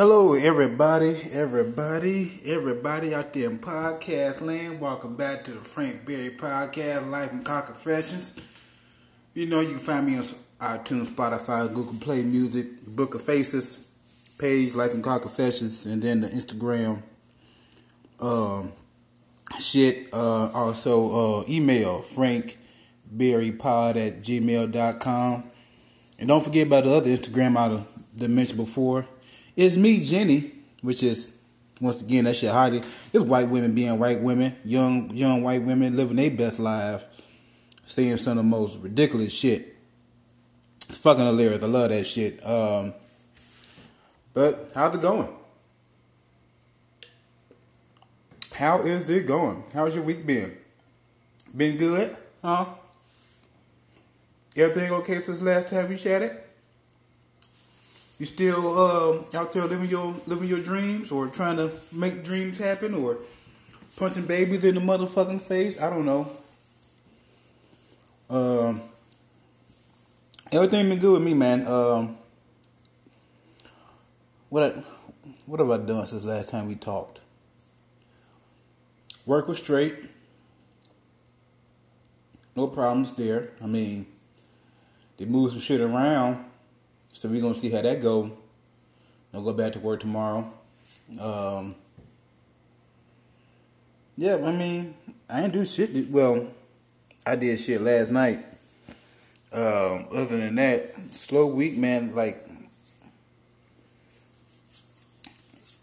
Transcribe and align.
Hello, 0.00 0.32
everybody, 0.34 1.16
everybody, 1.32 2.40
everybody 2.44 3.12
out 3.16 3.32
there 3.32 3.50
in 3.50 3.58
podcast 3.58 4.40
land. 4.40 4.80
Welcome 4.80 5.16
back 5.16 5.42
to 5.42 5.50
the 5.50 5.58
Frank 5.58 6.06
Berry 6.06 6.30
Podcast, 6.30 7.10
Life 7.10 7.32
and 7.32 7.44
Car 7.44 7.62
Confessions. 7.62 8.38
You 9.34 9.46
know, 9.46 9.58
you 9.58 9.70
can 9.70 9.80
find 9.80 10.06
me 10.06 10.14
on 10.14 10.22
iTunes, 10.22 11.10
Spotify, 11.10 11.66
Google 11.74 11.98
Play 12.00 12.22
Music, 12.22 12.86
Book 12.86 13.16
of 13.16 13.22
Faces, 13.22 13.90
page, 14.38 14.76
Life 14.76 14.94
and 14.94 15.02
Car 15.02 15.18
Confessions, 15.18 15.84
and 15.84 16.00
then 16.00 16.20
the 16.20 16.28
Instagram 16.28 17.02
um, 18.20 18.70
shit. 19.58 20.14
Uh, 20.14 20.48
also, 20.52 21.40
uh, 21.40 21.44
email 21.48 22.02
frankberrypod 22.02 23.96
at 23.96 24.22
gmail.com. 24.22 25.42
And 26.20 26.28
don't 26.28 26.44
forget 26.44 26.68
about 26.68 26.84
the 26.84 26.94
other 26.94 27.10
Instagram 27.10 27.56
I 27.56 28.26
mentioned 28.28 28.58
before. 28.58 29.08
It's 29.58 29.76
me, 29.76 30.04
Jenny, 30.04 30.52
which 30.82 31.02
is 31.02 31.34
once 31.80 32.00
again 32.00 32.26
that 32.26 32.36
shit 32.36 32.52
hottie. 32.52 32.76
It's 33.12 33.24
white 33.24 33.48
women 33.48 33.74
being 33.74 33.98
white 33.98 34.20
women, 34.20 34.54
young 34.64 35.10
young 35.10 35.42
white 35.42 35.62
women 35.62 35.96
living 35.96 36.14
their 36.14 36.30
best 36.30 36.60
life, 36.60 37.04
saying 37.84 38.18
some 38.18 38.32
of 38.32 38.36
the 38.36 38.42
most 38.44 38.78
ridiculous 38.78 39.32
shit. 39.32 39.74
Fucking 40.78 41.26
hilarious. 41.26 41.60
I 41.60 41.66
love 41.66 41.90
that 41.90 42.06
shit. 42.06 42.46
Um, 42.46 42.94
but 44.32 44.70
how's 44.76 44.94
it 44.94 45.02
going? 45.02 45.28
How 48.54 48.82
is 48.82 49.10
it 49.10 49.26
going? 49.26 49.64
How's 49.74 49.96
your 49.96 50.04
week 50.04 50.24
been? 50.24 50.56
Been 51.56 51.76
good? 51.76 52.16
Huh? 52.42 52.64
Everything 54.56 54.92
okay 54.92 55.18
since 55.18 55.42
last 55.42 55.66
time 55.66 55.88
we 55.88 55.96
chatted? 55.96 56.36
You 58.18 58.26
still 58.26 58.78
um, 58.78 59.24
out 59.34 59.52
there 59.52 59.64
living 59.64 59.88
your 59.88 60.12
living 60.26 60.48
your 60.48 60.60
dreams, 60.60 61.12
or 61.12 61.28
trying 61.28 61.56
to 61.56 61.70
make 61.94 62.24
dreams 62.24 62.58
happen, 62.58 62.94
or 62.94 63.18
punching 63.96 64.26
babies 64.26 64.64
in 64.64 64.74
the 64.74 64.80
motherfucking 64.80 65.40
face? 65.40 65.80
I 65.80 65.88
don't 65.88 66.04
know. 66.04 66.28
Um, 68.28 68.80
everything 70.50 70.88
been 70.88 70.98
good 70.98 71.12
with 71.12 71.22
me, 71.22 71.34
man. 71.34 71.64
Um, 71.66 72.16
what 74.48 74.64
I, 74.64 74.82
what 75.46 75.60
have 75.60 75.70
I 75.70 75.76
done 75.78 76.04
since 76.06 76.24
last 76.24 76.50
time 76.50 76.66
we 76.66 76.74
talked? 76.74 77.20
Work 79.26 79.46
was 79.46 79.58
straight. 79.58 79.94
No 82.56 82.66
problems 82.66 83.14
there. 83.14 83.50
I 83.62 83.66
mean, 83.66 84.06
they 85.16 85.24
moved 85.24 85.52
some 85.52 85.60
shit 85.60 85.80
around 85.80 86.47
so 87.18 87.28
we're 87.28 87.40
gonna 87.40 87.52
see 87.52 87.68
how 87.68 87.82
that 87.82 88.00
go. 88.00 88.30
I'll 89.34 89.42
go 89.42 89.52
back 89.52 89.72
to 89.72 89.80
work 89.80 89.98
tomorrow. 89.98 90.48
Um, 91.20 91.74
yeah, 94.16 94.36
I 94.36 94.52
mean, 94.52 94.94
I 95.28 95.42
ain't 95.42 95.52
do 95.52 95.64
shit. 95.64 95.90
Well, 96.10 96.46
I 97.26 97.34
did 97.34 97.58
shit 97.58 97.80
last 97.80 98.12
night. 98.12 98.38
Um, 99.52 100.06
other 100.14 100.36
than 100.36 100.54
that, 100.54 100.90
slow 101.10 101.46
week, 101.48 101.76
man. 101.76 102.14
Like, 102.14 102.40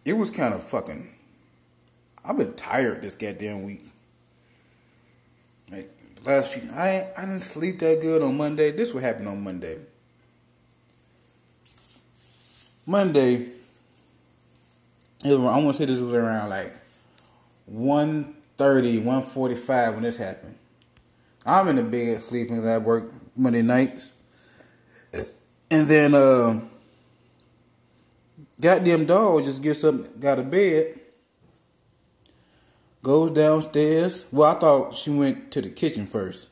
it 0.06 0.14
was 0.14 0.32
kind 0.32 0.54
of 0.54 0.64
fucking. 0.64 1.14
I've 2.24 2.38
been 2.38 2.54
tired 2.54 3.02
this 3.02 3.18
goddamn 3.18 3.66
week. 3.66 3.84
Like 5.70 5.92
last 6.26 6.64
week, 6.64 6.72
I 6.72 7.10
I 7.18 7.26
didn't 7.26 7.40
sleep 7.42 7.80
that 7.80 8.00
good 8.00 8.22
on 8.22 8.38
Monday. 8.38 8.72
This 8.72 8.94
what 8.94 9.04
happened 9.04 9.28
on 9.28 9.44
Monday. 9.44 9.80
Monday, 12.88 13.48
I 15.24 15.34
want 15.34 15.68
to 15.70 15.74
say 15.74 15.86
this 15.86 16.00
was 16.00 16.14
around 16.14 16.50
like 16.50 16.72
1.30, 17.72 18.36
1.45 18.58 19.94
when 19.94 20.04
this 20.04 20.18
happened. 20.18 20.56
I'm 21.48 21.68
in 21.70 21.78
the 21.78 21.84
bed 21.84 22.22
sleeping 22.22 22.58
because 22.58 22.70
I 22.70 22.78
work 22.78 23.12
Monday 23.36 23.64
nights. 23.64 24.14
And 25.72 25.88
then, 25.88 26.14
uh, 26.14 26.62
goddamn 28.62 29.06
dog 29.06 29.44
just 29.44 29.64
gets 29.64 29.84
up, 29.84 30.20
got 30.20 30.38
a 30.38 30.44
bed, 30.44 31.00
goes 33.02 33.32
downstairs. 33.32 34.28
Well, 34.32 34.56
I 34.56 34.60
thought 34.60 34.94
she 34.94 35.10
went 35.10 35.52
to 35.54 35.62
the 35.62 35.70
kitchen 35.70 36.06
first. 36.06 36.50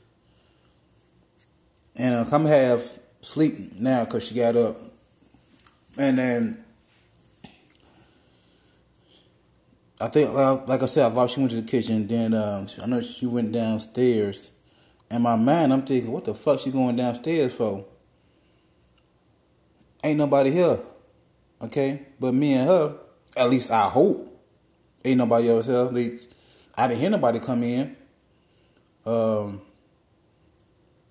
And 1.95 2.15
uh, 2.15 2.25
come 2.25 2.45
have 2.45 2.81
sleep 3.21 3.53
now 3.75 4.05
because 4.05 4.27
she 4.27 4.33
got 4.33 4.55
up 4.55 4.77
and 5.97 6.17
then 6.17 6.63
I 10.01 10.07
think, 10.07 10.33
like 10.33 10.81
I 10.81 10.85
said, 10.85 11.05
I 11.05 11.09
thought 11.09 11.29
she 11.29 11.39
went 11.39 11.51
to 11.51 11.61
the 11.61 11.67
kitchen. 11.67 12.07
Then 12.07 12.33
um, 12.33 12.67
I 12.81 12.85
know 12.87 12.99
she 12.99 13.25
went 13.25 13.51
downstairs. 13.51 14.51
In 15.09 15.21
my 15.21 15.35
mind, 15.35 15.71
I'm 15.71 15.83
thinking, 15.83 16.11
what 16.11 16.25
the 16.25 16.33
fuck 16.33 16.59
she 16.59 16.71
going 16.71 16.95
downstairs 16.95 17.55
for? 17.55 17.85
Ain't 20.03 20.17
nobody 20.17 20.51
here, 20.51 20.79
okay? 21.61 22.07
But 22.19 22.33
me 22.33 22.53
and 22.53 22.67
her, 22.67 22.97
at 23.37 23.49
least 23.49 23.71
I 23.71 23.87
hope, 23.87 24.29
ain't 25.05 25.19
nobody 25.19 25.49
else 25.49 25.67
here. 25.67 25.85
At 25.85 25.93
least 25.93 26.33
I 26.75 26.87
didn't 26.87 26.99
hear 26.99 27.09
nobody 27.09 27.39
come 27.39 27.63
in. 27.63 27.95
Um, 29.05 29.61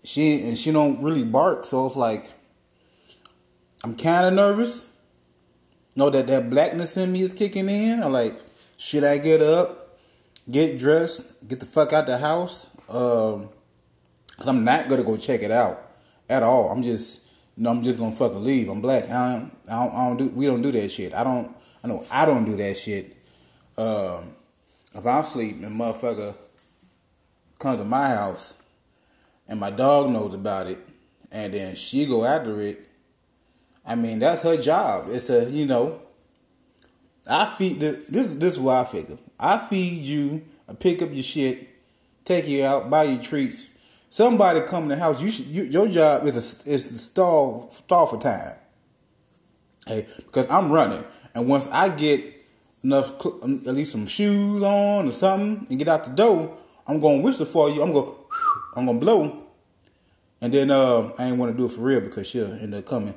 she 0.05 0.43
and 0.49 0.59
she 0.59 0.73
don't 0.73 1.03
really 1.03 1.25
bark, 1.25 1.65
so 1.65 1.87
it's 1.87 1.97
like 1.97 2.31
I'm 3.85 3.97
kind 3.97 4.27
of 4.27 4.35
nervous. 4.35 4.97
Know 5.97 6.09
that 6.11 6.27
that 6.29 6.49
blackness 6.49 6.97
in 6.97 7.13
me 7.13 7.23
is 7.23 7.35
kicking 7.35 7.69
in. 7.69 8.03
I'm 8.03 8.13
like, 8.13 8.37
should 8.79 9.05
I 9.05 9.19
get 9.19 9.43
up, 9.43 9.99
get 10.51 10.79
dressed, 10.79 11.49
get 11.49 11.61
the 11.61 11.67
fuck 11.67 11.93
out 11.93 12.07
the 12.07 12.19
house? 12.19 12.71
Um, 12.89 13.49
cause 14.37 14.47
I'm 14.47 14.65
not 14.65 14.89
gonna 14.89 15.03
go 15.03 15.17
check 15.17 15.43
it 15.43 15.51
out 15.51 15.83
at 16.29 16.43
all. 16.43 16.71
I'm 16.71 16.83
just, 16.83 17.27
you 17.57 17.65
know, 17.65 17.71
I'm 17.71 17.83
just 17.83 17.99
gonna 17.99 18.13
fucking 18.13 18.43
leave. 18.43 18.69
I'm 18.69 18.81
black. 18.81 19.05
I 19.11 19.33
don't, 19.33 19.59
I 19.69 19.85
don't, 19.85 19.95
I 19.95 20.09
don't 20.09 20.17
do. 20.17 20.29
We 20.29 20.47
don't 20.47 20.63
do 20.63 20.73
that 20.73 20.91
shit. 20.91 21.13
I 21.13 21.25
don't. 21.25 21.55
I 21.85 21.89
know 21.89 22.05
I 22.11 22.25
don't 22.25 22.45
do 22.45 22.57
that 22.57 22.77
shit. 22.77 23.17
Um, 23.77 24.35
if 24.95 25.05
I'm 25.05 25.25
sleeping, 25.25 25.65
and 25.65 25.79
motherfucker 25.79 26.37
comes 27.59 27.81
to 27.81 27.85
my 27.85 28.11
house, 28.11 28.63
and 29.49 29.59
my 29.59 29.71
dog 29.71 30.11
knows 30.11 30.35
about 30.35 30.69
it, 30.69 30.79
and 31.33 31.53
then 31.53 31.75
she 31.75 32.07
go 32.07 32.25
after 32.25 32.61
it 32.61 32.89
I 33.85 33.95
mean, 33.95 34.21
that's 34.21 34.43
her 34.43 34.57
job. 34.57 35.07
It's 35.09 35.29
a, 35.31 35.51
you 35.51 35.67
know, 35.67 36.01
I 37.29 37.47
feed 37.57 37.81
the 37.81 38.05
this 38.09 38.35
this 38.35 38.55
is 38.55 38.61
what 38.61 38.77
I 38.77 38.85
figure. 38.85 39.19
I 39.39 39.59
feed 39.59 40.05
you, 40.05 40.43
I 40.69 40.75
pick 40.75 41.03
up 41.03 41.11
your 41.13 41.23
shit, 41.23 41.69
take 42.25 42.47
you 42.49 42.65
out, 42.65 42.91
buy 42.91 43.05
you 43.05 43.21
treats. 43.21 43.69
Somebody 44.11 44.61
come 44.63 44.85
in 44.85 44.89
the 44.91 44.97
house. 44.97 45.23
You 45.23 45.31
should 45.31 45.47
you, 45.47 45.65
your 45.65 45.89
job 45.89 46.27
is 46.27 46.67
a, 46.67 46.71
is 46.71 46.89
to 46.89 46.99
stall 46.99 47.71
stall 47.71 48.07
for 48.07 48.19
time. 48.19 48.57
Hey, 49.87 50.07
because 50.17 50.49
I'm 50.49 50.71
running, 50.71 51.05
and 51.35 51.49
once 51.49 51.69
I 51.69 51.89
get 51.89 52.25
enough, 52.85 53.25
at 53.27 53.75
least 53.75 53.93
some 53.93 54.07
shoes 54.07 54.63
on 54.63 55.09
or 55.09 55.11
something, 55.11 55.67
and 55.69 55.79
get 55.79 55.89
out 55.89 56.05
the 56.05 56.11
door, 56.11 56.57
I'm 56.87 57.01
gonna 57.01 57.23
whistle 57.23 57.47
for 57.47 57.69
you. 57.69 57.83
I'm 57.83 57.93
gonna 57.93 58.13
I'm 58.77 58.87
gonna 58.87 59.01
blow, 59.01 59.47
and 60.41 60.55
then 60.55 60.71
uh, 60.71 61.13
I 61.19 61.27
ain't 61.27 61.37
want 61.37 61.51
to 61.53 61.59
do 61.59 61.67
it 61.67 61.73
for 61.73 61.81
real 61.81 62.01
because 62.01 62.29
she'll 62.29 62.53
end 62.53 62.75
up 62.75 62.87
coming 62.87 63.15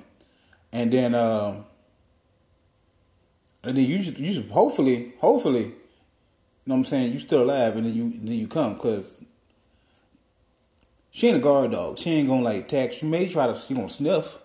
and 0.71 0.91
then 0.91 1.15
um, 1.15 1.65
and 3.63 3.75
then 3.75 3.85
you 3.85 4.01
should, 4.01 4.19
you 4.19 4.33
should 4.33 4.49
hopefully 4.49 5.13
hopefully 5.19 5.63
you 5.63 5.71
know 6.65 6.75
what 6.75 6.77
I'm 6.77 6.83
saying 6.83 7.13
you 7.13 7.19
still 7.19 7.43
alive 7.43 7.75
and 7.75 7.85
then 7.85 7.95
you 7.95 8.11
then 8.11 8.33
you 8.33 8.47
come 8.47 8.75
because 8.75 9.17
she 11.11 11.27
ain't 11.27 11.37
a 11.37 11.39
guard 11.39 11.71
dog. 11.71 11.97
She 11.97 12.11
ain't 12.11 12.27
gonna 12.27 12.43
like 12.43 12.65
attack. 12.65 12.91
She 12.91 13.05
may 13.05 13.27
try 13.27 13.47
to 13.47 13.55
she 13.55 13.73
gonna 13.73 13.89
sniff. 13.89 14.37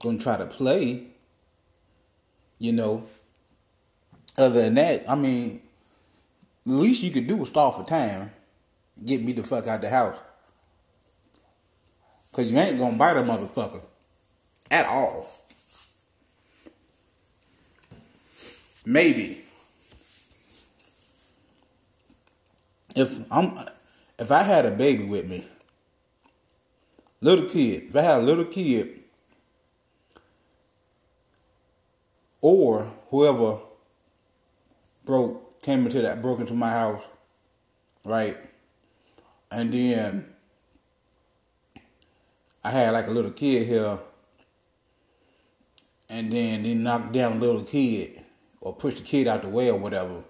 Gonna 0.00 0.18
try 0.18 0.36
to 0.36 0.46
play 0.46 1.08
you 2.58 2.72
know. 2.72 3.04
Other 4.38 4.62
than 4.62 4.74
that 4.74 5.04
I 5.08 5.16
mean 5.16 5.60
the 6.64 6.74
least 6.74 7.02
you 7.02 7.10
could 7.10 7.26
do 7.26 7.42
is 7.42 7.48
stall 7.48 7.72
for 7.72 7.84
time. 7.84 8.32
Get 9.04 9.22
me 9.22 9.32
the 9.32 9.42
fuck 9.42 9.66
out 9.66 9.80
the 9.80 9.90
house. 9.90 10.20
Cause 12.32 12.50
you 12.50 12.56
ain't 12.58 12.78
gonna 12.78 12.96
bite 12.96 13.16
a 13.16 13.22
motherfucker 13.22 13.82
at 14.70 14.86
all. 14.86 15.26
Maybe 18.86 19.42
if 22.96 23.32
I'm 23.32 23.58
if 24.18 24.30
I 24.30 24.42
had 24.42 24.66
a 24.66 24.70
baby 24.70 25.04
with 25.04 25.28
me, 25.28 25.46
little 27.20 27.48
kid, 27.48 27.84
if 27.88 27.96
I 27.96 28.02
had 28.02 28.18
a 28.18 28.22
little 28.22 28.44
kid 28.44 29.00
or 32.40 32.92
whoever 33.08 33.58
broke 35.04 35.62
came 35.62 35.84
into 35.84 36.00
that 36.02 36.22
broke 36.22 36.40
into 36.40 36.54
my 36.54 36.70
house, 36.70 37.06
right? 38.04 38.36
And 39.50 39.72
then 39.72 40.26
I 42.64 42.70
had 42.70 42.92
like 42.92 43.06
a 43.06 43.10
little 43.10 43.32
kid 43.32 43.66
here 43.66 43.98
and 46.10 46.32
then 46.32 46.64
they 46.64 46.74
knock 46.74 47.12
down 47.12 47.34
a 47.34 47.40
little 47.40 47.62
kid 47.62 48.20
or 48.60 48.74
push 48.74 48.94
the 48.96 49.02
kid 49.02 49.28
out 49.28 49.42
the 49.42 49.48
way 49.48 49.70
or 49.70 49.78
whatever. 49.78 50.24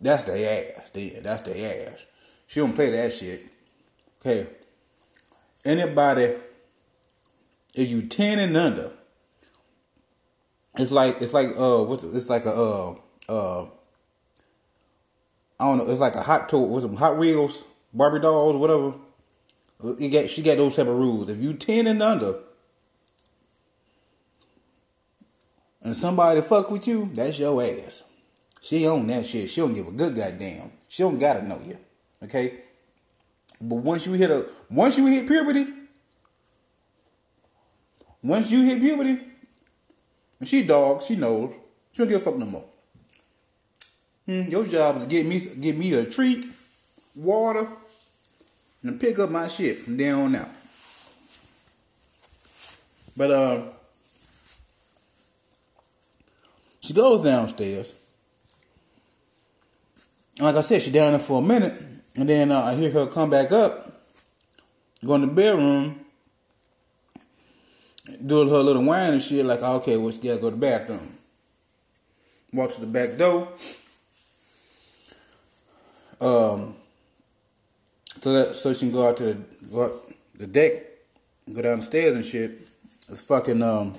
That's 0.00 0.24
their 0.24 0.74
ass. 0.76 0.90
Then 0.90 1.22
that's 1.22 1.42
their 1.42 1.88
ass. 1.88 2.04
She 2.48 2.60
don't 2.60 2.74
play 2.74 2.90
that 2.90 3.12
shit. 3.12 3.46
Okay. 4.20 4.48
Anybody, 5.64 6.34
if 7.74 7.88
you 7.88 8.02
ten 8.02 8.40
and 8.40 8.56
under, 8.56 8.92
it's 10.76 10.92
like 10.92 11.22
it's 11.22 11.32
like 11.32 11.48
uh 11.56 11.82
what's 11.84 12.04
it? 12.04 12.14
it's 12.14 12.28
like 12.28 12.44
a 12.44 12.52
uh 12.52 12.94
uh 13.28 13.62
I 15.58 15.64
don't 15.64 15.78
know 15.78 15.90
it's 15.90 16.00
like 16.00 16.16
a 16.16 16.22
hot 16.22 16.48
toy 16.48 16.66
with 16.66 16.82
some 16.82 16.96
Hot 16.96 17.16
Wheels 17.16 17.64
Barbie 17.94 18.20
dolls 18.20 18.56
whatever. 18.56 18.94
You 19.98 20.08
get 20.10 20.30
she 20.30 20.42
got 20.42 20.56
those 20.56 20.76
type 20.76 20.86
of 20.86 20.96
rules. 20.98 21.28
If 21.28 21.38
you 21.38 21.54
ten 21.54 21.86
and 21.86 22.02
under, 22.02 22.40
and 25.86 25.94
somebody 25.94 26.40
fuck 26.40 26.68
with 26.72 26.88
you, 26.88 27.08
that's 27.14 27.38
your 27.38 27.62
ass. 27.62 28.02
She 28.60 28.84
own 28.88 29.06
that 29.06 29.24
shit. 29.24 29.48
She 29.48 29.60
don't 29.60 29.72
give 29.72 29.86
a 29.86 29.92
good 29.92 30.16
goddamn. 30.16 30.72
She 30.88 31.04
don't 31.04 31.16
gotta 31.16 31.46
know 31.46 31.60
you. 31.64 31.78
Okay? 32.24 32.54
But 33.60 33.76
once 33.76 34.04
you 34.04 34.14
hit 34.14 34.28
a 34.28 34.46
once 34.68 34.98
you 34.98 35.06
hit 35.06 35.28
puberty, 35.28 35.64
once 38.20 38.50
you 38.50 38.64
hit 38.64 38.80
puberty, 38.80 39.16
and 40.40 40.48
she 40.48 40.64
dog, 40.64 41.02
she 41.02 41.14
knows. 41.14 41.54
She 41.92 41.98
don't 41.98 42.08
give 42.08 42.20
a 42.20 42.24
fuck 42.24 42.36
no 42.36 42.46
more. 42.46 42.64
Hmm, 44.26 44.48
your 44.48 44.66
job 44.66 44.96
is 44.96 45.04
to 45.04 45.08
get 45.08 45.24
me 45.24 45.38
get 45.60 45.78
me 45.78 45.92
a 45.92 46.04
treat, 46.04 46.46
water, 47.14 47.68
and 48.82 49.00
pick 49.00 49.20
up 49.20 49.30
my 49.30 49.46
shit 49.46 49.80
from 49.82 49.96
there 49.96 50.16
on 50.16 50.34
out. 50.34 50.50
But 53.16 53.30
um, 53.30 53.68
uh, 53.68 53.72
she 56.86 56.94
goes 56.94 57.24
downstairs. 57.24 58.14
like 60.38 60.54
I 60.54 60.60
said, 60.60 60.82
she 60.82 60.92
down 60.92 61.12
there 61.12 61.18
for 61.18 61.42
a 61.42 61.44
minute, 61.44 61.72
and 62.16 62.28
then 62.28 62.52
uh, 62.52 62.62
I 62.62 62.74
hear 62.74 62.90
her 62.92 63.06
come 63.06 63.30
back 63.30 63.50
up, 63.50 64.02
go 65.04 65.16
in 65.16 65.22
the 65.22 65.26
bedroom, 65.26 66.00
do 68.24 68.48
her 68.48 68.58
little 68.58 68.84
whine 68.84 69.14
and 69.14 69.22
shit. 69.22 69.44
Like, 69.44 69.62
okay, 69.62 69.96
well, 69.96 70.12
she 70.12 70.20
gotta 70.20 70.40
go 70.40 70.50
to 70.50 70.56
the 70.56 70.60
bathroom. 70.60 71.08
Walk 72.52 72.72
to 72.74 72.80
the 72.80 72.86
back 72.86 73.18
door. 73.18 73.48
Um, 76.20 76.76
so 78.20 78.32
that 78.32 78.54
so 78.54 78.72
she 78.72 78.86
can 78.86 78.92
go 78.92 79.08
out 79.08 79.16
to 79.18 79.24
the 79.24 79.34
go 79.70 79.84
out 79.84 79.92
the 80.38 80.46
deck, 80.46 80.84
go 81.52 81.62
down 81.62 81.78
the 81.78 81.82
stairs 81.82 82.14
and 82.14 82.24
shit. 82.24 82.52
It's 83.08 83.22
fucking 83.22 83.62
um, 83.62 83.94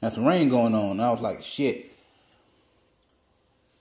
that's 0.00 0.18
rain 0.18 0.48
going 0.48 0.74
on. 0.74 0.92
And 0.92 1.02
I 1.02 1.10
was 1.10 1.20
like, 1.20 1.42
shit. 1.42 1.93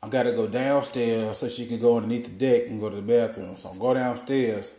I 0.03 0.09
gotta 0.09 0.33
go 0.33 0.47
downstairs 0.47 1.37
so 1.37 1.47
she 1.47 1.65
can 1.65 1.79
go 1.79 1.95
underneath 1.95 2.25
the 2.25 2.31
deck 2.31 2.67
and 2.67 2.77
go 2.81 2.89
to 2.89 2.97
the 2.97 3.01
bathroom. 3.01 3.55
So 3.55 3.69
I 3.69 3.77
go 3.77 3.93
downstairs, 3.93 4.73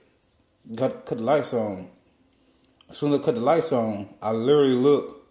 cut 0.77 1.07
cut 1.07 1.17
the 1.17 1.25
lights 1.25 1.55
on. 1.55 1.89
As 2.91 2.99
soon 2.99 3.15
as 3.15 3.21
I 3.21 3.23
cut 3.23 3.35
the 3.37 3.41
lights 3.41 3.73
on, 3.73 4.07
I 4.21 4.33
literally 4.33 4.75
look. 4.75 5.27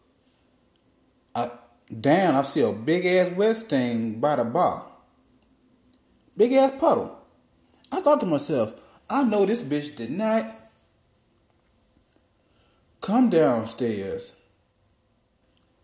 I 1.36 1.52
down. 2.02 2.34
I 2.34 2.42
see 2.42 2.62
a 2.62 2.72
big 2.72 3.06
ass 3.06 3.30
wet 3.38 3.56
stain 3.56 4.20
by 4.20 4.38
the 4.38 4.46
bar. 4.46 4.84
Big 6.36 6.54
ass 6.54 6.74
puddle. 6.80 7.16
I 7.92 8.02
thought 8.02 8.20
to 8.22 8.26
myself, 8.26 8.74
I 9.08 9.24
know 9.24 9.46
this 9.46 9.62
bitch 9.62 9.96
did 9.96 10.10
not 10.10 10.44
come 13.00 13.30
downstairs, 13.30 14.34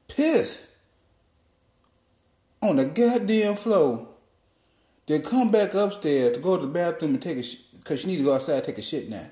piss 0.08 0.69
on 2.62 2.76
the 2.76 2.86
goddamn 2.86 3.56
floor, 3.56 4.08
then 5.08 5.22
come 5.22 5.52
back 5.52 5.74
upstairs 5.74 6.36
to 6.36 6.42
go 6.42 6.58
to 6.58 6.66
the 6.66 6.72
bathroom 6.72 7.14
and 7.14 7.22
take 7.22 7.38
a 7.38 7.44
shit, 7.44 7.62
because 7.78 8.02
she 8.02 8.08
needs 8.08 8.22
to 8.22 8.26
go 8.26 8.36
outside 8.36 8.56
and 8.56 8.64
take 8.64 8.78
a 8.78 8.82
shit 8.82 9.10
now. 9.10 9.26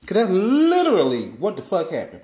Because 0.00 0.16
that's 0.16 0.30
literally 0.30 1.28
what 1.38 1.56
the 1.56 1.62
fuck 1.62 1.90
happened. 1.90 2.22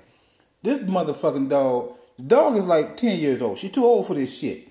This 0.61 0.79
motherfucking 0.79 1.49
dog, 1.49 1.93
the 2.17 2.23
dog 2.23 2.55
is 2.55 2.67
like 2.67 2.95
10 2.95 3.19
years 3.19 3.41
old. 3.41 3.57
She's 3.57 3.71
too 3.71 3.83
old 3.83 4.07
for 4.07 4.13
this 4.13 4.39
shit. 4.39 4.69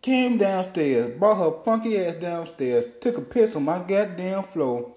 Came 0.00 0.38
downstairs, 0.38 1.18
brought 1.18 1.36
her 1.38 1.62
funky 1.64 1.98
ass 1.98 2.14
downstairs, 2.14 2.86
took 3.00 3.18
a 3.18 3.20
piss 3.20 3.54
on 3.56 3.64
my 3.64 3.78
goddamn 3.80 4.44
floor. 4.44 4.94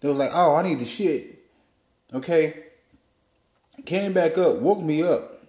They 0.00 0.08
was 0.08 0.18
like, 0.18 0.30
oh, 0.32 0.56
I 0.56 0.62
need 0.62 0.78
the 0.78 0.84
shit. 0.84 1.38
Okay. 2.12 2.64
Came 3.84 4.12
back 4.12 4.36
up, 4.38 4.56
woke 4.56 4.80
me 4.82 5.02
up, 5.02 5.44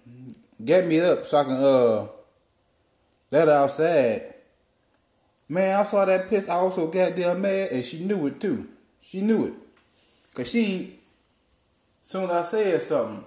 got 0.63 0.85
me 0.85 0.99
up 0.99 1.25
so 1.25 1.37
I 1.37 1.43
can 1.43 1.53
uh 1.53 2.07
let 3.31 3.49
outside. 3.49 4.33
Man, 5.47 5.79
I 5.79 5.83
saw 5.83 6.05
that 6.05 6.29
piss. 6.29 6.47
I 6.47 6.55
also 6.55 6.87
goddamn 6.87 7.41
mad, 7.41 7.71
and 7.71 7.83
she 7.83 8.03
knew 8.03 8.27
it 8.27 8.39
too. 8.39 8.67
She 9.01 9.21
knew 9.21 9.47
it. 9.47 9.53
Cause 10.35 10.51
she, 10.51 10.99
soon 12.03 12.29
as 12.29 12.29
I 12.29 12.41
said 12.43 12.81
something, 12.81 13.23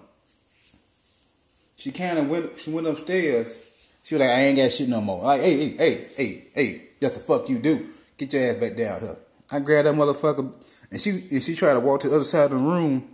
she 1.76 1.90
kind 1.90 2.18
of 2.18 2.28
went. 2.28 2.58
She 2.58 2.70
went 2.70 2.86
upstairs. 2.86 3.58
She 4.04 4.14
was 4.14 4.20
like, 4.20 4.30
"I 4.30 4.42
ain't 4.42 4.56
got 4.56 4.70
shit 4.70 4.88
no 4.88 5.00
more." 5.00 5.24
Like, 5.24 5.40
hey, 5.40 5.56
hey, 5.56 5.76
hey, 5.76 6.06
hey, 6.16 6.44
hey, 6.54 6.82
what 7.00 7.14
the 7.14 7.20
fuck 7.20 7.48
you 7.48 7.58
do? 7.58 7.88
Get 8.16 8.32
your 8.32 8.50
ass 8.50 8.56
back 8.56 8.76
down 8.76 9.00
here. 9.00 9.16
I 9.50 9.58
grabbed 9.60 9.88
that 9.88 9.94
motherfucker, 9.94 10.52
and 10.90 11.00
she 11.00 11.10
and 11.10 11.42
she 11.42 11.54
tried 11.54 11.74
to 11.74 11.80
walk 11.80 12.00
to 12.00 12.08
the 12.08 12.16
other 12.16 12.24
side 12.24 12.46
of 12.46 12.50
the 12.52 12.56
room 12.56 13.08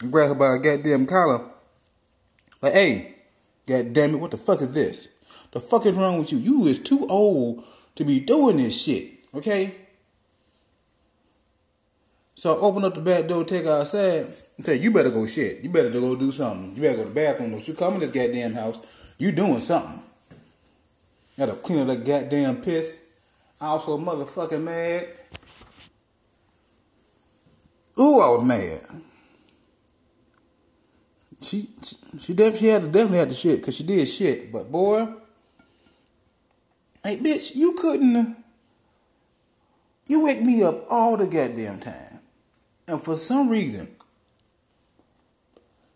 and 0.00 0.10
grab 0.10 0.28
her 0.28 0.34
by 0.34 0.54
a 0.54 0.58
goddamn 0.58 1.06
collar. 1.06 1.44
Like, 2.62 2.72
hey, 2.72 3.14
god 3.66 3.92
damn 3.92 4.14
it, 4.14 4.20
what 4.20 4.30
the 4.30 4.38
fuck 4.38 4.62
is 4.62 4.72
this? 4.72 5.08
The 5.54 5.60
fuck 5.60 5.86
is 5.86 5.96
wrong 5.96 6.18
with 6.18 6.32
you? 6.32 6.38
You 6.38 6.66
is 6.66 6.80
too 6.80 7.06
old 7.08 7.64
to 7.94 8.04
be 8.04 8.18
doing 8.18 8.56
this 8.56 8.84
shit. 8.84 9.12
Okay. 9.32 9.72
So 12.34 12.54
I 12.54 12.58
open 12.58 12.84
up 12.84 12.94
the 12.94 13.00
back 13.00 13.28
door, 13.28 13.44
take 13.44 13.64
her 13.64 13.78
outside, 13.78 14.26
and 14.56 14.66
tell 14.66 14.74
you, 14.74 14.90
better 14.90 15.10
go 15.10 15.24
shit. 15.24 15.62
You 15.62 15.70
better 15.70 15.90
go 15.90 16.16
do 16.16 16.32
something. 16.32 16.74
You 16.74 16.82
better 16.82 16.96
go 16.96 17.02
to 17.04 17.08
the 17.08 17.14
bathroom. 17.14 17.52
Don't 17.52 17.66
you 17.66 17.74
come 17.74 17.94
in 17.94 18.00
this 18.00 18.10
goddamn 18.10 18.52
house. 18.52 19.14
You 19.16 19.30
doing 19.30 19.60
something. 19.60 20.02
Gotta 21.38 21.52
clean 21.52 21.78
up 21.78 21.86
that 21.86 22.04
goddamn 22.04 22.60
piss. 22.60 23.00
I 23.60 23.66
also 23.66 23.96
motherfucking 23.96 24.60
mad. 24.60 25.06
Ooh, 27.98 28.20
I 28.20 28.28
was 28.28 28.44
mad. 28.44 29.02
She 31.40 31.68
she, 31.82 31.96
she 32.18 32.34
definitely 32.34 32.58
she 32.58 32.66
had 32.66 32.82
to 32.82 32.88
definitely 32.88 33.18
had 33.18 33.30
the 33.30 33.34
shit 33.34 33.60
because 33.60 33.76
she 33.76 33.84
did 33.84 34.06
shit. 34.06 34.50
But 34.50 34.70
boy, 34.70 35.14
hey 37.04 37.18
bitch, 37.18 37.54
you 37.54 37.74
couldn't. 37.74 38.36
You 40.06 40.24
wake 40.24 40.42
me 40.42 40.62
up 40.62 40.86
all 40.90 41.16
the 41.16 41.26
goddamn 41.26 41.78
time. 41.78 42.20
And 42.86 43.00
for 43.00 43.16
some 43.16 43.48
reason, 43.48 43.88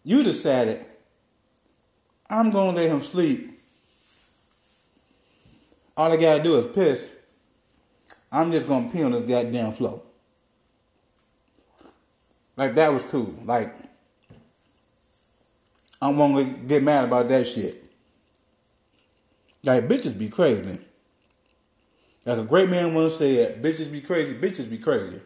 you 0.05 0.23
decided 0.23 0.85
I'm 2.31 2.51
gonna 2.51 2.77
let 2.77 2.91
him 2.91 3.01
sleep. 3.01 3.51
All 5.97 6.13
I 6.13 6.17
gotta 6.17 6.43
do 6.43 6.59
is 6.59 6.67
piss. 6.75 7.11
I'm 8.31 8.53
just 8.53 8.69
gonna 8.69 8.91
pee 8.91 9.03
on 9.03 9.13
this 9.13 9.25
goddamn 9.25 9.73
floor. 9.73 10.03
Like 12.57 12.75
that 12.75 12.93
was 12.93 13.05
cool. 13.05 13.35
Like 13.45 13.75
I'm 16.01 16.17
gonna 16.17 16.45
get 16.45 16.83
mad 16.83 17.05
about 17.05 17.29
that 17.29 17.47
shit. 17.47 17.83
Like 19.65 19.89
bitches 19.89 20.19
be 20.19 20.29
crazy. 20.29 20.79
Like 22.27 22.39
a 22.39 22.45
great 22.45 22.69
man 22.69 22.95
once 22.95 23.17
said, 23.17 23.63
bitches 23.63 23.91
be 23.91 24.01
crazy, 24.01 24.35
bitches 24.35 24.71
be 24.71 24.79
crazy. 24.79 25.21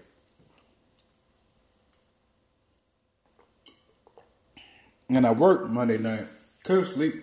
And 5.09 5.27
I 5.27 5.33
worked 5.33 5.69
Monday 5.69 5.99
night. 5.99 6.25
Couldn't 6.65 6.85
sleep. 6.85 7.15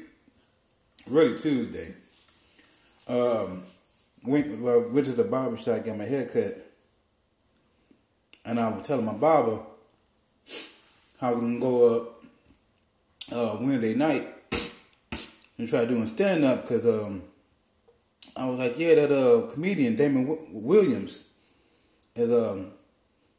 Really 1.07 1.35
Tuesday. 1.37 1.95
Um, 3.07 3.63
went 4.23 4.59
well, 4.59 4.89
went 4.91 5.07
to 5.07 5.13
the 5.13 5.23
barber 5.23 5.57
shop, 5.57 5.85
got 5.85 5.97
my 5.97 6.03
hair 6.03 6.25
cut. 6.25 6.53
And 8.45 8.59
I 8.59 8.69
was 8.69 8.83
telling 8.83 9.05
my 9.05 9.17
barber 9.17 9.63
how 11.19 11.33
we 11.33 11.39
can 11.39 11.59
go 11.59 11.95
up 11.95 12.23
uh, 13.31 13.57
Wednesday 13.59 13.95
night 13.95 14.27
and 15.57 15.67
try 15.67 15.85
doing 15.85 16.05
stand 16.05 16.43
up 16.45 16.61
because 16.61 16.85
um, 16.85 17.23
I 18.35 18.45
was 18.45 18.59
like, 18.59 18.79
yeah, 18.79 18.95
that 18.95 19.11
uh, 19.11 19.47
comedian 19.51 19.95
Damon 19.95 20.27
w- 20.27 20.47
Williams 20.51 21.25
is 22.15 22.31
um 22.33 22.71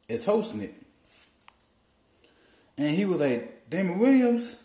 is 0.09 0.25
hosting 0.25 0.61
it, 0.61 0.73
and 2.77 2.95
he 2.95 3.05
was 3.05 3.19
like, 3.19 3.69
Damon 3.69 3.99
Williams, 3.99 4.61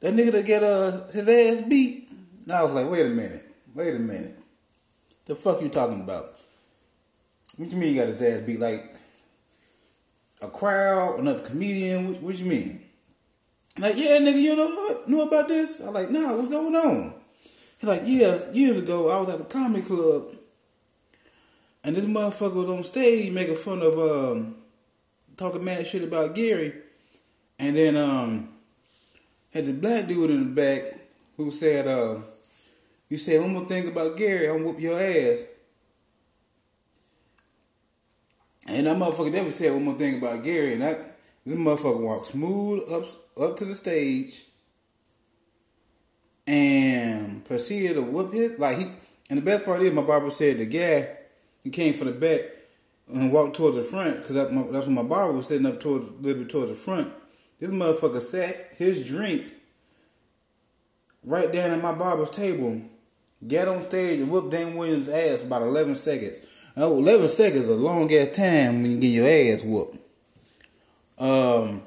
that 0.00 0.14
nigga 0.14 0.32
that 0.32 0.46
get 0.46 0.62
uh, 0.62 1.06
his 1.08 1.28
ass 1.28 1.62
beat. 1.68 2.10
And 2.44 2.52
I 2.52 2.62
was 2.62 2.74
like, 2.74 2.90
wait 2.90 3.06
a 3.06 3.10
minute, 3.10 3.48
wait 3.74 3.94
a 3.94 3.98
minute. 3.98 4.36
The 5.26 5.36
fuck 5.36 5.62
you 5.62 5.68
talking 5.68 6.00
about? 6.00 6.32
What 7.56 7.70
you 7.70 7.76
mean 7.76 7.90
he 7.90 7.94
got 7.94 8.08
his 8.08 8.22
ass 8.22 8.40
beat? 8.40 8.58
Like 8.58 8.96
a 10.42 10.48
crowd, 10.48 11.20
another 11.20 11.40
comedian? 11.40 12.08
What, 12.08 12.22
what 12.22 12.38
you 12.38 12.46
mean? 12.46 12.82
Like, 13.78 13.96
yeah, 13.96 14.18
nigga, 14.18 14.38
you 14.38 14.56
know 14.56 14.68
what? 14.68 15.08
Know 15.08 15.26
about 15.26 15.48
this? 15.48 15.80
I'm 15.80 15.94
like, 15.94 16.10
nah, 16.10 16.34
what's 16.36 16.50
going 16.50 16.74
on? 16.74 17.14
He's 17.82 17.88
like, 17.88 18.02
yeah, 18.04 18.38
years 18.52 18.78
ago 18.78 19.10
I 19.10 19.18
was 19.18 19.30
at 19.30 19.40
a 19.40 19.44
comedy 19.44 19.82
club, 19.82 20.26
and 21.82 21.96
this 21.96 22.04
motherfucker 22.04 22.54
was 22.54 22.68
on 22.68 22.84
stage 22.84 23.32
making 23.32 23.56
fun 23.56 23.82
of 23.82 23.98
um, 23.98 24.54
talking 25.36 25.64
mad 25.64 25.84
shit 25.84 26.04
about 26.04 26.36
Gary, 26.36 26.74
and 27.58 27.74
then 27.74 27.96
um, 27.96 28.50
had 29.52 29.64
this 29.64 29.72
black 29.72 30.06
dude 30.06 30.30
in 30.30 30.54
the 30.54 30.54
back 30.54 30.94
who 31.36 31.50
said, 31.50 31.88
uh, 31.88 32.18
"You 33.08 33.16
said 33.16 33.40
one 33.40 33.52
more 33.52 33.64
thing 33.64 33.88
about 33.88 34.16
Gary, 34.16 34.48
I'm 34.48 34.62
whoop 34.62 34.78
your 34.78 35.00
ass." 35.00 35.48
And 38.68 38.86
that 38.86 38.96
motherfucker 38.96 39.32
never 39.32 39.50
said 39.50 39.72
one 39.72 39.86
more 39.86 39.98
thing 39.98 40.18
about 40.18 40.44
Gary, 40.44 40.74
and 40.74 40.82
that 40.82 41.18
this 41.44 41.56
motherfucker 41.56 41.98
walked 41.98 42.26
smooth 42.26 42.88
up 42.92 43.02
up 43.36 43.56
to 43.56 43.64
the 43.64 43.74
stage 43.74 44.44
and 46.46 47.44
proceeded 47.44 47.94
to 47.94 48.02
whoop 48.02 48.32
his 48.32 48.58
like 48.58 48.78
he. 48.78 48.86
And 49.30 49.38
the 49.38 49.44
best 49.44 49.64
part 49.64 49.82
is, 49.82 49.92
my 49.92 50.02
barber 50.02 50.30
said 50.30 50.58
the 50.58 50.66
guy 50.66 51.08
he 51.62 51.70
came 51.70 51.94
from 51.94 52.08
the 52.08 52.12
back 52.12 52.40
and 53.08 53.32
walked 53.32 53.56
towards 53.56 53.76
the 53.76 53.82
front 53.82 54.18
because 54.18 54.34
that, 54.34 54.72
that's 54.72 54.86
when 54.86 54.94
my 54.94 55.02
barber 55.02 55.32
was 55.32 55.46
sitting 55.46 55.66
up 55.66 55.80
towards 55.80 56.06
a 56.06 56.12
little 56.12 56.42
bit 56.42 56.50
towards 56.50 56.68
the 56.68 56.74
front. 56.74 57.12
This 57.58 57.70
motherfucker 57.70 58.20
sat 58.20 58.74
his 58.76 59.06
drink 59.06 59.52
right 61.24 61.52
down 61.52 61.70
at 61.70 61.82
my 61.82 61.92
barber's 61.92 62.30
table, 62.30 62.82
got 63.46 63.68
on 63.68 63.82
stage 63.82 64.20
and 64.20 64.30
whooped 64.30 64.50
Dan 64.50 64.74
Williams' 64.74 65.08
ass 65.08 65.40
for 65.40 65.46
about 65.46 65.62
11 65.62 65.94
seconds. 65.94 66.40
Oh, 66.76 66.98
11 66.98 67.28
seconds 67.28 67.64
is 67.64 67.70
a 67.70 67.74
long 67.74 68.12
ass 68.12 68.34
time 68.34 68.82
when 68.82 68.90
you 68.92 68.98
get 68.98 69.08
your 69.08 69.54
ass 69.54 69.62
whooped. 69.62 69.96
Um, 71.18 71.82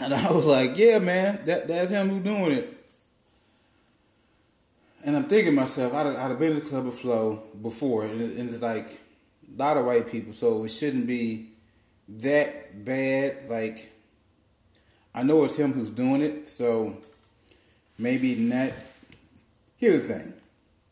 and 0.00 0.14
I 0.14 0.32
was 0.32 0.46
like, 0.46 0.76
yeah, 0.76 0.98
man, 0.98 1.40
that 1.44 1.68
that's 1.68 1.90
him 1.90 2.10
who 2.10 2.20
doing 2.20 2.52
it. 2.52 2.72
And 5.04 5.16
I'm 5.16 5.24
thinking 5.24 5.54
myself, 5.54 5.94
I'd, 5.94 6.06
I'd 6.08 6.30
have 6.30 6.38
been 6.38 6.54
to 6.54 6.60
the 6.60 6.68
Club 6.68 6.86
of 6.86 6.94
Flow 6.94 7.42
before, 7.62 8.04
and 8.04 8.20
it's 8.20 8.60
like 8.60 8.88
a 8.88 9.56
lot 9.56 9.76
of 9.76 9.86
white 9.86 10.10
people, 10.10 10.32
so 10.32 10.64
it 10.64 10.70
shouldn't 10.70 11.06
be 11.06 11.50
that 12.08 12.84
bad. 12.84 13.48
Like, 13.48 13.92
I 15.14 15.22
know 15.22 15.44
it's 15.44 15.56
him 15.56 15.72
who's 15.72 15.90
doing 15.90 16.22
it, 16.22 16.48
so 16.48 16.98
maybe 17.98 18.34
not. 18.34 18.72
Here's 19.76 20.08
the 20.08 20.14
thing 20.14 20.34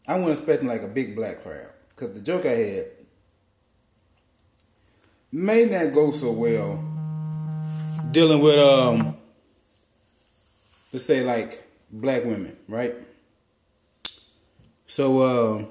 I 0.06 0.18
wasn't 0.18 0.38
expecting 0.38 0.68
like 0.68 0.82
a 0.82 0.88
big 0.88 1.16
black 1.16 1.42
crowd, 1.42 1.72
because 1.90 2.16
the 2.16 2.24
joke 2.24 2.46
I 2.46 2.50
had 2.50 2.86
may 5.32 5.64
not 5.64 5.92
go 5.92 6.12
so 6.12 6.30
well 6.30 6.84
dealing 8.10 8.40
with 8.40 8.58
um 8.58 9.16
let's 10.92 11.04
say 11.04 11.24
like 11.24 11.52
black 11.90 12.24
women, 12.24 12.56
right? 12.68 12.94
So 14.86 15.22
um 15.22 15.68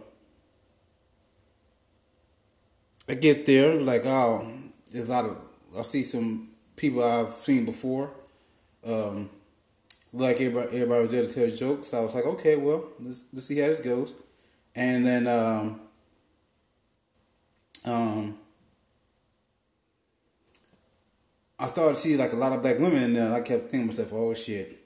I 3.09 3.15
get 3.15 3.45
there, 3.45 3.79
like 3.79 4.05
oh 4.05 4.47
there's 4.91 5.09
a 5.09 5.11
lot 5.11 5.25
of 5.25 5.37
I 5.77 5.81
see 5.81 6.03
some 6.03 6.47
people 6.75 7.03
I've 7.03 7.31
seen 7.33 7.65
before. 7.65 8.11
Um 8.85 9.29
like 10.13 10.39
everybody, 10.41 10.77
everybody 10.77 11.01
was 11.01 11.09
there 11.09 11.23
to 11.23 11.33
tell 11.33 11.49
jokes. 11.49 11.87
So 11.89 11.99
I 11.99 12.01
was 12.03 12.15
like, 12.15 12.25
okay, 12.25 12.55
well, 12.55 12.85
let's 12.99 13.23
let's 13.33 13.47
see 13.47 13.59
how 13.59 13.67
this 13.67 13.81
goes. 13.81 14.13
And 14.75 15.05
then 15.05 15.27
um 15.27 15.81
um 17.85 18.37
I 21.63 21.67
started 21.67 21.95
to 21.95 21.99
see 22.01 22.17
like 22.17 22.33
a 22.33 22.35
lot 22.35 22.51
of 22.51 22.61
black 22.61 22.77
women 22.77 23.03
in 23.03 23.13
there, 23.13 23.25
and 23.25 23.33
I 23.33 23.39
kept 23.39 23.71
thinking 23.71 23.89
to 23.89 23.95
myself, 23.95 24.11
"Oh 24.11 24.33
shit." 24.33 24.79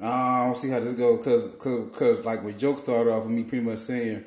I 0.00 0.44
don't 0.44 0.56
see 0.56 0.70
how 0.70 0.78
this 0.78 0.94
goes, 0.94 1.24
cause, 1.24 1.56
cause, 1.58 1.98
cause, 1.98 2.24
like, 2.24 2.44
with 2.44 2.56
joke 2.56 2.78
started 2.78 3.10
off 3.10 3.24
with 3.24 3.32
me 3.32 3.42
pretty 3.42 3.64
much 3.64 3.78
saying, 3.78 4.24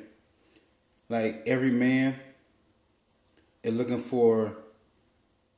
like, 1.08 1.42
every 1.46 1.70
man 1.70 2.14
is 3.62 3.78
looking 3.78 3.98
for 3.98 4.54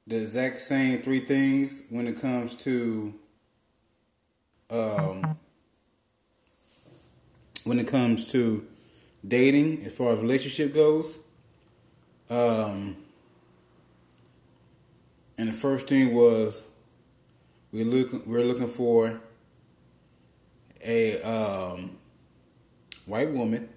the 0.07 0.19
exact 0.19 0.61
same 0.61 1.01
three 1.01 1.19
things 1.19 1.83
when 1.91 2.07
it 2.07 2.21
comes 2.21 2.55
to, 2.55 3.13
um, 4.71 5.37
when 7.65 7.81
it 7.81 7.89
comes 7.89 8.31
to 8.31 8.65
dating, 9.27 9.83
as 9.85 9.97
far 9.97 10.13
as 10.13 10.21
relationship 10.21 10.73
goes. 10.73 11.19
Um, 12.31 13.04
and 15.37 15.49
the 15.49 15.53
first 15.53 15.89
thing 15.89 16.15
was 16.15 16.69
we 17.73 17.85
look 17.85 18.27
we're 18.27 18.45
looking 18.45 18.69
for 18.69 19.21
a 20.85 21.21
um, 21.23 21.97
white 23.07 23.31
woman, 23.31 23.69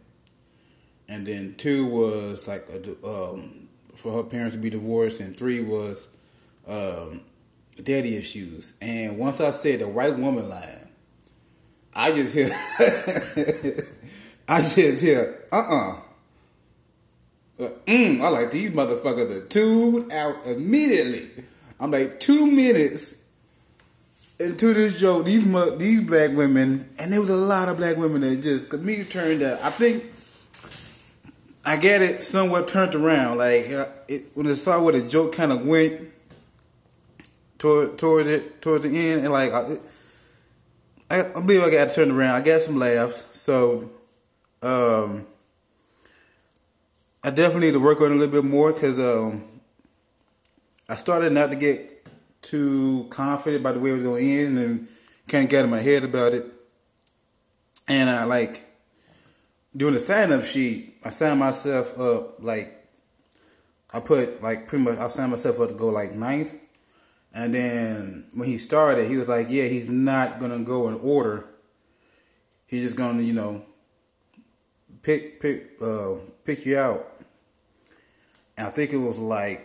and 1.08 1.26
then 1.26 1.56
two 1.58 1.88
was 1.88 2.48
like 2.48 2.68
a, 2.70 3.08
um, 3.08 3.68
for 3.96 4.14
her 4.14 4.24
parents 4.24 4.56
to 4.56 4.62
be 4.62 4.70
divorced, 4.70 5.20
and 5.20 5.38
three 5.38 5.62
was 5.62 6.16
um, 6.68 7.22
daddy 7.82 8.16
issues. 8.18 8.74
And 8.82 9.18
once 9.18 9.42
I 9.42 9.52
said 9.52 9.80
the 9.80 9.88
white 9.88 10.18
woman 10.18 10.50
line, 10.50 10.90
I 11.96 12.12
just 12.12 12.34
hear 12.34 12.50
I 14.48 14.60
just 14.60 15.02
hear 15.04 15.46
uh 15.52 15.56
uh-uh. 15.56 15.92
uh 15.92 16.02
mm, 17.60 18.22
I 18.22 18.30
like 18.30 18.52
these 18.52 18.70
motherfuckers 18.72 19.30
to 19.30 19.48
tune 19.48 20.12
out 20.12 20.46
immediately. 20.46 21.44
I'm 21.80 21.92
like 21.92 22.20
two 22.20 22.46
minutes 22.46 23.24
into 24.40 24.74
this 24.74 25.00
joke. 25.00 25.26
These 25.26 25.46
these 25.78 26.02
black 26.02 26.32
women, 26.32 26.88
and 27.00 27.12
there 27.12 27.20
was 27.20 27.30
a 27.30 27.36
lot 27.36 27.70
of 27.70 27.78
black 27.78 27.98
women 27.98 28.22
that 28.22 28.42
just 28.42 28.74
me 28.74 29.04
turned 29.04 29.42
out. 29.42 29.60
I 29.64 29.70
think 29.72 30.04
I 31.66 31.78
get 31.78 32.02
it 32.02 32.22
somewhat 32.22 32.68
turned 32.68 32.96
around. 32.96 33.40
Like 33.40 33.70
uh, 33.72 33.86
it, 34.08 34.26
when 34.36 34.48
I 34.48 34.54
saw 34.54 34.82
where 34.82 34.94
the 34.94 35.08
joke 35.08 35.36
kind 35.36 35.52
of 35.52 35.66
went 35.66 36.02
toward 37.58 37.98
towards 37.98 38.28
it 38.28 38.62
towards 38.62 38.84
the 38.84 38.96
end, 38.96 39.22
and 39.24 39.34
like 39.34 39.52
I, 39.52 39.66
I, 41.10 41.22
I 41.36 41.42
believe 41.42 41.64
I 41.64 41.72
got 41.72 41.90
turned 41.90 42.12
around. 42.12 42.36
I 42.36 42.42
got 42.42 42.62
some 42.62 42.78
laughs. 42.78 43.36
So. 43.36 43.92
Um, 44.60 45.28
I 47.28 47.30
definitely 47.30 47.68
need 47.68 47.74
to 47.74 47.82
work 47.82 48.00
on 48.00 48.14
it 48.14 48.16
a 48.16 48.18
little 48.20 48.42
bit 48.42 48.50
more 48.50 48.72
because 48.72 49.02
um, 49.02 49.44
I 50.88 50.96
started 50.96 51.34
not 51.34 51.52
to 51.52 51.58
get 51.58 52.08
too 52.42 53.06
confident 53.10 53.60
about 53.60 53.74
the 53.74 53.82
way 53.82 53.90
it 53.90 53.96
was 53.96 54.04
going 54.04 54.24
to 54.24 54.32
end 54.32 54.58
and 54.58 54.88
kind 55.28 55.44
of 55.44 55.52
got 55.52 55.66
in 55.66 55.70
my 55.70 55.82
head 55.82 56.06
about 56.06 56.34
it. 56.34 56.46
And 57.86 58.10
I 58.10 58.24
like 58.24 58.66
doing 59.76 59.94
the 59.94 60.00
sign 60.00 60.32
up 60.32 60.46
sheet, 60.46 61.00
I 61.04 61.10
signed 61.10 61.42
myself 61.42 62.00
up 62.00 62.42
like 62.42 62.70
I 63.94 64.00
put 64.00 64.42
like 64.42 64.70
pretty 64.70 64.86
much 64.86 64.98
I 64.98 65.10
signed 65.10 65.32
myself 65.32 65.60
up 65.60 65.68
to 65.68 65.76
go 65.76 65.90
like 65.90 66.14
ninth. 66.14 66.54
And 67.34 67.54
then 67.54 68.28
when 68.36 68.48
he 68.48 68.58
started, 68.58 69.06
he 69.06 69.18
was 69.18 69.28
like, 69.28 69.48
Yeah, 69.50 69.66
he's 69.66 69.90
not 69.90 70.40
gonna 70.40 70.60
go 70.60 70.88
in 70.88 70.94
order. 70.96 71.46
He's 72.68 72.84
just 72.84 72.96
gonna, 72.96 73.22
you 73.22 73.34
know, 73.34 73.66
pick 75.02 75.42
pick 75.42 75.74
uh, 75.82 76.16
pick 76.46 76.66
you 76.66 76.78
out. 76.78 77.17
And 78.58 78.68
I 78.68 78.72
think 78.72 78.92
it 78.92 78.98
was 78.98 79.20
like 79.20 79.62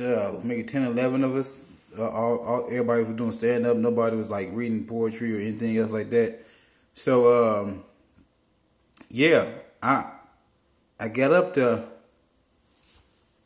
uh, 0.00 0.38
maybe 0.44 0.62
10, 0.62 0.84
11 0.84 1.24
of 1.24 1.34
us. 1.34 1.70
Uh, 1.98 2.08
all, 2.08 2.38
all 2.38 2.66
everybody 2.66 3.04
was 3.04 3.14
doing 3.14 3.30
stand 3.30 3.66
up. 3.66 3.76
Nobody 3.76 4.16
was 4.16 4.30
like 4.30 4.48
reading 4.52 4.84
poetry 4.84 5.36
or 5.36 5.40
anything 5.40 5.76
else 5.76 5.92
like 5.92 6.10
that. 6.10 6.40
So 6.92 7.62
um, 7.62 7.84
yeah, 9.08 9.46
I 9.82 10.10
I 10.98 11.08
got 11.08 11.32
up 11.32 11.54
there 11.54 11.84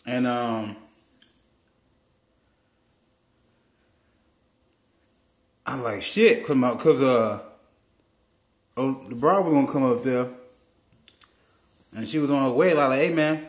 and 0.07 0.27
um 0.27 0.77
I'm 5.67 5.83
like 5.83 6.00
shit, 6.00 6.47
cause 6.47 6.57
my 6.57 6.75
cause 6.77 7.03
uh 7.03 7.41
oh 8.77 9.09
the 9.09 9.15
bride 9.15 9.45
was 9.45 9.53
gonna 9.53 9.71
come 9.71 9.85
up 9.85 10.03
there 10.03 10.29
and 11.95 12.07
she 12.07 12.19
was 12.19 12.31
on 12.31 12.45
her 12.45 12.53
way. 12.57 12.73
Like, 12.73 12.99
hey 12.99 13.15
man, 13.15 13.48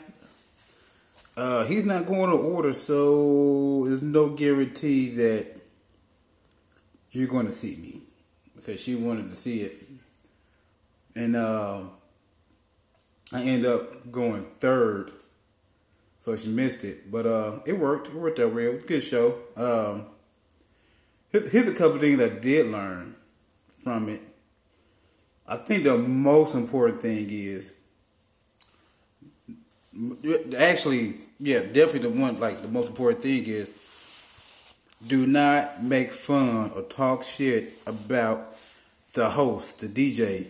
uh, 1.40 1.66
he's 1.66 1.86
not 1.86 2.06
going 2.06 2.30
to 2.30 2.36
order, 2.36 2.74
so 2.74 3.86
there's 3.86 4.02
no 4.02 4.30
guarantee 4.30 5.10
that 5.12 5.48
you're 7.12 7.30
going 7.30 7.46
to 7.46 7.52
see 7.52 7.78
me 7.82 8.02
because 8.58 8.84
she 8.84 8.96
wanted 8.96 9.30
to 9.30 9.36
see 9.38 9.62
it, 9.62 9.74
and 11.16 11.38
uh, 11.38 11.84
I 13.34 13.42
end 13.44 13.66
up 13.66 14.12
going 14.12 14.44
third, 14.60 15.12
so 16.18 16.36
she 16.36 16.50
missed 16.50 16.84
it. 16.84 17.10
But 17.10 17.26
uh, 17.26 17.60
it 17.66 17.80
worked. 17.80 18.08
It 18.08 18.16
worked 18.16 18.40
out 18.40 18.54
real 18.54 18.78
good 18.86 19.02
show. 19.02 19.40
Um, 19.56 20.08
here's 21.32 21.70
a 21.70 21.74
couple 21.74 22.00
things 22.00 22.22
I 22.22 22.28
did 22.28 22.68
learn 22.68 23.16
from 23.82 24.10
it. 24.10 24.22
I 25.48 25.56
think 25.56 25.86
the 25.86 25.98
most 25.98 26.54
important 26.54 27.02
thing 27.02 27.28
is 27.30 27.79
Actually, 30.58 31.16
yeah, 31.40 31.60
definitely 31.60 32.00
the 32.00 32.10
one 32.10 32.40
like 32.40 32.62
the 32.62 32.68
most 32.70 32.90
important 32.90 33.22
thing 33.22 33.44
is 33.46 33.74
do 35.08 35.28
not 35.28 35.84
make 35.84 36.12
fun 36.12 36.72
or 36.76 36.84
talk 36.84 37.24
shit 37.24 37.74
about 37.86 38.48
the 39.14 39.30
host, 39.30 39.82
the 39.82 39.88
DJ 39.88 40.48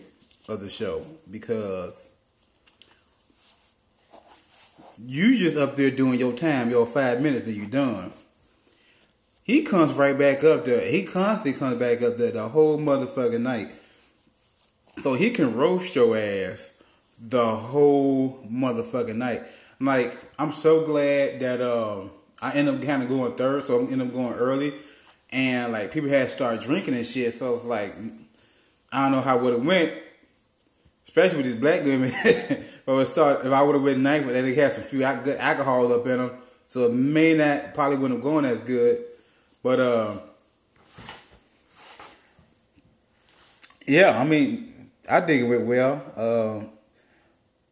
of 0.48 0.60
the 0.60 0.68
show, 0.68 1.02
because 1.30 2.08
you 4.98 5.36
just 5.36 5.56
up 5.56 5.76
there 5.76 5.90
doing 5.90 6.18
your 6.18 6.32
time, 6.32 6.70
your 6.70 6.86
five 6.86 7.20
minutes, 7.20 7.48
and 7.48 7.56
you 7.56 7.66
done. 7.66 8.12
He 9.42 9.62
comes 9.62 9.94
right 9.94 10.16
back 10.16 10.44
up 10.44 10.64
there. 10.64 10.88
He 10.88 11.04
constantly 11.04 11.58
comes 11.58 11.78
back 11.78 12.02
up 12.02 12.18
there 12.18 12.30
the 12.30 12.48
whole 12.48 12.78
motherfucking 12.78 13.40
night. 13.40 13.72
So 14.98 15.14
he 15.14 15.30
can 15.30 15.56
roast 15.56 15.96
your 15.96 16.16
ass 16.16 16.79
the 17.20 17.54
whole 17.54 18.38
motherfucking 18.50 19.16
night. 19.16 19.42
Like, 19.78 20.12
I'm 20.38 20.52
so 20.52 20.84
glad 20.84 21.40
that 21.40 21.60
um 21.60 22.10
I 22.42 22.52
end 22.54 22.68
up 22.68 22.80
kind 22.82 23.02
of 23.02 23.08
going 23.08 23.34
third, 23.34 23.62
so 23.64 23.80
I 23.80 23.90
end 23.90 24.02
up 24.02 24.12
going 24.12 24.34
early. 24.34 24.72
And 25.30 25.72
like 25.72 25.92
people 25.92 26.08
had 26.08 26.24
to 26.24 26.28
start 26.28 26.60
drinking 26.60 26.94
and 26.94 27.04
shit, 27.04 27.32
so 27.32 27.52
it's 27.54 27.64
like 27.64 27.94
I 28.92 29.02
don't 29.02 29.12
know 29.12 29.20
how 29.20 29.38
would 29.38 29.52
have 29.52 29.64
went, 29.64 29.92
especially 31.04 31.38
with 31.38 31.46
these 31.46 31.54
black 31.54 31.84
women. 31.84 32.10
but 32.86 32.98
it 32.98 33.06
start 33.06 33.46
if 33.46 33.52
I 33.52 33.62
would 33.62 33.74
have 33.74 33.84
went 33.84 34.00
ninth, 34.00 34.26
but 34.26 34.32
they 34.32 34.54
had 34.54 34.72
some 34.72 34.84
few 34.84 35.00
good 35.00 35.38
alcohol 35.38 35.92
up 35.92 36.06
in 36.06 36.18
them, 36.18 36.32
so 36.66 36.86
it 36.86 36.92
may 36.92 37.34
not 37.34 37.74
probably 37.74 37.98
wouldn't 37.98 38.18
have 38.18 38.24
gone 38.24 38.44
as 38.44 38.60
good. 38.60 39.04
But 39.62 39.78
uh, 39.78 40.16
yeah, 43.86 44.18
I 44.18 44.24
mean, 44.24 44.90
I 45.08 45.20
think 45.20 45.42
it 45.42 45.48
went 45.48 45.66
well. 45.66 46.02
Uh, 46.16 46.79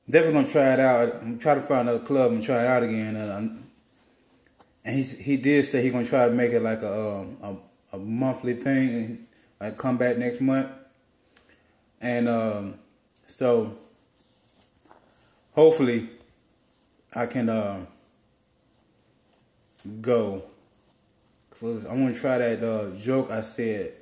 definitely 0.08 0.40
gonna 0.40 0.48
try 0.48 0.72
it 0.74 0.80
out. 0.80 1.16
I'm 1.16 1.34
to 1.34 1.38
try 1.38 1.54
to 1.54 1.60
find 1.60 1.88
another 1.88 2.04
club 2.04 2.32
and 2.32 2.42
try 2.42 2.64
it 2.64 2.66
out 2.66 2.82
again. 2.82 3.16
And, 3.16 3.64
and 4.84 4.96
he 4.96 5.02
he 5.02 5.36
did 5.36 5.64
say 5.64 5.82
he's 5.82 5.92
gonna 5.92 6.04
try 6.04 6.28
to 6.28 6.34
make 6.34 6.52
it 6.52 6.62
like 6.62 6.82
a 6.82 7.10
um, 7.10 7.36
a, 7.42 7.96
a 7.96 7.98
monthly 7.98 8.54
thing, 8.54 8.88
and 8.94 9.18
like 9.60 9.76
come 9.76 9.98
back 9.98 10.16
next 10.16 10.40
month. 10.40 10.68
And 12.00 12.28
um, 12.28 12.74
so 13.26 13.76
hopefully 15.54 16.08
I 17.14 17.26
can 17.26 17.48
uh, 17.48 17.84
go. 20.00 20.42
So 21.52 21.76
I 21.90 21.94
want 21.94 22.14
to 22.14 22.20
try 22.20 22.38
that 22.38 22.62
uh, 22.62 22.96
joke 22.96 23.30
I 23.32 23.40
said 23.40 23.92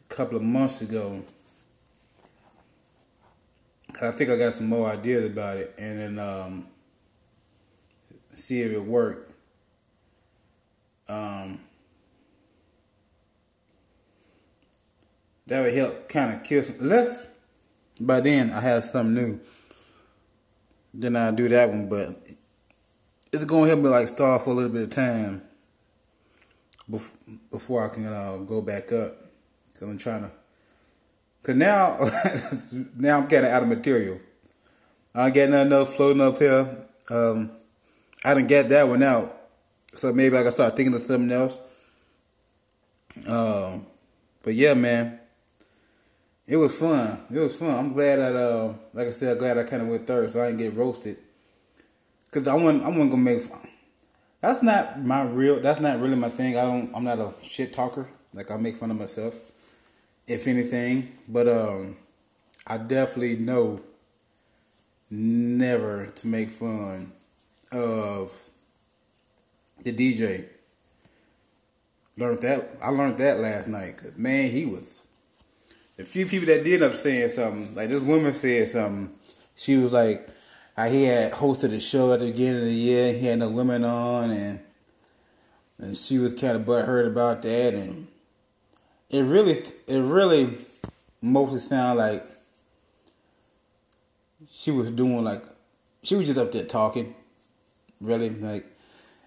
a 0.00 0.14
couple 0.14 0.36
of 0.36 0.42
months 0.42 0.82
ago. 0.82 1.22
I 4.00 4.10
think 4.12 4.30
I 4.30 4.36
got 4.36 4.52
some 4.52 4.68
more 4.68 4.90
ideas 4.90 5.24
about 5.24 5.56
it, 5.56 5.74
and 5.78 5.98
then 5.98 6.18
um, 6.18 6.66
see 8.34 8.62
if 8.62 8.72
it 8.72 8.84
worked. 8.84 9.32
Um, 11.08 11.60
that 15.46 15.62
would 15.62 15.74
help 15.74 16.08
kind 16.08 16.34
of 16.34 16.44
kill 16.44 16.62
some. 16.62 16.76
Let's. 16.80 17.26
By 18.00 18.20
then, 18.20 18.52
I 18.52 18.60
have 18.60 18.84
something 18.84 19.14
new. 19.14 19.40
Then 20.94 21.16
I'll 21.16 21.32
do 21.32 21.48
that 21.48 21.68
one, 21.68 21.88
but 21.88 22.16
it's 23.32 23.44
gonna 23.44 23.66
help 23.66 23.80
me 23.80 23.88
like 23.88 24.08
stall 24.08 24.38
for 24.38 24.50
a 24.50 24.54
little 24.54 24.70
bit 24.70 24.82
of 24.82 24.90
time 24.90 25.42
before 27.50 27.84
I 27.84 27.88
can 27.88 28.06
uh, 28.06 28.36
go 28.38 28.62
back 28.62 28.92
up. 28.92 29.16
Cause 29.74 29.88
I'm 29.88 29.98
trying 29.98 30.22
to. 30.22 30.37
Cause 31.42 31.54
now, 31.54 31.98
now 32.96 33.18
I'm 33.18 33.28
kind 33.28 33.46
of 33.46 33.52
out 33.52 33.62
of 33.62 33.68
material. 33.68 34.18
I 35.14 35.26
ain't 35.26 35.34
getting 35.34 35.52
nothing 35.52 35.72
else 35.72 35.96
floating 35.96 36.22
up 36.22 36.38
here. 36.38 36.86
Um, 37.10 37.50
I 38.24 38.34
didn't 38.34 38.48
get 38.48 38.68
that 38.68 38.88
one 38.88 39.02
out, 39.02 39.34
so 39.94 40.12
maybe 40.12 40.36
I 40.36 40.42
can 40.42 40.52
start 40.52 40.76
thinking 40.76 40.94
of 40.94 41.00
something 41.00 41.30
else. 41.30 41.58
Um, 43.26 43.86
but 44.42 44.54
yeah, 44.54 44.74
man, 44.74 45.18
it 46.46 46.56
was 46.56 46.78
fun. 46.78 47.20
It 47.32 47.38
was 47.38 47.56
fun. 47.56 47.74
I'm 47.74 47.92
glad 47.92 48.16
that, 48.16 48.36
uh, 48.36 48.74
like 48.92 49.08
I 49.08 49.10
said, 49.10 49.32
I'm 49.32 49.38
glad 49.38 49.58
I 49.58 49.64
kind 49.64 49.82
of 49.82 49.88
went 49.88 50.06
third, 50.06 50.30
so 50.30 50.42
I 50.42 50.46
didn't 50.46 50.58
get 50.58 50.74
roasted. 50.74 51.16
Cause 52.30 52.46
I 52.46 52.54
want, 52.54 52.82
I 52.82 52.88
wasn't 52.88 53.10
gonna 53.10 53.22
make. 53.22 53.42
Fun. 53.42 53.66
That's 54.40 54.62
not 54.62 55.02
my 55.02 55.22
real. 55.22 55.60
That's 55.60 55.80
not 55.80 55.98
really 56.00 56.16
my 56.16 56.28
thing. 56.28 56.56
I 56.56 56.62
don't. 56.62 56.90
I'm 56.94 57.04
not 57.04 57.18
a 57.18 57.32
shit 57.42 57.72
talker. 57.72 58.08
Like 58.34 58.50
I 58.50 58.56
make 58.56 58.76
fun 58.76 58.90
of 58.90 58.98
myself, 58.98 59.52
if 60.28 60.46
anything. 60.46 61.08
But 61.28 61.48
um, 61.48 61.96
I 62.66 62.78
definitely 62.78 63.36
know 63.36 63.80
never 65.10 66.06
to 66.06 66.26
make 66.26 66.50
fun 66.50 67.12
of 67.72 68.50
the 69.82 69.92
DJ. 69.92 70.46
Learned 72.16 72.42
that. 72.42 72.68
I 72.82 72.90
learned 72.90 73.18
that 73.18 73.38
last 73.38 73.68
night. 73.68 73.96
Cause 73.96 74.16
man, 74.16 74.50
he 74.50 74.66
was. 74.66 75.04
The 75.96 76.04
few 76.04 76.26
people 76.26 76.46
that 76.46 76.64
did 76.64 76.82
up 76.82 76.94
saying 76.94 77.28
something, 77.28 77.74
like 77.74 77.88
this 77.88 78.02
woman 78.02 78.32
said 78.32 78.68
something. 78.68 79.10
She 79.56 79.76
was 79.76 79.92
like, 79.92 80.28
he 80.86 81.04
had 81.04 81.32
hosted 81.32 81.72
a 81.72 81.80
show 81.80 82.12
at 82.12 82.20
the 82.20 82.26
beginning 82.26 82.60
of 82.60 82.66
the 82.66 82.72
year. 82.72 83.12
He 83.12 83.26
had 83.26 83.40
no 83.40 83.48
women 83.48 83.84
on, 83.84 84.30
and 84.30 84.60
and 85.78 85.96
she 85.96 86.18
was 86.18 86.32
kind 86.32 86.56
of 86.56 86.62
butthurt 86.62 87.06
about 87.06 87.42
that, 87.42 87.74
and 87.74 88.07
it 89.10 89.22
really, 89.22 89.52
it 89.52 90.00
really 90.00 90.50
mostly 91.20 91.60
sounded 91.60 92.00
like 92.00 92.24
she 94.48 94.70
was 94.70 94.90
doing 94.90 95.24
like 95.24 95.42
she 96.02 96.16
was 96.16 96.26
just 96.26 96.38
up 96.38 96.52
there 96.52 96.64
talking, 96.64 97.14
really 98.00 98.30
like. 98.30 98.64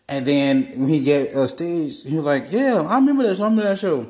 And 0.09 0.25
then 0.25 0.63
when 0.75 0.89
he 0.89 1.03
get 1.03 1.33
a 1.33 1.47
stage, 1.47 2.03
he 2.03 2.15
was 2.15 2.25
like, 2.25 2.47
"Yeah, 2.49 2.81
I 2.81 2.95
remember 2.95 3.23
that 3.23 3.37
show. 3.37 3.43
I 3.43 3.49
remember 3.49 3.69
that 3.69 3.79
show." 3.79 4.07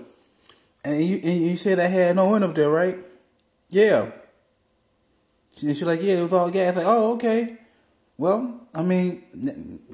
And 0.83 1.03
you, 1.03 1.17
and 1.23 1.41
you 1.41 1.55
said 1.55 1.79
I 1.79 1.87
had 1.87 2.15
no 2.15 2.25
one 2.25 2.41
up 2.43 2.55
there, 2.55 2.69
right? 2.69 2.97
Yeah. 3.69 4.09
And 5.61 5.75
she's 5.75 5.85
like, 5.85 6.01
yeah, 6.01 6.15
it 6.15 6.23
was 6.23 6.33
all 6.33 6.49
gas. 6.49 6.75
Like, 6.75 6.85
oh, 6.87 7.13
okay. 7.13 7.57
Well, 8.17 8.67
I 8.73 8.81
mean, 8.81 9.23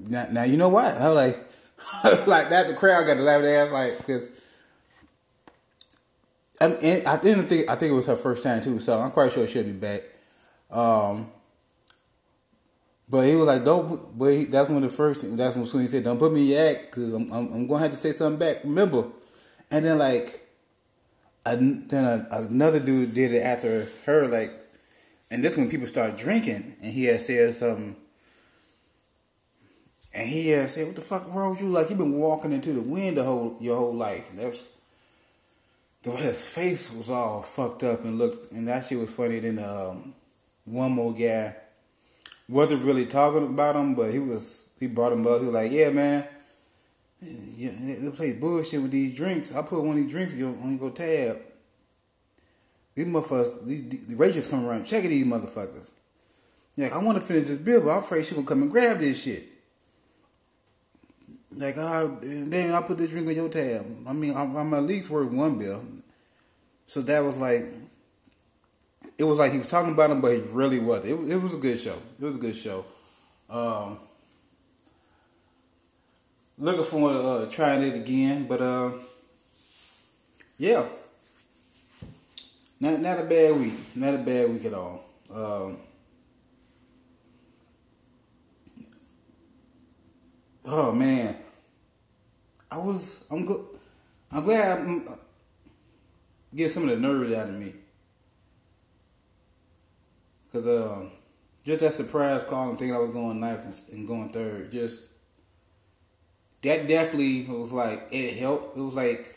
now, 0.10 0.28
now 0.32 0.44
you 0.44 0.58
know 0.58 0.70
what? 0.70 0.86
I 0.86 1.12
was 1.12 1.16
like, 1.16 2.28
like 2.28 2.50
that. 2.50 2.68
The 2.68 2.74
crowd 2.74 3.06
got 3.06 3.16
to 3.16 3.22
laugh 3.22 3.42
their 3.42 3.66
ass 3.66 3.72
like 3.72 3.98
because. 3.98 4.30
I, 6.60 6.68
mean, 6.70 7.06
I 7.06 7.18
didn't 7.18 7.48
think 7.48 7.70
I 7.70 7.76
think 7.76 7.92
it 7.92 7.96
was 7.96 8.08
her 8.08 8.16
first 8.16 8.44
time 8.44 8.62
too, 8.62 8.80
so 8.80 9.00
I'm 9.00 9.12
quite 9.12 9.32
sure 9.32 9.48
she'll 9.48 9.64
be 9.64 9.74
back. 9.74 10.02
Um, 10.72 11.28
but 13.10 13.22
he 13.22 13.36
was 13.36 13.48
like, 13.48 13.64
"Don't." 13.64 14.18
But 14.18 14.34
he, 14.34 14.46
that's 14.46 14.70
when 14.70 14.82
the 14.82 14.90
first. 14.90 15.38
That's 15.38 15.56
when 15.56 15.66
Sweeney 15.66 15.88
said, 15.88 16.04
"Don't 16.04 16.20
put 16.20 16.34
me 16.34 16.54
in 16.54 16.76
act, 16.76 16.92
because 16.92 17.14
I'm, 17.14 17.32
I'm, 17.32 17.54
I'm 17.54 17.68
going 17.68 17.80
to 17.80 17.84
have 17.84 17.92
to 17.92 17.98
say 17.98 18.12
something 18.12 18.40
back." 18.40 18.64
Remember, 18.64 19.06
and 19.72 19.86
then 19.86 19.98
like, 19.98 20.30
I, 21.46 21.56
then 21.56 22.04
a, 22.04 22.28
another 22.32 22.80
dude 22.80 23.14
did 23.14 23.34
it 23.34 23.44
after 23.44 23.88
her, 24.06 24.28
like 24.28 24.52
and 25.30 25.44
this 25.44 25.58
when 25.58 25.70
people 25.70 25.88
start 25.88 26.18
drinking, 26.18 26.76
and 26.82 26.94
he 26.94 27.06
had 27.06 27.22
said 27.22 27.54
something, 27.54 27.96
and 30.14 30.30
he 30.30 30.50
had 30.50 30.70
said, 30.70 30.88
"What 30.88 30.96
the 30.96 31.02
fuck 31.02 31.34
wrong 31.34 31.52
with 31.52 31.62
you? 31.62 31.68
Like 31.68 31.90
you've 31.90 32.00
been 32.00 32.14
walking 32.14 32.54
into 32.54 32.72
the 32.74 32.82
wind 32.82 33.18
the 33.18 33.24
whole 33.24 33.58
your 33.60 33.78
whole 33.78 33.94
life." 33.94 34.30
And 34.32 34.40
his 36.16 36.54
face 36.54 36.94
was 36.94 37.10
all 37.10 37.42
fucked 37.42 37.84
up 37.84 38.04
and 38.04 38.18
looked, 38.18 38.52
and 38.52 38.68
that 38.68 38.84
shit 38.84 39.00
was 39.00 39.14
funny. 39.14 39.40
Then 39.40 39.60
um, 39.60 40.14
one 40.66 40.92
more 40.92 41.14
guy 41.14 41.56
wasn't 42.48 42.84
really 42.84 43.06
talking 43.06 43.44
about 43.44 43.76
him, 43.76 43.96
but 43.96 44.12
he 44.12 44.20
was 44.20 44.74
he 44.80 44.88
brought 44.88 45.14
him 45.14 45.26
up. 45.26 45.40
He 45.40 45.46
was 45.46 45.54
like, 45.54 45.72
"Yeah, 45.72 45.90
man." 45.90 46.28
Yeah, 47.20 47.72
they 48.00 48.10
play 48.12 48.34
bullshit 48.34 48.80
with 48.80 48.92
these 48.92 49.18
drinks. 49.18 49.56
I 49.56 49.64
put 49.64 49.82
one 49.82 49.98
of 49.98 50.04
these 50.04 50.12
drinks 50.12 50.34
on 50.36 50.40
your, 50.40 50.80
your 50.80 50.92
tab. 50.92 51.40
These 52.94 53.08
motherfuckers, 53.08 53.66
these, 53.66 54.08
the 54.08 54.16
Rachel's 54.16 54.48
coming 54.48 54.68
around 54.68 54.86
checking 54.86 55.10
these 55.10 55.26
motherfuckers. 55.26 55.92
Like, 56.78 56.94
I 56.94 57.04
want 57.04 57.18
to 57.18 57.24
finish 57.24 57.48
this 57.48 57.58
bill, 57.58 57.82
but 57.82 57.90
I'm 57.90 58.00
afraid 58.00 58.24
she 58.24 58.36
gonna 58.36 58.46
come 58.46 58.62
and 58.62 58.72
grab 58.72 59.00
this 59.00 59.24
shit. 59.24 59.46
Like, 61.56 61.74
oh, 61.78 62.20
then 62.22 62.74
I 62.74 62.82
put 62.82 63.00
this 63.00 63.10
drink 63.10 63.28
on 63.28 63.34
your 63.34 63.50
tab. 63.50 63.86
I 64.08 64.14
mean, 64.14 64.36
I'm, 64.36 64.56
I'm 64.56 64.74
at 64.76 64.84
least 64.84 65.10
worth 65.10 65.32
one 65.32 65.58
bill. 65.58 65.84
So 66.88 67.02
that 67.02 67.22
was 67.24 67.40
like, 67.40 67.66
it 69.18 69.26
was 69.26 69.38
like 69.38 69.52
he 69.52 69.58
was 69.58 69.68
talking 69.68 69.92
about 69.92 70.10
him, 70.10 70.22
but 70.22 70.34
he 70.34 70.42
really 70.52 70.80
wasn't. 70.80 71.30
It, 71.30 71.34
it 71.34 71.42
was 71.42 71.54
a 71.54 71.58
good 71.58 71.78
show. 71.78 71.98
It 72.20 72.26
was 72.26 72.38
a 72.38 72.40
good 72.40 72.56
show. 72.56 72.86
Um, 73.50 74.00
looking 76.58 76.86
forward 76.86 77.14
to 77.14 77.28
uh, 77.28 77.50
trying 77.50 77.84
it 77.84 77.96
again, 77.96 78.48
but 78.48 78.62
uh, 78.62 78.92
yeah. 80.58 80.86
Not 82.80 83.02
not 83.02 83.20
a 83.20 83.24
bad 83.24 83.60
week. 83.60 83.74
Not 83.96 84.14
a 84.14 84.20
bad 84.20 84.50
week 84.50 84.66
at 84.66 84.74
all. 84.74 85.04
Um, 85.34 85.78
oh 90.64 90.92
man, 90.94 91.36
I 92.72 92.78
was. 92.78 93.26
I'm 93.32 93.46
good. 93.46 93.66
I'm 94.32 94.44
glad 94.44 94.78
I 94.78 95.12
uh, 95.12 95.16
get 96.56 96.72
some 96.72 96.84
of 96.84 96.90
the 96.90 96.98
nerves 96.98 97.34
out 97.34 97.50
of 97.50 97.56
me. 97.56 97.74
Cause 100.52 100.68
um, 100.68 101.12
just 101.66 101.82
that 101.82 101.94
surprise 101.94 102.44
call 102.44 102.70
and 102.70 102.80
thinking 102.80 102.96
I 102.96 103.00
was 103.00 103.10
going 103.10 103.40
ninth 103.40 103.66
and, 103.66 103.98
and 103.98 104.08
going 104.08 104.30
third, 104.30 104.72
just 104.72 105.12
that 106.62 106.88
definitely 106.88 107.46
was 107.50 107.74
like 107.74 108.08
it 108.12 108.38
helped. 108.38 108.78
It 108.78 108.82
was 108.82 108.96
like 108.96 109.28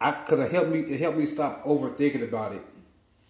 I 0.00 0.10
because 0.10 0.40
it 0.40 0.52
helped 0.52 0.70
me. 0.70 0.80
It 0.80 1.00
helped 1.00 1.18
me 1.18 1.26
stop 1.26 1.64
overthinking 1.64 2.22
about 2.22 2.52
it. 2.52 2.62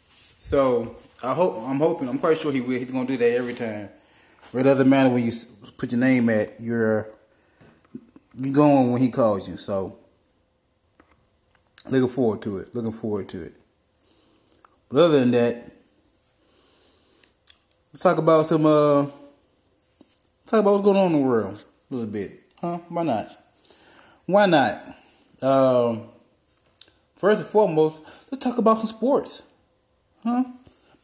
So 0.03 0.97
I 1.23 1.33
hope 1.33 1.63
I'm 1.65 1.79
hoping 1.79 2.09
I'm 2.09 2.19
quite 2.19 2.39
sure 2.39 2.51
he 2.51 2.61
will. 2.61 2.79
He's 2.79 2.91
gonna 2.91 3.07
do 3.07 3.17
that 3.17 3.33
every 3.33 3.55
time. 3.55 3.89
It 4.53 4.63
doesn't 4.65 4.89
matter 4.89 5.11
when 5.11 5.23
you 5.23 5.31
put 5.79 5.93
your 5.93 6.01
name 6.01 6.29
at 6.29 6.61
you're 6.61 7.09
you 8.37 8.53
going 8.53 8.91
when 8.91 9.01
he 9.01 9.11
calls 9.11 9.49
you. 9.49 9.57
So 9.57 10.00
looking 11.89 12.09
forward 12.09 12.43
to 12.43 12.59
it. 12.59 12.75
Looking 12.75 12.93
forward 12.93 13.29
to 13.31 13.43
it. 13.43 13.55
But 14.89 15.05
other 15.05 15.21
than 15.21 15.31
that, 15.31 15.73
let's 17.93 18.03
talk 18.03 18.19
about 18.19 18.47
some 18.47 18.67
uh 18.67 19.07
talk 20.47 20.61
about 20.61 20.73
what's 20.73 20.85
going 20.85 20.97
on 20.97 21.07
in 21.07 21.21
the 21.21 21.27
world 21.27 21.65
a 21.91 21.95
little 21.95 22.11
bit. 22.11 22.41
Huh? 22.61 22.79
Why 22.89 23.03
not? 23.05 23.27
Why 24.27 24.47
not? 24.47 24.81
Um, 25.43 26.09
first 27.17 27.41
and 27.41 27.49
foremost, 27.49 28.03
let's 28.31 28.45
talk 28.45 28.59
about 28.59 28.79
some 28.79 28.87
sports. 28.87 29.45
Huh? 30.23 30.45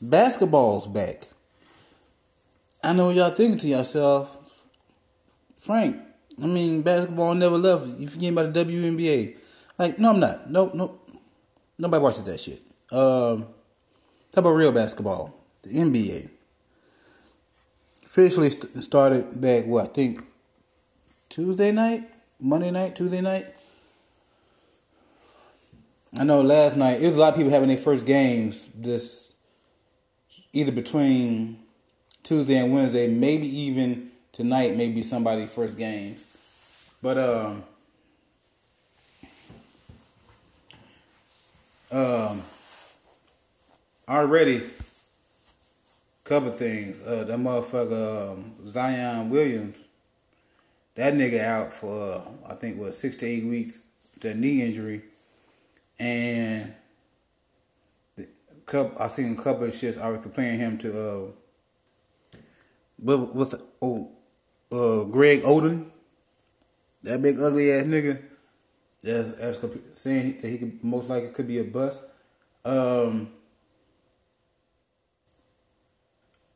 Basketball's 0.01 0.87
back. 0.87 1.23
I 2.83 2.93
know 2.93 3.11
y'all 3.11 3.31
thinking 3.31 3.59
to 3.59 3.67
yourself, 3.67 4.65
Frank, 5.57 5.97
I 6.41 6.47
mean, 6.47 6.83
basketball 6.83 7.35
never 7.35 7.57
left. 7.57 7.99
You 7.99 8.07
forget 8.09 8.33
about 8.33 8.53
the 8.53 8.65
WNBA. 8.65 9.37
Like, 9.79 9.99
no, 9.99 10.11
I'm 10.11 10.21
not. 10.21 10.51
No, 10.51 10.71
no. 10.73 10.99
Nobody 11.79 12.03
watches 12.03 12.25
that 12.25 12.41
shit. 12.41 12.63
Um, 12.91 13.47
talk 14.33 14.39
about 14.39 14.51
real 14.51 14.73
basketball. 14.73 15.35
The 15.63 15.71
NBA. 15.71 16.31
Officially 18.07 18.51
st- 18.51 18.83
started 18.83 19.41
back, 19.41 19.67
what, 19.67 19.91
I 19.91 19.93
think 19.93 20.25
Tuesday 21.29 21.73
night? 21.73 22.09
Monday 22.41 22.71
night? 22.71 22.97
Tuesday 22.97 23.21
night? 23.21 23.47
I 26.19 26.25
know 26.25 26.41
last 26.41 26.77
night, 26.77 27.03
it 27.03 27.09
was 27.09 27.17
a 27.17 27.21
lot 27.21 27.33
of 27.33 27.37
people 27.37 27.51
having 27.51 27.69
their 27.69 27.77
first 27.77 28.07
games 28.07 28.69
this 28.69 29.35
either 30.55 30.73
between 30.73 31.59
Tuesday 32.23 32.57
and 32.57 32.73
Wednesday, 32.73 33.07
maybe 33.07 33.47
even 33.47 34.09
tonight, 34.33 34.77
maybe 34.77 35.03
somebody's 35.03 35.53
first 35.53 35.77
game. 35.77 36.17
But 37.03 37.19
um, 37.19 37.65
um, 41.91 42.43
already 44.09 44.63
couple 46.27 46.51
things. 46.51 47.07
Uh, 47.07 47.25
that 47.25 47.39
motherfucker 47.39 48.33
um, 48.33 48.53
Zion 48.67 49.29
Williams, 49.31 49.77
that 50.97 51.15
nigga 51.15 51.41
out 51.41 51.73
for 51.73 52.15
uh, 52.15 52.21
I 52.51 52.55
think 52.55 52.79
what 52.79 52.95
six 52.95 53.17
to 53.17 53.27
eight 53.27 53.45
weeks, 53.45 53.81
the 54.21 54.35
knee 54.35 54.63
injury, 54.63 55.03
and 55.99 56.75
the 58.17 58.27
couple 58.67 59.01
I 59.01 59.07
seen 59.07 59.39
a 59.39 59.43
couple 59.43 59.65
of 59.65 59.73
shits 59.73 59.99
already 59.99 60.23
comparing 60.23 60.59
him 60.59 60.79
to 60.79 61.01
uh, 61.01 61.27
with 62.99 63.31
with 63.33 63.63
oh, 63.81 64.11
uh, 64.73 65.05
Greg 65.05 65.43
Oden, 65.43 65.87
that 67.05 67.23
big 67.23 67.39
ugly 67.39 67.71
ass 67.73 67.85
nigga. 67.85 68.21
As 69.07 69.33
as 69.33 69.65
saying 69.93 70.39
that 70.41 70.49
he 70.49 70.59
could 70.59 70.83
most 70.83 71.09
likely 71.09 71.29
could 71.31 71.47
be 71.47 71.61
a 71.61 71.65
bust. 71.65 72.03
Um, 72.65 73.31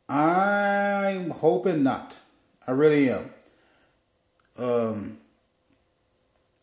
I'm 0.09 1.31
hoping 1.31 1.85
not. 1.85 2.19
I 2.67 2.73
really 2.73 3.11
am. 3.11 3.31
Um, 4.59 5.19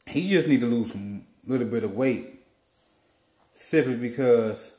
he 0.06 0.30
just 0.30 0.50
need 0.50 0.62
to 0.62 0.67
lose 0.67 0.91
some 0.91 1.26
little 1.45 1.67
bit 1.67 1.86
of 1.86 1.95
weight, 1.95 2.26
simply 3.54 3.95
because 3.95 4.78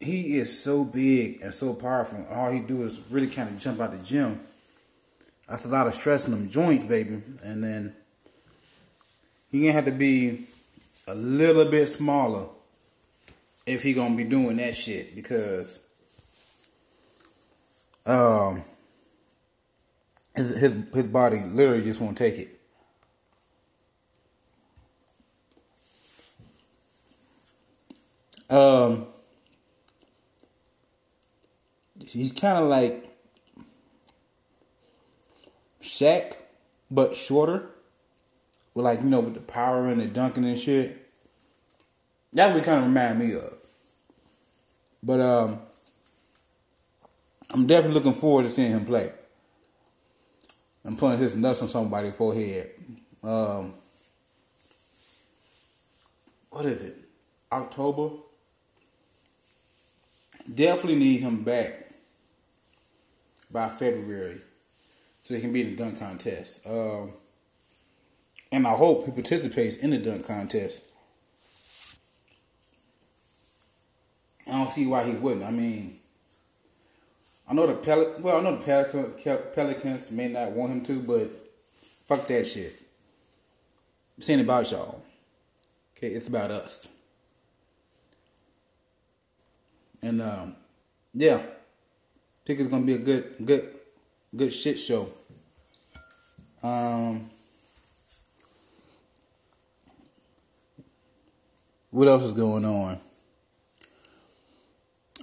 he 0.00 0.36
is 0.38 0.62
so 0.62 0.84
big 0.84 1.40
and 1.42 1.52
so 1.52 1.74
powerful. 1.74 2.24
All 2.30 2.52
he 2.52 2.60
do 2.60 2.84
is 2.84 3.00
really 3.10 3.28
kind 3.28 3.48
of 3.48 3.58
jump 3.58 3.80
out 3.80 3.90
the 3.90 3.98
gym. 3.98 4.38
That's 5.48 5.64
a 5.64 5.68
lot 5.68 5.86
of 5.86 5.94
stress 5.94 6.26
in 6.26 6.32
them 6.32 6.48
joints, 6.48 6.82
baby. 6.82 7.22
And 7.44 7.62
then 7.62 7.94
he 9.50 9.60
gonna 9.60 9.72
have 9.72 9.84
to 9.84 9.92
be 9.92 10.46
a 11.06 11.14
little 11.14 11.64
bit 11.70 11.86
smaller 11.86 12.48
if 13.64 13.82
he 13.82 13.94
gonna 13.94 14.16
be 14.16 14.24
doing 14.24 14.56
that 14.56 14.74
shit 14.74 15.14
because 15.14 15.86
um 18.04 18.62
his 20.34 20.60
his, 20.60 20.84
his 20.92 21.06
body 21.06 21.40
literally 21.40 21.82
just 21.82 22.00
won't 22.00 22.18
take 22.18 22.38
it. 22.38 22.48
Um 28.50 29.06
he's 32.04 32.32
kind 32.32 32.58
of 32.58 32.68
like 32.68 33.05
Shaq, 35.86 36.34
but 36.90 37.16
shorter. 37.16 37.70
With 38.74 38.84
like, 38.84 39.00
you 39.00 39.06
know, 39.06 39.20
with 39.20 39.34
the 39.34 39.40
power 39.40 39.86
and 39.86 40.00
the 40.00 40.06
dunking 40.06 40.44
and 40.44 40.58
shit. 40.58 41.02
That's 42.32 42.54
what 42.54 42.64
kind 42.64 42.78
of 42.78 42.84
remind 42.84 43.18
me 43.18 43.34
of. 43.34 43.54
But 45.02 45.20
um, 45.20 45.60
I'm 47.50 47.66
definitely 47.66 47.94
looking 47.94 48.12
forward 48.12 48.42
to 48.42 48.48
seeing 48.48 48.72
him 48.72 48.84
play. 48.84 49.12
I'm 50.84 50.96
putting 50.96 51.18
his 51.18 51.34
nuts 51.36 51.62
on 51.62 51.68
somebody's 51.68 52.14
forehead. 52.14 52.70
Um, 53.22 53.72
what 56.50 56.66
is 56.66 56.82
it? 56.82 56.94
October. 57.50 58.16
Definitely 60.54 60.96
need 60.96 61.20
him 61.20 61.42
back 61.42 61.86
by 63.50 63.68
February 63.68 64.40
so 65.26 65.34
he 65.34 65.40
can 65.40 65.52
be 65.52 65.60
in 65.62 65.70
the 65.70 65.76
dunk 65.76 65.98
contest. 65.98 66.64
Um, 66.68 67.10
and 68.52 68.64
I 68.64 68.74
hope 68.74 69.06
he 69.06 69.10
participates 69.10 69.76
in 69.76 69.90
the 69.90 69.98
dunk 69.98 70.24
contest. 70.24 70.84
I 74.46 74.52
don't 74.52 74.70
see 74.70 74.86
why 74.86 75.02
he 75.02 75.16
wouldn't. 75.16 75.44
I 75.44 75.50
mean, 75.50 75.96
I 77.48 77.54
know 77.54 77.66
the 77.66 77.74
Pel- 77.74 78.14
well, 78.20 78.36
I 78.36 78.40
know 78.40 78.54
the 78.54 79.18
Pel- 79.24 79.38
Pelicans 79.52 80.12
may 80.12 80.28
not 80.28 80.52
want 80.52 80.70
him 80.70 80.84
to, 80.84 81.00
but 81.00 81.28
fuck 82.06 82.28
that 82.28 82.46
shit. 82.46 82.72
This 84.16 84.30
ain't 84.30 84.42
about 84.42 84.70
y'all. 84.70 85.02
Okay, 85.96 86.06
it's 86.06 86.28
about 86.28 86.52
us. 86.52 86.86
And 90.02 90.22
um, 90.22 90.54
yeah, 91.14 91.38
I 91.38 91.40
think 92.44 92.60
it's 92.60 92.68
gonna 92.68 92.86
be 92.86 92.94
a 92.94 92.98
good, 92.98 93.34
good, 93.44 93.75
good 94.36 94.52
shit 94.52 94.78
show. 94.78 95.08
Um, 96.62 97.28
what 101.90 102.08
else 102.08 102.24
is 102.24 102.34
going 102.34 102.64
on? 102.64 102.98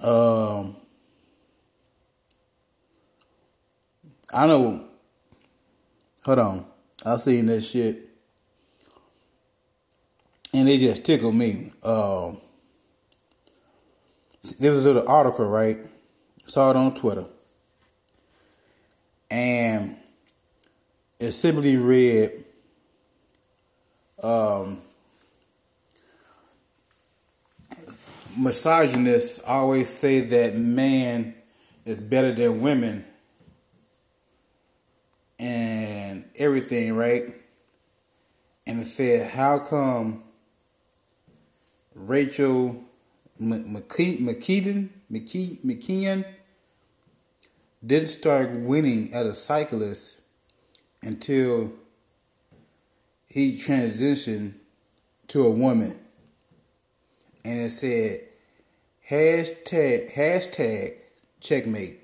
Um, 0.02 0.76
I 4.32 4.46
know. 4.46 4.84
Hold 6.24 6.38
on, 6.38 6.64
I 7.04 7.18
seen 7.18 7.46
this 7.46 7.70
shit, 7.70 8.08
and 10.54 10.66
it 10.68 10.78
just 10.78 11.04
tickled 11.04 11.34
me. 11.34 11.70
Um, 11.82 12.38
there 14.58 14.70
was 14.72 14.86
a 14.86 14.92
little 14.92 15.08
article, 15.08 15.46
right? 15.46 15.78
Saw 16.46 16.70
it 16.70 16.76
on 16.76 16.94
Twitter, 16.94 17.26
and 19.30 19.96
it 21.18 21.32
simply 21.32 21.76
read, 21.76 22.44
um, 24.22 24.78
misogynists 28.38 29.42
always 29.46 29.88
say 29.88 30.20
that 30.20 30.56
man 30.56 31.34
is 31.84 32.00
better 32.00 32.32
than 32.32 32.62
women 32.62 33.04
and 35.38 36.24
everything, 36.36 36.94
right? 36.94 37.34
And 38.66 38.80
it 38.80 38.86
said, 38.86 39.30
how 39.30 39.58
come 39.58 40.22
Rachel 41.94 42.82
McKinnon, 43.40 44.88
McKinnon 45.10 46.24
didn't 47.84 48.08
start 48.08 48.50
winning 48.50 49.12
as 49.12 49.26
a 49.26 49.34
cyclist 49.34 50.20
until 51.02 51.72
he 53.28 53.56
transitioned 53.56 54.54
to 55.28 55.46
a 55.46 55.50
woman? 55.50 55.98
and 57.44 57.60
it 57.60 57.70
said 57.70 58.20
hashtag 59.10 60.12
hashtag 60.14 60.94
checkmate. 61.40 62.00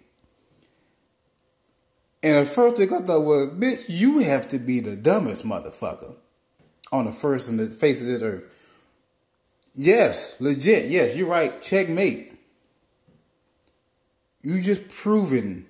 And 2.22 2.46
the 2.46 2.50
first 2.50 2.76
thing 2.76 2.92
I 2.92 2.98
thought 2.98 3.24
was, 3.24 3.48
bitch, 3.50 3.86
you 3.88 4.18
have 4.18 4.48
to 4.50 4.58
be 4.58 4.80
the 4.80 4.94
dumbest 4.94 5.44
motherfucker 5.44 6.16
on 6.92 7.06
the 7.06 7.12
first 7.12 7.48
in 7.48 7.56
the 7.56 7.66
face 7.66 8.02
of 8.02 8.06
this 8.06 8.20
earth. 8.20 8.82
Yes, 9.74 10.38
legit. 10.38 10.90
Yes, 10.90 11.16
you're 11.16 11.28
right. 11.28 11.62
Checkmate. 11.62 12.34
You 14.42 14.60
just 14.60 14.90
proven 14.90 15.66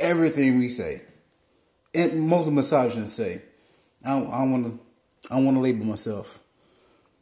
everything 0.00 0.58
we 0.58 0.68
say, 0.68 1.02
and 1.94 2.20
most 2.20 2.50
misogynists 2.50 3.16
say. 3.16 3.42
I 4.04 4.10
don't, 4.10 4.52
want 4.52 4.66
to. 4.66 4.80
I 5.30 5.40
want 5.40 5.56
to 5.56 5.60
label 5.60 5.84
myself, 5.84 6.40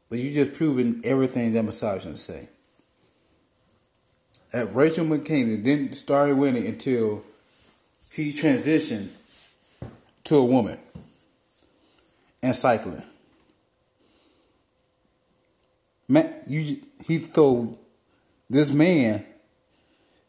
but 0.09 0.19
you 0.19 0.33
just 0.33 0.55
proven 0.55 1.01
everything 1.05 1.53
that 1.53 1.63
misogynists 1.63 2.27
say. 2.27 2.49
That 4.53 4.75
Rachel 4.75 5.07
McKinnon 5.07 5.63
didn't 5.63 5.95
start 5.95 6.37
winning 6.37 6.67
until 6.67 7.23
he 8.13 8.31
transitioned 8.31 9.11
to 10.25 10.37
a 10.37 10.45
woman 10.45 10.79
and 12.43 12.55
cycling. 12.55 13.03
Man, 16.09 16.35
you 16.47 16.79
he 17.05 17.21
told 17.21 17.79
this 18.49 18.73
man 18.73 19.25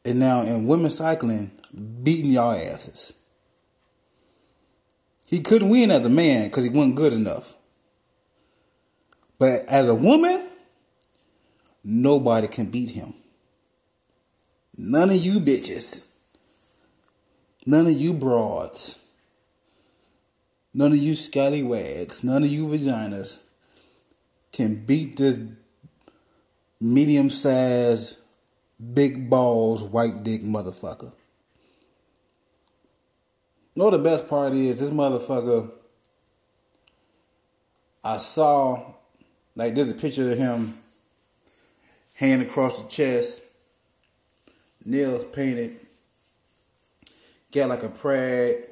and 0.04 0.20
now 0.20 0.42
in 0.42 0.66
women 0.66 0.90
cycling 0.90 1.52
beating 1.74 2.32
y'all 2.32 2.56
asses. 2.56 3.16
He 5.28 5.42
couldn't 5.42 5.70
win 5.70 5.92
as 5.92 6.06
a 6.06 6.10
man 6.10 6.46
because 6.46 6.64
he 6.64 6.70
wasn't 6.70 6.96
good 6.96 7.14
enough. 7.14 7.56
But 9.38 9.68
as 9.68 9.88
a 9.88 9.96
woman, 9.96 10.48
nobody 11.84 12.48
can 12.48 12.72
beat 12.72 12.92
him. 12.92 13.14
None 14.78 15.10
of 15.10 15.18
you 15.18 15.40
bitches. 15.40 16.12
None 17.66 17.88
of 17.88 17.94
you 17.94 18.14
broads. 18.14 19.04
None 20.74 20.92
of 20.92 20.98
you 20.98 21.16
scallywags. 21.16 22.24
None 22.24 22.44
of 22.44 22.50
you 22.50 22.68
vaginas 22.68 23.44
can 24.54 24.86
beat 24.86 25.18
this 25.18 25.38
medium 26.80 27.30
sized, 27.30 28.20
big 28.94 29.30
balls, 29.30 29.84
white 29.84 30.24
dick 30.24 30.42
motherfucker. 30.44 31.12
Know 33.78 33.92
the 33.92 34.00
best 34.00 34.28
part 34.28 34.54
is 34.54 34.80
this 34.80 34.90
motherfucker. 34.90 35.70
I 38.04 38.18
saw, 38.18 38.96
like, 39.56 39.76
there's 39.76 39.92
a 39.92 39.94
picture 39.94 40.32
of 40.32 40.36
him, 40.36 40.74
hand 42.16 42.42
across 42.42 42.82
the 42.82 42.90
chest, 42.90 43.44
nails 44.84 45.24
painted, 45.26 45.78
got 47.54 47.70
like 47.70 47.84
a 47.84 47.90
pride 47.90 48.64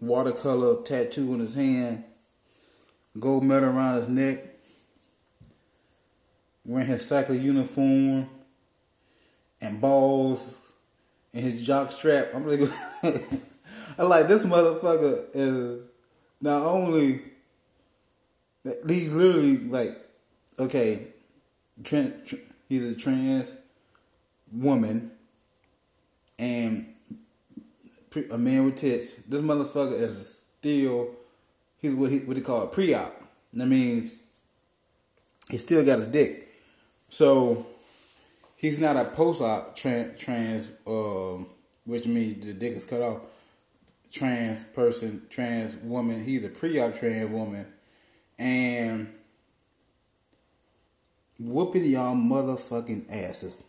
watercolor 0.00 0.82
tattoo 0.82 1.34
on 1.34 1.40
his 1.40 1.54
hand, 1.54 2.04
gold 3.20 3.44
medal 3.44 3.68
around 3.68 3.96
his 3.96 4.08
neck, 4.08 4.46
wearing 6.64 6.86
his 6.86 7.06
cycling 7.06 7.42
uniform, 7.42 8.30
and 9.60 9.78
balls 9.78 10.72
and 11.34 11.44
his 11.44 11.66
jock 11.66 11.92
strap. 11.92 12.28
I'm 12.34 12.48
like, 12.48 12.60
I 13.96 14.02
like 14.02 14.28
this 14.28 14.44
motherfucker 14.44 15.26
is 15.32 15.82
not 16.40 16.62
only 16.62 17.20
he's 18.86 19.14
literally 19.14 19.58
like 19.58 19.96
okay, 20.58 21.08
trans, 21.84 22.34
he's 22.68 22.84
a 22.90 22.96
trans 22.96 23.56
woman 24.52 25.12
and 26.38 26.94
a 28.30 28.38
man 28.38 28.64
with 28.64 28.76
tits. 28.76 29.16
This 29.16 29.40
motherfucker 29.40 30.00
is 30.00 30.44
still 30.58 31.10
he's 31.80 31.94
what 31.94 32.10
he 32.10 32.18
what 32.20 32.36
they 32.36 32.42
call 32.42 32.64
it 32.64 32.72
pre-op. 32.72 33.14
That 33.54 33.66
means 33.66 34.18
he 35.50 35.58
still 35.58 35.84
got 35.84 35.98
his 35.98 36.08
dick. 36.08 36.48
So 37.10 37.66
he's 38.58 38.80
not 38.80 38.96
a 38.96 39.04
post-op 39.04 39.74
trans, 39.74 40.20
trans 40.20 40.70
um, 40.86 41.46
which 41.84 42.06
means 42.06 42.46
the 42.46 42.52
dick 42.52 42.74
is 42.74 42.84
cut 42.84 43.00
off. 43.00 43.47
Trans 44.18 44.64
person, 44.64 45.22
trans 45.30 45.76
woman. 45.76 46.24
He's 46.24 46.44
a 46.44 46.48
pre-op 46.48 46.98
trans 46.98 47.30
woman, 47.30 47.66
and 48.36 49.12
whooping 51.38 51.84
y'all 51.84 52.16
motherfucking 52.16 53.06
asses. 53.10 53.62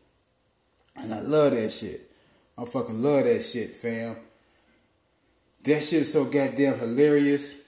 And 0.95 1.13
I 1.13 1.21
love 1.21 1.51
that 1.51 1.71
shit. 1.71 2.01
I 2.57 2.65
fucking 2.65 2.99
love 3.01 3.25
that 3.25 3.41
shit, 3.43 3.75
fam. 3.75 4.15
That 5.65 5.83
shit's 5.83 6.13
so 6.13 6.25
goddamn 6.25 6.79
hilarious. 6.79 7.61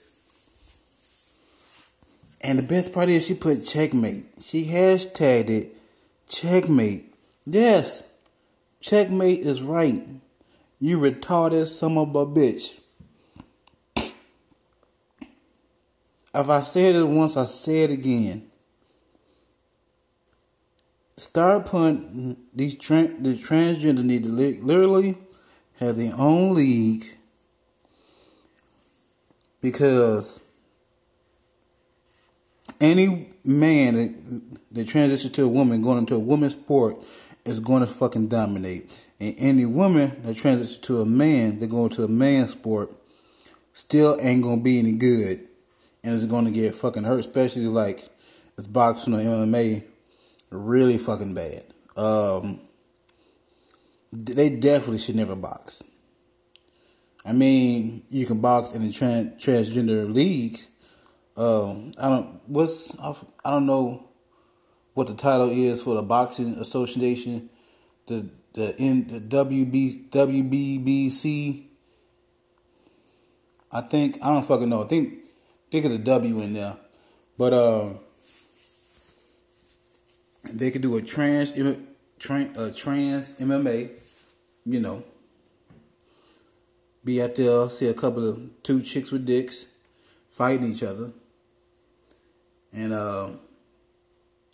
And 2.42 2.58
the 2.58 2.64
best 2.64 2.94
part 2.94 3.10
is 3.10 3.28
she 3.28 3.36
put 3.36 3.64
checkmate. 3.64 4.26
She 4.40 4.66
hashtagged 4.66 5.50
it 5.50 5.76
checkmate. 6.28 7.14
Yes, 7.46 8.12
checkmate 8.80 9.42
is 9.42 9.62
right. 9.62 10.04
You 10.84 10.98
retarded 10.98 11.68
son 11.68 11.96
of 11.96 12.16
a 12.16 12.26
bitch. 12.26 12.80
If 16.34 16.50
I 16.50 16.62
said 16.62 16.96
it 16.96 17.08
once, 17.08 17.38
I 17.38 17.46
say 17.46 17.84
it 17.84 17.92
again. 17.92 18.48
Start 21.18 21.68
putting 21.68 22.36
these 22.52 22.76
tra- 22.76 23.10
the 23.10 23.34
transgender 23.34 24.04
need 24.04 24.24
to 24.24 24.32
literally 24.32 25.20
have 25.80 25.98
their 25.98 26.16
own 26.18 26.56
league 26.56 27.04
because 29.62 30.40
any 32.80 33.30
man 33.44 33.94
that, 33.94 34.42
that 34.72 34.88
transitions 34.88 35.32
to 35.34 35.44
a 35.44 35.48
woman 35.48 35.84
going 35.84 36.00
into 36.00 36.16
a 36.16 36.20
woman's 36.20 36.54
sport 36.54 36.98
is 37.46 37.60
going 37.60 37.82
to 37.82 37.88
fucking 37.88 38.28
dominate. 38.28 39.10
And 39.20 39.36
any 39.38 39.66
woman 39.66 40.22
that 40.24 40.36
transitions 40.36 40.78
to 40.80 41.02
a 41.02 41.06
man 41.06 41.60
that 41.60 41.68
going 41.68 41.90
to 41.92 42.04
a 42.04 42.08
man's 42.08 42.52
sport 42.52 42.92
still 43.74 44.18
ain't 44.20 44.44
gonna 44.44 44.62
be 44.62 44.80
any 44.80 44.94
good. 44.94 45.40
And 46.04 46.14
it's 46.14 46.26
gonna 46.26 46.52
get 46.52 46.76
fucking 46.76 47.04
hurt, 47.04 47.20
especially 47.20 47.66
like 47.66 48.00
it's 48.58 48.68
boxing 48.68 49.14
or 49.14 49.20
MMA 49.20 49.84
really 50.50 50.98
fucking 50.98 51.34
bad. 51.34 51.64
Um, 51.96 52.60
they 54.12 54.50
definitely 54.50 55.00
should 55.00 55.16
never 55.16 55.36
box. 55.36 55.84
I 57.26 57.34
mean, 57.34 58.04
you 58.10 58.26
can 58.26 58.42
box 58.42 58.74
in 58.74 58.86
the 58.86 58.92
trans- 58.92 59.44
transgender 59.44 60.12
league. 60.12 60.58
Um, 61.38 61.94
I 62.02 62.10
don't 62.10 62.42
what's 62.48 63.00
I 63.00 63.52
don't 63.52 63.66
know 63.66 64.11
what 64.94 65.08
the 65.08 65.14
title 65.14 65.50
is 65.50 65.82
for 65.82 65.96
the 65.96 66.02
boxing 66.02 66.56
association, 66.56 67.50
the 68.08 68.30
the 68.54 68.76
N 68.78 69.08
the 69.08 69.20
WB 69.20 70.10
WBBC. 70.10 71.66
I 73.72 73.82
think 73.82 74.18
I 74.22 74.34
don't 74.34 74.46
fucking 74.46 74.70
know. 74.70 74.84
I 74.84 74.88
think 74.88 75.20
think 75.70 75.86
of 75.86 75.92
the 75.92 75.98
W 75.98 76.42
in 76.42 76.54
there, 76.54 76.76
but 77.38 77.54
um, 77.54 78.00
they 80.52 80.72
could 80.72 80.82
do 80.82 80.98
a 80.98 81.02
trans 81.02 81.52
a 81.52 82.72
trans 82.72 83.34
MMA, 83.40 83.90
you 84.66 84.80
know, 84.80 85.04
be 87.04 87.22
out 87.22 87.36
there, 87.36 87.70
see 87.70 87.88
a 87.88 87.94
couple 87.94 88.28
of 88.28 88.40
two 88.64 88.82
chicks 88.82 89.12
with 89.12 89.26
dicks 89.26 89.68
fighting 90.30 90.72
each 90.72 90.84
other, 90.84 91.12
and 92.74 92.94
uh, 92.94 93.30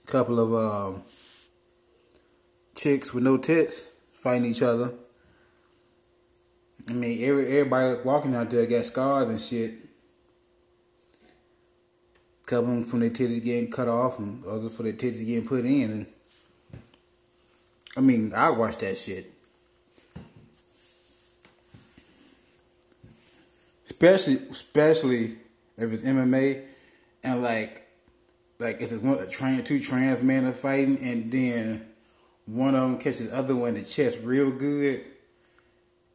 couple 0.07 0.39
of 0.39 0.53
uh, 0.53 0.99
chicks 2.75 3.13
with 3.13 3.23
no 3.23 3.37
tits 3.37 3.91
fighting 4.11 4.45
each 4.45 4.63
other. 4.63 4.93
I 6.89 6.93
mean, 6.93 7.23
every 7.23 7.45
everybody 7.59 8.01
walking 8.03 8.33
out 8.33 8.49
there 8.49 8.65
got 8.65 8.83
scars 8.85 9.29
and 9.29 9.39
shit. 9.39 9.73
Couple 12.47 12.71
of 12.71 12.75
them 12.79 12.83
from 12.85 13.01
their 13.01 13.09
titties 13.09 13.43
getting 13.43 13.69
cut 13.69 13.89
off, 13.89 14.17
and 14.17 14.43
others 14.45 14.75
for 14.75 14.83
their 14.83 14.93
titties 14.93 15.25
getting 15.25 15.45
put 15.45 15.65
in. 15.65 15.91
And 15.91 16.05
I 17.95 18.01
mean, 18.01 18.31
I 18.33 18.51
watch 18.51 18.77
that 18.77 18.97
shit. 18.97 19.33
especially 23.99 24.35
especially 24.51 25.23
if 25.77 25.91
it's 25.91 26.03
MMA 26.03 26.63
and 27.23 27.41
like 27.41 27.86
like 28.59 28.81
if 28.81 28.91
it's 28.91 28.97
one 28.97 29.19
a 29.19 29.27
trans 29.27 29.67
two 29.67 29.79
trans 29.79 30.23
men 30.23 30.45
are 30.45 30.51
fighting 30.51 30.97
and 31.01 31.31
then 31.31 31.85
one 32.47 32.75
of 32.75 32.81
them 32.81 32.97
catches 32.97 33.29
the 33.29 33.37
other 33.37 33.55
one 33.55 33.69
in 33.69 33.75
the 33.75 33.83
chest 33.83 34.19
real 34.23 34.51
good. 34.51 35.01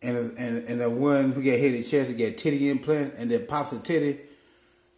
And, 0.03 0.17
and 0.37 0.69
and 0.69 0.81
the 0.81 0.91
one 0.91 1.31
who 1.31 1.43
get 1.43 1.61
hit 1.61 1.75
in 1.75 1.81
the 1.81 1.87
chest 1.87 2.17
get 2.17 2.37
titty 2.37 2.71
implants 2.71 3.13
and 3.13 3.31
then 3.31 3.47
pops 3.47 3.71
a 3.73 3.81
titty, 3.81 4.19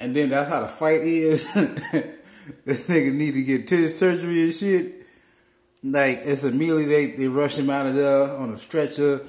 and 0.00 0.16
then 0.16 0.30
that's 0.30 0.48
how 0.48 0.60
the 0.60 0.68
fight 0.68 1.00
is. 1.02 1.52
this 2.64 2.88
nigga 2.88 3.12
need 3.12 3.34
to 3.34 3.42
get 3.42 3.66
titty 3.66 3.88
surgery 3.88 4.44
and 4.44 4.52
shit. 4.52 4.94
Like 5.82 6.20
it's 6.24 6.44
immediately 6.44 6.86
they, 6.86 7.06
they 7.08 7.28
rush 7.28 7.58
him 7.58 7.68
out 7.68 7.84
of 7.84 7.96
there 7.96 8.30
on 8.30 8.48
a 8.48 8.56
stretcher. 8.56 9.20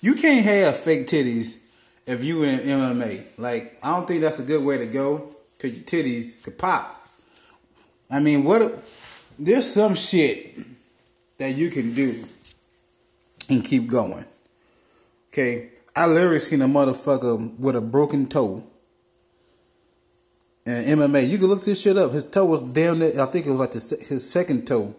you 0.00 0.14
can't 0.16 0.44
have 0.44 0.76
fake 0.76 1.06
titties 1.06 1.58
if 2.04 2.24
you 2.24 2.42
in 2.42 2.58
MMA. 2.58 3.38
Like 3.38 3.78
I 3.80 3.94
don't 3.94 4.08
think 4.08 4.22
that's 4.22 4.40
a 4.40 4.44
good 4.44 4.64
way 4.64 4.78
to 4.78 4.86
go 4.86 5.33
because 5.64 5.78
your 5.78 5.86
titties 5.86 6.42
could 6.44 6.58
pop. 6.58 6.94
I 8.10 8.20
mean, 8.20 8.44
what? 8.44 8.60
There's 9.38 9.72
some 9.72 9.94
shit 9.94 10.56
that 11.38 11.56
you 11.56 11.70
can 11.70 11.94
do 11.94 12.22
and 13.48 13.64
keep 13.64 13.88
going. 13.88 14.26
Okay, 15.32 15.70
I 15.96 16.06
literally 16.06 16.38
seen 16.38 16.62
a 16.62 16.68
motherfucker 16.68 17.58
with 17.58 17.76
a 17.76 17.80
broken 17.80 18.28
toe. 18.28 18.62
And 20.66 20.98
MMA, 20.98 21.28
you 21.28 21.38
can 21.38 21.48
look 21.48 21.62
this 21.62 21.82
shit 21.82 21.96
up. 21.96 22.12
His 22.12 22.22
toe 22.24 22.44
was 22.44 22.60
damn 22.72 22.98
there. 22.98 23.20
I 23.20 23.26
think 23.26 23.46
it 23.46 23.50
was 23.50 23.60
like 23.60 23.72
the, 23.72 24.06
his 24.08 24.30
second 24.30 24.66
toe. 24.66 24.94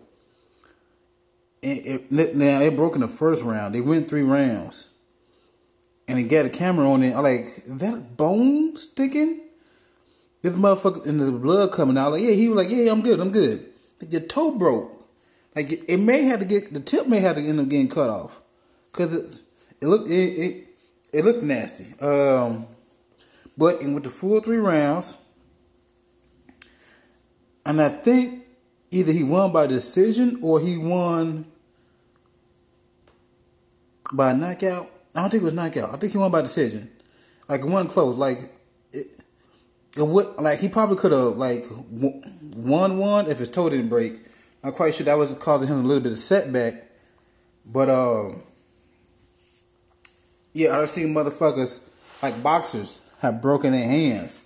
And 1.64 1.80
it, 2.12 2.36
now 2.36 2.62
it 2.62 2.76
broke 2.76 2.96
in 2.96 3.02
the 3.02 3.08
first 3.08 3.44
round. 3.44 3.74
They 3.74 3.82
went 3.82 4.10
three 4.10 4.22
rounds, 4.22 4.90
and 6.08 6.20
he 6.20 6.26
got 6.26 6.46
a 6.46 6.50
camera 6.50 6.90
on 6.90 7.02
it. 7.02 7.16
I'm 7.16 7.24
like, 7.24 7.46
that 7.68 8.18
bone 8.18 8.76
sticking? 8.76 9.45
This 10.46 10.56
motherfucker 10.58 11.04
and 11.08 11.20
the 11.20 11.32
blood 11.32 11.72
coming 11.72 11.98
out. 11.98 12.12
Like, 12.12 12.22
yeah, 12.22 12.34
he 12.34 12.48
was 12.48 12.64
like, 12.64 12.68
yeah, 12.70 12.92
I'm 12.92 13.02
good, 13.02 13.20
I'm 13.20 13.32
good. 13.32 13.66
But 13.98 14.12
your 14.12 14.22
toe 14.22 14.56
broke. 14.56 14.92
Like 15.56 15.72
it, 15.72 16.00
may 16.00 16.26
have 16.26 16.40
to 16.42 16.46
get 16.46 16.72
the 16.72 16.80
tip 16.80 17.08
may 17.08 17.20
have 17.22 17.38
to 17.38 17.42
end 17.42 17.60
up 17.60 17.68
getting 17.68 17.88
cut 17.88 18.12
off 18.12 18.42
because 18.92 19.16
it's 19.16 19.42
it 19.82 19.88
looked 19.88 20.08
it, 20.08 20.14
it 20.14 20.68
it 21.12 21.26
looks 21.26 21.42
nasty. 21.42 22.00
Um, 22.00 22.68
but 23.58 23.82
in 23.82 23.96
with 23.96 24.04
the 24.04 24.12
full 24.12 24.40
three 24.40 24.58
rounds, 24.58 25.18
and 27.66 27.82
I 27.82 27.90
think 27.90 28.46
either 28.92 29.14
he 29.14 29.24
won 29.24 29.52
by 29.52 29.66
decision 29.66 30.38
or 30.44 30.60
he 30.60 30.78
won 30.78 31.48
by 34.14 34.34
knockout. 34.34 34.92
I 35.16 35.22
don't 35.22 35.32
think 35.32 35.42
it 35.42 35.46
was 35.46 35.54
knockout. 35.54 35.92
I 35.92 35.98
think 35.98 36.12
he 36.12 36.20
won 36.20 36.30
by 36.30 36.42
decision. 36.42 36.92
Like 37.50 37.66
wasn't 37.66 37.90
close. 37.90 38.20
Like 38.20 38.38
it 39.98 40.06
would 40.06 40.28
like 40.38 40.60
he 40.60 40.70
probably 40.70 40.98
could 40.98 41.12
have 41.12 41.38
like 41.38 41.64
won 41.92 42.98
one 42.98 43.28
if 43.28 43.40
his 43.40 43.50
toe 43.50 43.70
didn't 43.70 43.90
break. 43.90 44.14
I'm 44.64 44.74
quite 44.74 44.96
sure 44.96 45.06
that 45.06 45.18
was 45.18 45.34
causing 45.36 45.70
him 45.70 45.80
a 45.80 45.84
little 45.84 46.02
bit 46.02 46.12
of 46.12 46.18
setback. 46.18 46.84
But 47.66 47.90
um, 47.90 48.42
yeah, 50.54 50.78
I've 50.78 50.90
seen 50.90 51.14
motherfuckers 51.14 52.22
like 52.22 52.42
boxers 52.44 53.02
have 53.22 53.42
broken 53.42 53.72
their 53.72 53.88
hands 53.88 54.44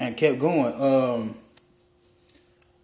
and 0.00 0.16
kept 0.16 0.40
going. 0.40 0.74
Um, 0.80 1.34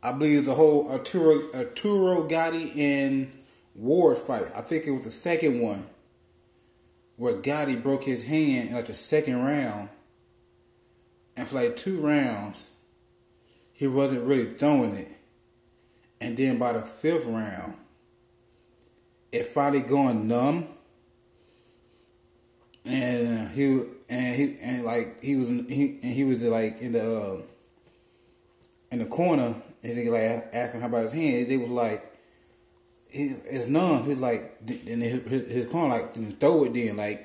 I 0.03 0.13
believe 0.13 0.45
the 0.45 0.55
whole 0.55 0.91
Arturo 0.91 1.51
Arturo 1.55 2.25
Gatti 2.25 2.73
and 2.81 3.33
Ward 3.75 4.19
fight. 4.19 4.45
I 4.55 4.61
think 4.61 4.87
it 4.87 4.93
was 4.93 5.05
the 5.05 5.11
second 5.11 5.61
one 5.61 5.87
where 7.17 7.35
Gatti 7.35 7.77
broke 7.77 8.05
his 8.05 8.25
hand 8.25 8.69
in 8.69 8.75
like 8.75 8.85
the 8.85 8.95
second 8.95 9.43
round 9.43 9.89
and 11.37 11.49
for 11.49 11.57
like 11.57 11.77
two 11.77 12.01
rounds, 12.01 12.73
he 13.73 13.87
wasn't 13.87 14.25
really 14.25 14.44
throwing 14.44 14.94
it. 14.94 15.09
And 16.20 16.37
then 16.37 16.59
by 16.59 16.73
the 16.73 16.83
fifth 16.83 17.27
round, 17.27 17.75
it 19.33 19.47
finally 19.47 19.83
going 19.83 20.29
numb. 20.29 20.66
And 22.85 23.51
he 23.51 23.83
and 24.09 24.37
he 24.37 24.57
and 24.62 24.85
like 24.85 25.23
he 25.23 25.37
was 25.37 25.49
he 25.49 25.99
and 26.03 26.12
he 26.12 26.25
was 26.25 26.44
like 26.44 26.81
in 26.81 26.92
the 26.92 27.20
uh, 27.20 27.42
in 28.92 28.99
the 29.01 29.07
corner 29.07 29.55
and 29.83 29.97
they 29.97 30.09
like 30.09 30.49
asking 30.53 30.81
how 30.81 30.87
about 30.87 31.03
his 31.03 31.12
hand. 31.12 31.49
They 31.49 31.57
was 31.57 31.70
like 31.70 32.11
it's 33.09 33.68
numb. 33.68 34.05
He's 34.05 34.20
like 34.20 34.57
and 34.68 35.03
his, 35.03 35.53
his 35.53 35.66
corner 35.66 35.88
like 35.88 36.14
throw 36.38 36.64
it 36.64 36.75
then 36.75 36.97
like 36.97 37.25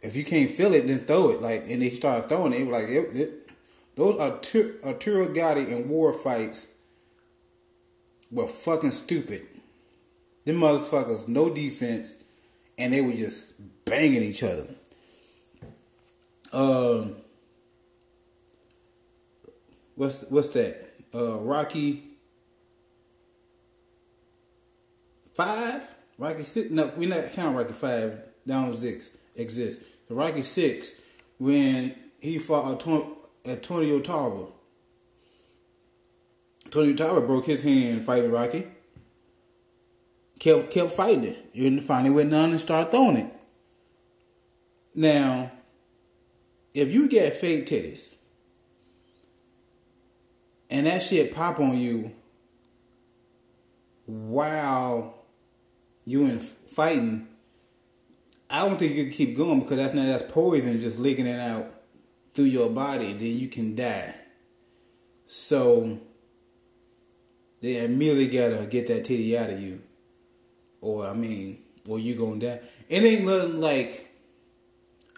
if 0.00 0.14
you 0.14 0.24
can't 0.24 0.50
feel 0.50 0.74
it, 0.74 0.86
then 0.86 1.00
throw 1.00 1.30
it. 1.30 1.42
Like, 1.42 1.64
and 1.68 1.82
they 1.82 1.90
started 1.90 2.28
throwing 2.28 2.52
it. 2.52 2.68
like 2.68 2.84
it, 2.88 3.16
it, 3.16 3.48
those 3.96 4.16
Arturo 4.16 5.32
Gatti 5.32 5.72
and 5.72 5.88
Ward 5.88 6.14
fights 6.14 6.68
were 8.30 8.46
fucking 8.46 8.92
stupid. 8.92 9.42
Them 10.44 10.56
motherfuckers, 10.56 11.26
no 11.26 11.50
defense, 11.50 12.24
and 12.78 12.92
they 12.92 13.00
were 13.00 13.12
just 13.12 13.54
banging 13.84 14.22
each 14.22 14.42
other. 14.42 14.66
Um, 16.52 17.16
what's 19.96 20.24
what's 20.30 20.50
that? 20.50 20.90
Uh, 21.12 21.38
Rocky 21.38 22.04
five, 25.34 25.82
Rocky 26.16 26.44
six. 26.44 26.70
No, 26.70 26.90
we 26.96 27.06
not 27.06 27.30
count 27.30 27.56
Rocky 27.56 27.72
five. 27.72 28.28
Down 28.46 28.72
six 28.72 29.10
exists. 29.38 29.84
The 30.08 30.14
Rocky 30.14 30.42
Six, 30.42 31.00
when 31.38 31.94
he 32.20 32.38
fought 32.38 32.84
Antonio 33.46 34.00
Tarver. 34.00 34.46
Antonio 36.64 36.94
Tarver 36.94 37.26
broke 37.26 37.46
his 37.46 37.62
hand 37.62 38.02
fighting 38.02 38.30
Rocky. 38.30 38.66
Kept 40.38 40.70
kept 40.70 40.92
fighting 40.92 41.24
it. 41.24 41.50
And 41.54 41.82
finally 41.82 42.10
went 42.10 42.30
down 42.30 42.50
and 42.50 42.60
started 42.60 42.90
throwing 42.90 43.16
it. 43.16 43.32
Now, 44.94 45.52
if 46.74 46.92
you 46.92 47.08
get 47.08 47.34
fake 47.34 47.66
titties 47.66 48.16
and 50.70 50.86
that 50.86 51.02
shit 51.02 51.34
pop 51.34 51.60
on 51.60 51.78
you 51.78 52.12
while 54.06 55.24
you 56.04 56.24
in 56.26 56.38
fighting 56.40 57.27
I 58.50 58.64
don't 58.64 58.78
think 58.78 58.94
you 58.94 59.04
can 59.04 59.12
keep 59.12 59.36
going 59.36 59.60
because 59.60 59.76
that's 59.76 59.94
not 59.94 60.06
that's 60.06 60.30
poison 60.30 60.80
just 60.80 60.98
leaking 60.98 61.26
it 61.26 61.38
out 61.38 61.66
through 62.30 62.46
your 62.46 62.70
body. 62.70 63.12
Then 63.12 63.38
you 63.38 63.48
can 63.48 63.74
die. 63.74 64.14
So 65.26 65.98
they 67.60 67.84
immediately 67.84 68.28
gotta 68.28 68.66
get 68.66 68.88
that 68.88 69.04
titty 69.04 69.36
out 69.36 69.50
of 69.50 69.60
you, 69.60 69.82
or 70.80 71.06
I 71.06 71.12
mean, 71.12 71.58
or 71.86 71.98
you 71.98 72.14
gonna 72.14 72.40
die. 72.40 72.60
It 72.88 73.02
ain't 73.02 73.26
nothing 73.26 73.60
like. 73.60 74.06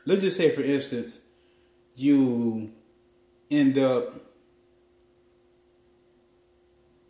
Let's 0.07 0.23
just 0.23 0.39
say, 0.39 0.51
for 0.51 0.63
instance, 0.63 1.21
you 1.95 2.73
end 3.51 3.79
up 3.79 4.15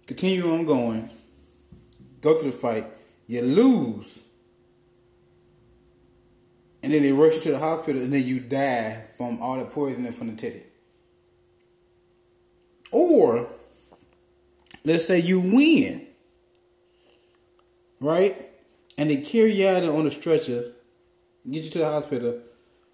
continue 0.06 0.52
on 0.52 0.64
going, 0.64 1.08
go 2.20 2.34
through 2.34 2.50
the 2.50 2.56
fight, 2.56 2.84
you 3.28 3.40
lose 3.42 4.24
and 6.82 6.92
then 6.92 7.02
they 7.02 7.12
rush 7.12 7.34
you 7.36 7.40
to 7.42 7.50
the 7.52 7.58
hospital, 7.58 8.00
and 8.00 8.12
then 8.12 8.24
you 8.24 8.40
die 8.40 9.04
from 9.16 9.40
all 9.42 9.58
the 9.58 9.66
poisoning 9.66 10.12
from 10.12 10.28
the 10.28 10.36
titty. 10.36 10.62
Or, 12.92 13.48
let's 14.84 15.06
say 15.06 15.20
you 15.20 15.40
win, 15.40 16.06
right? 18.00 18.34
And 18.98 19.10
they 19.10 19.18
carry 19.18 19.52
you 19.52 19.68
out 19.68 19.84
on 19.84 20.06
a 20.06 20.10
stretcher, 20.10 20.72
get 21.48 21.64
you 21.64 21.70
to 21.70 21.78
the 21.78 21.86
hospital 21.86 22.40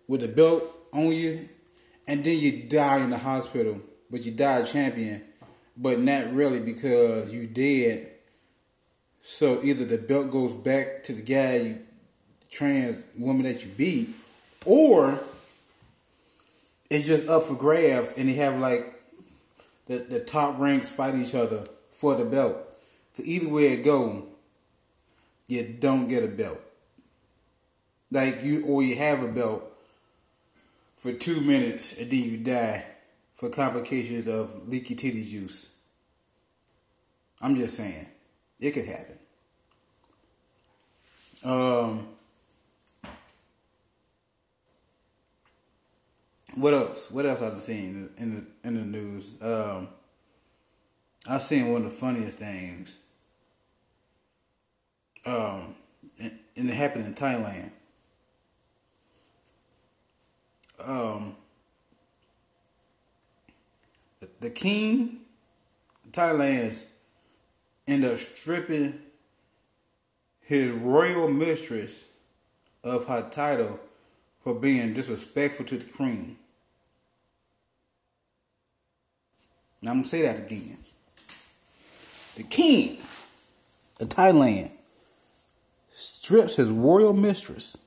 with 0.07 0.22
a 0.22 0.29
belt 0.29 0.62
on 0.92 1.07
you, 1.07 1.49
and 2.07 2.25
then 2.25 2.38
you 2.38 2.64
die 2.64 2.99
in 3.03 3.11
the 3.11 3.18
hospital, 3.18 3.81
but 4.11 4.25
you 4.25 4.33
die 4.33 4.62
champion, 4.62 5.22
but 5.77 5.99
not 5.99 6.33
really 6.33 6.61
because 6.61 7.33
you 7.33 7.46
dead. 7.46 8.11
So 9.20 9.61
either 9.62 9.85
the 9.85 9.99
belt 9.99 10.31
goes 10.31 10.55
back 10.55 11.03
to 11.05 11.12
the 11.12 11.22
guy 11.22 11.57
you 11.57 11.79
trans 12.57 13.05
woman 13.19 13.42
that 13.42 13.64
you 13.64 13.71
beat, 13.77 14.09
or 14.64 15.21
it's 16.90 17.07
just 17.07 17.29
up 17.29 17.42
for 17.42 17.55
grabs 17.55 18.12
and 18.16 18.29
they 18.29 18.35
have 18.35 18.59
like 18.59 18.85
the, 19.87 19.99
the 19.99 20.21
top 20.21 20.59
ranks 20.59 20.88
fight 20.88 21.14
each 21.14 21.35
other 21.35 21.64
for 21.90 22.14
the 22.14 22.25
belt. 22.25 22.57
So 23.12 23.23
either 23.25 23.49
way 23.53 23.73
it 23.73 23.85
go, 23.85 24.27
you 25.47 25.77
don't 25.81 26.09
get 26.09 26.25
a 26.25 26.29
belt. 26.29 26.61
Like 28.11 28.42
you 28.42 28.65
or 28.65 28.83
you 28.83 28.96
have 28.96 29.23
a 29.23 29.29
belt 29.29 29.65
for 30.96 31.13
two 31.13 31.40
minutes 31.40 32.00
and 32.00 32.11
then 32.11 32.23
you 32.23 32.38
die 32.38 32.85
for 33.35 33.50
complications 33.50 34.27
of 34.27 34.69
leaky 34.69 34.94
titty 34.94 35.25
juice. 35.25 35.71
I'm 37.42 37.57
just 37.57 37.77
saying. 37.77 38.07
It 38.61 38.73
could 38.73 38.87
happen. 38.87 39.19
Um 41.44 42.15
what 46.57 46.75
else? 46.75 47.11
What 47.11 47.27
else 47.27 47.42
I've 47.42 47.54
seen 47.54 48.11
in 48.17 48.35
the 48.35 48.69
in 48.69 48.75
the 48.75 48.98
news? 48.98 49.37
Um, 49.40 49.88
I've 51.29 51.42
seen 51.42 51.73
one 51.73 51.85
of 51.85 51.90
the 51.90 51.96
funniest 51.96 52.38
things. 52.38 53.00
Um, 55.25 55.75
and, 56.21 56.38
it 56.54 56.75
happened 56.75 57.04
in 57.07 57.15
Thailand. 57.15 57.71
Um, 60.83 61.35
the, 64.21 64.29
the 64.40 64.50
king, 64.50 65.19
Thailand's, 66.13 66.85
end 67.88 68.04
up 68.04 68.19
stripping 68.19 69.00
his 70.40 70.71
royal 70.71 71.29
mistress 71.29 72.07
of 72.85 73.07
her 73.07 73.29
title 73.31 73.81
for 74.44 74.54
being 74.54 74.94
disrespectful 74.94 75.67
to 75.67 75.79
the 75.79 75.92
queen. 75.92 76.37
Now 79.87 79.93
I'm 79.93 79.99
gonna 79.99 80.09
say 80.09 80.23
that 80.23 80.41
again. 80.41 80.79
The 82.35 82.43
king 82.43 82.99
of 84.01 84.09
Thailand 84.09 84.73
strips 85.91 86.57
his 86.57 86.73
royal 86.73 87.13
mistress 87.13 87.79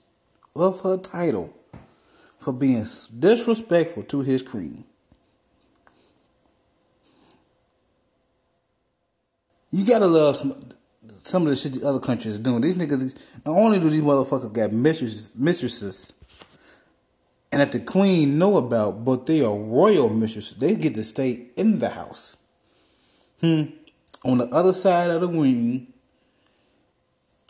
of 0.56 0.80
her 0.80 0.95
title 0.95 1.54
for 2.39 2.54
being 2.54 2.86
disrespectful 3.20 4.04
to 4.04 4.22
his 4.22 4.41
queen. 4.41 4.86
You 9.70 9.86
gotta 9.86 10.08
love 10.08 10.38
some 10.38 10.56
some 11.20 11.41
of 11.43 11.50
the 11.50 11.56
shit 11.58 11.74
the 11.74 11.86
other 11.86 12.00
countries 12.00 12.39
are 12.39 12.41
doing. 12.41 12.62
These 12.62 12.78
niggas, 12.78 13.45
not 13.45 13.58
only 13.58 13.78
do 13.78 13.89
these 13.89 14.00
motherfuckers 14.00 14.54
got 14.54 14.72
mistresses, 14.72 15.36
mistresses, 15.36 16.14
and 17.52 17.62
that 17.62 17.72
the 17.72 17.80
queen 17.80 18.38
know 18.38 18.58
about, 18.58 19.04
but 19.04 19.26
they 19.26 19.41
are 19.41 19.56
royal 19.56 20.10
mistresses. 20.10 20.58
They 20.58 20.76
get 20.76 20.95
to 20.95 21.04
stay 21.04 21.47
in 21.56 21.80
the 21.80 21.89
house. 21.89 22.38
Hmm. 23.41 23.64
On 24.24 24.38
the 24.38 24.47
other 24.47 24.74
side 24.74 25.10
of 25.10 25.22
the 25.22 25.28
wing, 25.28 25.88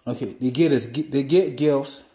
okay, 0.06 0.36
they 0.40 0.52
get 0.52 0.72
us, 0.72 0.88
they 0.88 1.24
get 1.24 1.58
gifts. 1.58 2.06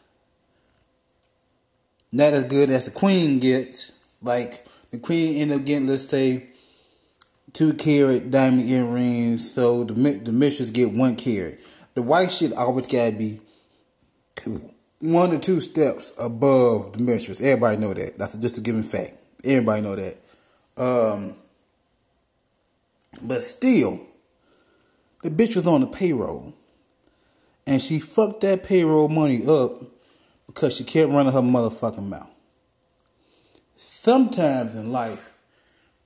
Not 2.12 2.32
as 2.32 2.44
good 2.44 2.70
as 2.70 2.84
the 2.84 2.92
queen 2.92 3.40
gets. 3.40 3.92
Like 4.22 4.64
the 4.92 4.98
queen 4.98 5.36
end 5.36 5.52
up 5.52 5.64
getting, 5.66 5.88
let's 5.88 6.08
say, 6.08 6.46
two 7.52 7.74
carat 7.74 8.30
diamond 8.30 8.68
earrings, 8.68 9.52
so 9.52 9.84
the 9.84 9.94
the 9.94 10.32
mistress 10.32 10.70
get 10.70 10.92
one 10.92 11.16
carat. 11.16 11.58
The 11.94 12.02
white 12.02 12.30
shit 12.30 12.52
always 12.52 12.86
gotta 12.86 13.12
be 13.12 13.40
one 15.04 15.32
or 15.32 15.38
two 15.38 15.60
steps 15.60 16.12
above 16.18 16.94
the 16.94 16.98
mistress. 17.00 17.42
Everybody 17.42 17.76
know 17.76 17.92
that. 17.92 18.16
That's 18.16 18.36
just 18.36 18.58
a 18.58 18.60
given 18.62 18.82
fact. 18.82 19.12
Everybody 19.44 19.82
know 19.82 19.96
that. 19.96 20.16
Um, 20.76 21.34
but 23.22 23.42
still, 23.42 24.00
the 25.22 25.30
bitch 25.30 25.56
was 25.56 25.66
on 25.66 25.82
the 25.82 25.86
payroll, 25.86 26.54
and 27.66 27.82
she 27.82 27.98
fucked 27.98 28.40
that 28.40 28.64
payroll 28.64 29.08
money 29.08 29.46
up 29.46 29.72
because 30.46 30.76
she 30.76 30.84
kept 30.84 31.12
running 31.12 31.32
her 31.32 31.40
motherfucking 31.40 32.08
mouth. 32.08 32.30
Sometimes 33.76 34.74
in 34.74 34.90
life 34.90 35.30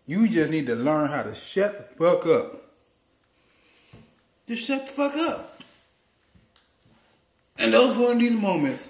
you 0.06 0.26
just 0.26 0.50
need 0.50 0.66
to 0.66 0.74
learn 0.74 1.08
how 1.08 1.22
to 1.22 1.34
shut 1.34 1.76
the 1.76 1.96
fuck 1.96 2.26
up. 2.26 2.52
Just 4.48 4.66
shut 4.66 4.86
the 4.86 4.92
fuck 4.92 5.14
up. 5.14 5.57
And 7.58 7.72
those 7.72 7.96
were 7.96 8.12
in 8.12 8.18
these 8.18 8.36
moments 8.36 8.88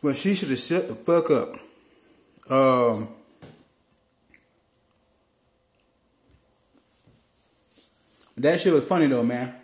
where 0.00 0.14
she 0.14 0.34
should 0.34 0.50
have 0.50 0.58
shut 0.58 0.88
the 0.88 0.94
fuck 0.94 1.30
up. 1.30 1.54
Um, 2.50 3.08
that 8.36 8.60
shit 8.60 8.72
was 8.72 8.84
funny 8.84 9.06
though, 9.06 9.24
man. 9.24 9.54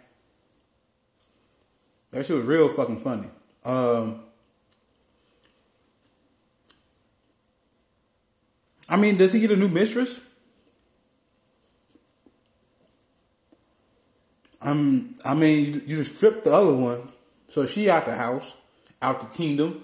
That 2.11 2.27
shit 2.27 2.37
was 2.37 2.47
real 2.47 2.69
fucking 2.69 2.99
funny. 2.99 3.29
Um, 3.65 4.21
I 8.89 8.97
mean, 8.97 9.17
does 9.17 9.33
he 9.33 9.41
get 9.41 9.51
a 9.51 9.57
new 9.57 9.69
mistress? 9.69 10.27
Um, 14.63 15.15
I 15.25 15.35
mean, 15.35 15.65
you, 15.65 15.73
you 15.87 15.97
just 15.97 16.17
strip 16.17 16.45
the 16.45 16.53
other 16.53 16.75
one, 16.75 17.09
so 17.57 17.65
she 17.65 17.89
out 17.89 18.05
the 18.05 18.15
house, 18.15 18.55
out 19.01 19.19
the 19.19 19.35
kingdom. 19.35 19.83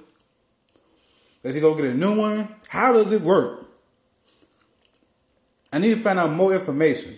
Does 1.42 1.54
he 1.54 1.60
go 1.62 1.74
get 1.74 1.86
a 1.86 1.94
new 1.94 2.18
one? 2.18 2.54
How 2.68 2.92
does 2.92 3.10
it 3.14 3.22
work? 3.22 3.66
I 5.72 5.78
need 5.78 5.94
to 5.94 6.00
find 6.00 6.18
out 6.18 6.32
more 6.32 6.52
information. 6.52 7.14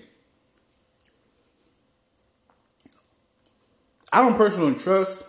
I 4.13 4.23
don't 4.23 4.37
personally 4.37 4.77
trust 4.77 5.29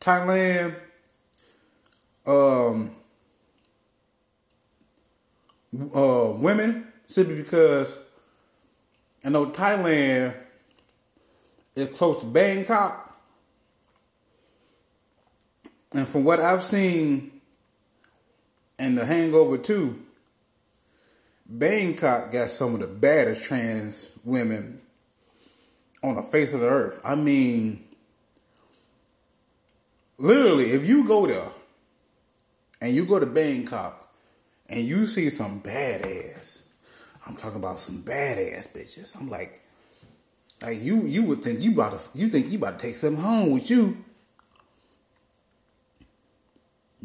Thailand. 0.00 0.74
Um, 2.24 2.92
uh, 5.94 6.32
women 6.38 6.86
simply 7.04 7.42
because 7.42 7.98
I 9.22 9.28
know 9.28 9.50
Thailand 9.50 10.34
is 11.76 11.88
close 11.88 12.16
to 12.20 12.26
Bangkok. 12.26 13.03
And 15.94 16.08
from 16.08 16.24
what 16.24 16.40
I've 16.40 16.62
seen 16.62 17.40
in 18.80 18.96
The 18.96 19.06
Hangover 19.06 19.56
2, 19.56 19.96
Bangkok 21.46 22.32
got 22.32 22.50
some 22.50 22.74
of 22.74 22.80
the 22.80 22.88
baddest 22.88 23.44
trans 23.44 24.18
women 24.24 24.80
on 26.02 26.16
the 26.16 26.22
face 26.22 26.52
of 26.52 26.60
the 26.60 26.66
earth. 26.66 27.00
I 27.04 27.14
mean, 27.14 27.84
literally, 30.18 30.64
if 30.64 30.86
you 30.88 31.06
go 31.06 31.26
there 31.26 31.48
and 32.80 32.92
you 32.92 33.06
go 33.06 33.20
to 33.20 33.26
Bangkok 33.26 34.10
and 34.68 34.82
you 34.82 35.06
see 35.06 35.30
some 35.30 35.60
badass, 35.60 36.62
I'm 37.28 37.36
talking 37.36 37.60
about 37.60 37.78
some 37.78 38.02
badass 38.02 38.74
bitches. 38.74 39.18
I'm 39.18 39.30
like, 39.30 39.60
like 40.60 40.82
you 40.82 41.02
you 41.02 41.24
would 41.24 41.42
think 41.42 41.62
you 41.62 41.72
about 41.72 41.92
to 41.92 42.18
you 42.18 42.28
think 42.28 42.50
you 42.50 42.58
about 42.58 42.78
to 42.80 42.86
take 42.86 42.96
something 42.96 43.22
home 43.22 43.50
with 43.50 43.70
you. 43.70 44.04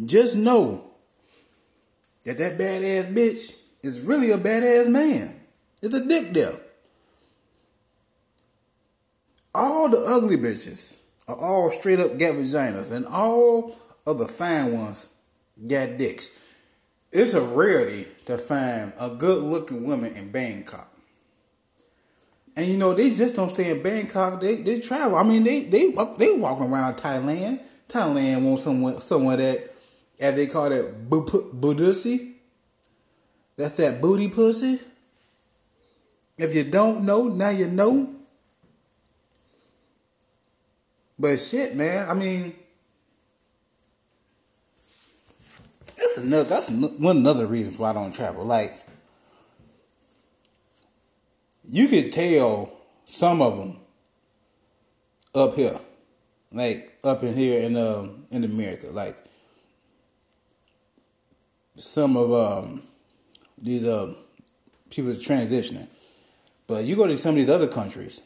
Just 0.05 0.35
know 0.35 0.91
that 2.25 2.37
that 2.37 2.57
badass 2.57 3.13
bitch 3.13 3.53
is 3.83 4.01
really 4.01 4.31
a 4.31 4.37
badass 4.37 4.87
man. 4.89 5.35
It's 5.81 5.93
a 5.93 6.05
dick 6.05 6.31
there. 6.31 6.55
All 9.55 9.89
the 9.89 9.97
ugly 9.97 10.37
bitches 10.37 11.01
are 11.27 11.37
all 11.37 11.69
straight 11.71 11.99
up 11.99 12.17
got 12.17 12.35
vaginas, 12.35 12.91
and 12.91 13.05
all 13.05 13.75
of 14.05 14.19
the 14.19 14.27
fine 14.27 14.73
ones 14.73 15.09
got 15.67 15.97
dicks 15.97 16.49
it's 17.11 17.33
a 17.33 17.41
rarity 17.41 18.05
to 18.25 18.37
find 18.37 18.93
a 18.99 19.09
good 19.09 19.43
looking 19.43 19.85
woman 19.85 20.13
in 20.13 20.31
Bangkok. 20.31 20.87
And 22.55 22.67
you 22.67 22.77
know, 22.77 22.93
they 22.93 23.09
just 23.09 23.35
don't 23.35 23.49
stay 23.49 23.71
in 23.71 23.81
Bangkok. 23.81 24.41
They 24.41 24.57
they 24.57 24.79
travel. 24.79 25.17
I 25.17 25.23
mean, 25.23 25.43
they 25.43 25.63
they 25.63 25.91
they 26.17 26.33
walking 26.33 26.71
around 26.71 26.95
Thailand. 26.95 27.65
Thailand 27.87 28.43
wants 28.43 28.63
someone 28.63 28.99
somewhere 28.99 29.37
that, 29.37 29.71
as 30.19 30.35
they 30.35 30.47
call 30.47 30.71
it, 30.71 31.09
budusi. 31.09 32.33
That's 33.57 33.73
that 33.75 34.01
booty 34.01 34.29
pussy. 34.29 34.79
If 36.37 36.55
you 36.55 36.63
don't 36.63 37.03
know, 37.03 37.27
now 37.27 37.49
you 37.49 37.67
know. 37.67 38.15
But 41.17 41.37
shit, 41.37 41.75
man. 41.75 42.07
I 42.09 42.13
mean, 42.13 42.55
That's 45.99 46.17
another. 46.17 46.43
That's 46.49 46.71
one 46.71 47.17
another 47.17 47.45
reason 47.45 47.75
why 47.75 47.89
I 47.89 47.93
don't 47.93 48.13
travel. 48.13 48.45
Like, 48.45 48.73
you 51.67 51.87
could 51.87 52.13
tell 52.13 52.71
some 53.05 53.41
of 53.41 53.57
them 53.57 53.77
up 55.35 55.55
here, 55.55 55.77
like 56.53 56.97
up 57.03 57.21
in 57.23 57.35
here 57.35 57.61
in 57.61 57.75
uh, 57.75 58.07
in 58.31 58.43
America, 58.43 58.87
like 58.91 59.17
some 61.79 62.17
of 62.17 62.31
um, 62.33 62.83
these 63.57 63.85
uh, 63.85 64.13
people 64.89 65.11
transitioning. 65.11 65.87
But 66.67 66.83
you 66.83 66.95
go 66.95 67.07
to 67.07 67.17
some 67.17 67.31
of 67.31 67.35
these 67.37 67.49
other 67.49 67.67
countries, 67.67 68.21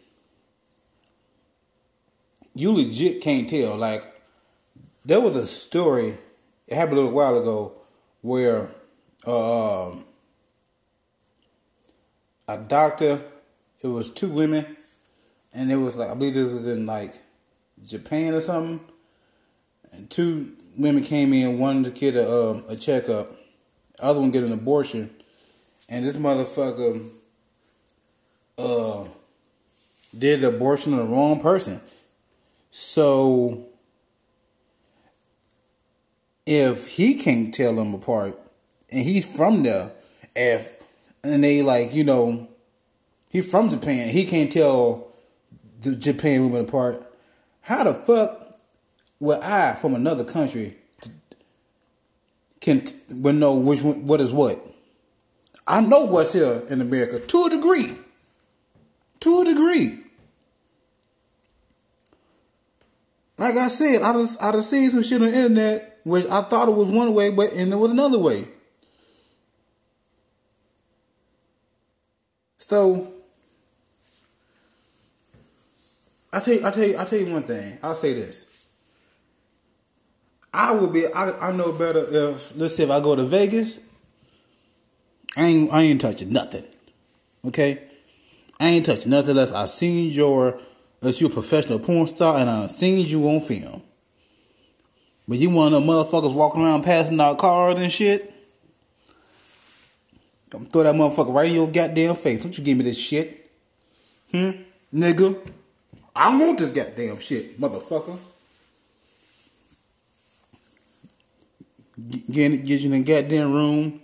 you 2.54 2.72
legit 2.74 3.22
can't 3.22 3.50
tell. 3.50 3.78
Like 3.78 4.04
there 5.06 5.22
was 5.22 5.36
a 5.36 5.48
story 5.48 6.18
it 6.68 6.76
happened 6.76 6.98
a 6.98 7.02
little 7.02 7.16
while 7.16 7.38
ago 7.38 7.74
where 8.22 8.70
uh, 9.28 9.92
a 12.48 12.58
doctor, 12.58 13.22
it 13.82 13.88
was 13.88 14.10
two 14.12 14.30
women, 14.30 14.78
and 15.54 15.72
it 15.72 15.76
was 15.76 15.98
like 15.98 16.10
I 16.10 16.14
believe 16.14 16.38
it 16.38 16.52
was 16.52 16.68
in 16.68 16.86
like 16.86 17.16
Japan 17.86 18.34
or 18.34 18.42
something, 18.42 18.80
and 19.92 20.10
two 20.10 20.54
women 20.78 21.04
came 21.04 21.34
in, 21.34 21.60
one 21.60 21.84
to 21.84 21.92
get 21.92 22.16
a 22.16 22.28
uh, 22.28 22.62
a 22.70 22.76
checkup, 22.76 23.28
other 24.04 24.20
one 24.20 24.32
get 24.32 24.44
an 24.44 24.52
abortion, 24.52 25.10
and 25.90 26.06
this 26.06 26.18
motherfucker 26.18 27.10
uh 28.58 29.06
did 30.18 30.42
the 30.42 30.50
abortion 30.50 30.94
on 30.94 31.00
the 31.00 31.06
wrong 31.06 31.40
person. 31.40 31.82
So 32.70 33.68
if 36.46 36.96
he 36.96 37.16
can't 37.16 37.54
tell 37.54 37.76
them 37.76 37.94
apart 37.94 38.38
and 38.92 39.02
he's 39.04 39.26
from 39.38 39.64
there, 39.64 39.92
if 40.36 40.82
and 41.24 41.44
they 41.44 41.62
like 41.62 41.94
you 41.94 42.04
know 42.04 42.48
he's 43.30 43.50
from 43.50 43.70
Japan, 43.70 44.10
he 44.10 44.26
can't 44.26 44.52
tell 44.52 45.08
the 45.82 45.96
Japan 45.96 46.44
women 46.44 46.68
apart. 46.68 47.02
How 47.62 47.84
the 47.84 47.94
fuck 47.94 48.52
Well, 49.20 49.40
I 49.42 49.76
from 49.76 49.96
another 49.96 50.26
country 50.26 50.76
can 52.64 52.82
will 53.10 53.34
know 53.34 53.54
which 53.56 53.82
one, 53.82 54.06
what 54.06 54.22
is 54.22 54.34
what. 54.34 54.58
I 55.68 55.82
know 55.82 56.06
what's 56.06 56.34
here 56.34 56.64
in 56.70 56.80
America 56.80 57.20
to 57.20 57.44
a 57.46 57.50
degree. 57.50 57.92
To 59.20 59.42
a 59.42 59.46
degree. 59.46 60.00
Like 63.38 63.56
I 63.56 63.68
said, 63.68 64.02
I 64.02 64.14
just 64.14 64.42
I 64.42 64.52
just 64.54 64.70
seen 64.70 64.90
some 64.90 65.04
shit 65.04 65.22
on 65.22 65.30
the 65.30 65.36
internet 65.36 66.00
which 66.06 66.26
I 66.28 66.42
thought 66.42 66.70
it 66.70 66.76
was 66.76 66.90
one 66.90 67.14
way, 67.14 67.30
but 67.30 67.52
and 67.54 67.72
it 67.72 67.76
was 67.76 67.92
another 67.92 68.20
way. 68.20 68.48
So 72.58 73.12
I 76.32 76.40
tell 76.40 76.54
you, 76.54 76.66
I 76.66 76.72
tell 76.72 76.88
you, 76.88 76.98
I 76.98 77.04
tell 77.04 77.20
you 77.20 77.34
one 77.34 77.44
thing. 77.44 77.78
I'll 77.84 77.96
say 77.96 78.14
this. 78.14 78.53
I 80.54 80.72
would 80.72 80.94
be. 80.94 81.08
I, 81.08 81.50
I 81.50 81.52
know 81.52 81.72
better 81.72 82.06
if 82.08 82.56
let's 82.58 82.76
say 82.76 82.84
if 82.84 82.92
I 82.92 83.00
go 83.00 83.16
to 83.16 83.26
Vegas. 83.26 83.82
I 85.36 85.46
ain't 85.46 85.74
I 85.74 85.82
ain't 85.82 86.02
touching 86.02 86.32
nothing. 86.32 86.64
Okay, 87.46 87.82
I 88.60 88.68
ain't 88.68 88.86
touching 88.86 89.12
nothing 89.12 89.32
unless 89.32 89.52
I 89.52 89.66
seen 89.66 90.12
your 90.12 90.60
unless 91.02 91.20
you're 91.20 91.32
a 91.32 91.34
professional 91.34 91.80
porn 91.80 92.08
star 92.08 92.38
and 92.38 92.50
I 92.50 92.68
seen 92.68 93.06
you 93.06 93.28
on 93.28 93.42
film. 93.42 93.82
But 95.28 95.40
you 95.40 95.50
one 95.50 95.74
of 95.74 95.84
the 95.84 95.92
motherfuckers 95.92 96.36
walking 96.36 96.62
around 96.62 96.84
passing 96.84 97.20
out 97.20 97.40
cards 97.40 97.80
and 97.80 97.92
shit. 97.92 98.30
I'm 100.54 100.66
throw 100.66 100.84
that 100.84 100.94
motherfucker 100.94 101.34
right 101.34 101.50
in 101.50 101.56
your 101.56 101.68
goddamn 101.68 102.14
face. 102.14 102.44
Don't 102.44 102.56
you 102.56 102.64
give 102.64 102.78
me 102.78 102.84
this 102.84 103.02
shit. 103.02 103.50
Hmm? 104.32 104.52
Nigga. 104.94 105.52
I 106.16 106.38
want 106.38 106.60
this 106.60 106.70
goddamn 106.70 107.18
shit, 107.18 107.60
motherfucker. 107.60 108.20
Get, 111.96 112.64
get 112.66 112.82
you 112.82 112.92
in 112.92 113.04
the 113.04 113.04
goddamn 113.04 113.52
room. 113.52 114.02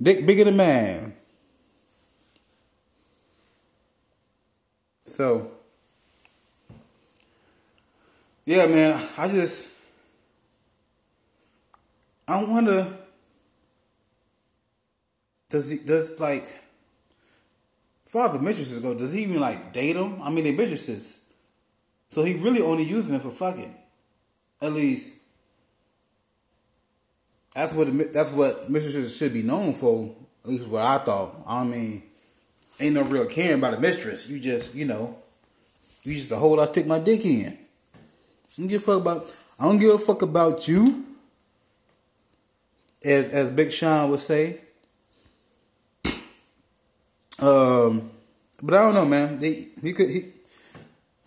Dick 0.00 0.26
bigger 0.26 0.44
than 0.44 0.56
man. 0.56 1.14
So, 5.06 5.50
yeah, 8.44 8.66
man, 8.66 9.00
I 9.16 9.28
just, 9.28 9.72
I 12.26 12.42
wonder, 12.44 12.86
does 15.48 15.70
he, 15.70 15.78
does 15.86 16.18
like, 16.20 16.46
father 18.04 18.40
mistresses 18.40 18.80
go, 18.80 18.94
does 18.94 19.12
he 19.12 19.22
even 19.22 19.40
like 19.40 19.72
date 19.72 19.92
them? 19.92 20.20
I 20.20 20.30
mean, 20.30 20.44
they 20.44 20.52
mistresses. 20.52 21.24
So 22.08 22.24
he 22.24 22.34
really 22.34 22.60
only 22.60 22.84
using 22.84 23.12
them 23.12 23.20
for 23.20 23.30
fucking. 23.30 23.74
At 24.60 24.72
least, 24.72 25.13
that's 27.54 27.72
what 27.72 28.12
that's 28.12 28.32
what 28.32 28.68
mistresses 28.68 29.16
should 29.16 29.32
be 29.32 29.42
known 29.42 29.72
for. 29.72 30.14
At 30.44 30.50
least 30.50 30.68
what 30.68 30.82
I 30.82 30.98
thought. 30.98 31.36
I 31.46 31.64
mean, 31.64 32.02
ain't 32.80 32.94
no 32.94 33.02
real 33.02 33.26
caring 33.26 33.58
about 33.58 33.74
a 33.74 33.80
mistress. 33.80 34.28
You 34.28 34.40
just, 34.40 34.74
you 34.74 34.84
know, 34.84 35.16
you 36.02 36.12
just 36.14 36.32
a 36.32 36.36
hole 36.36 36.60
I 36.60 36.66
stick 36.66 36.86
my 36.86 36.98
dick 36.98 37.24
in. 37.24 37.46
I 37.46 37.98
don't 38.58 38.66
give 38.66 38.82
a 38.82 38.84
fuck 38.84 39.00
about. 39.00 39.34
I 39.58 39.64
don't 39.64 39.78
give 39.78 39.94
a 39.94 39.98
fuck 39.98 40.22
about 40.22 40.66
you. 40.68 41.04
As 43.04 43.30
as 43.30 43.50
Big 43.50 43.70
Sean 43.70 44.10
would 44.10 44.20
say. 44.20 44.60
Um, 47.36 48.10
but 48.62 48.74
I 48.74 48.82
don't 48.84 48.94
know, 48.94 49.04
man. 49.04 49.40
He, 49.40 49.66
he 49.82 49.92
could 49.92 50.08
he 50.08 50.26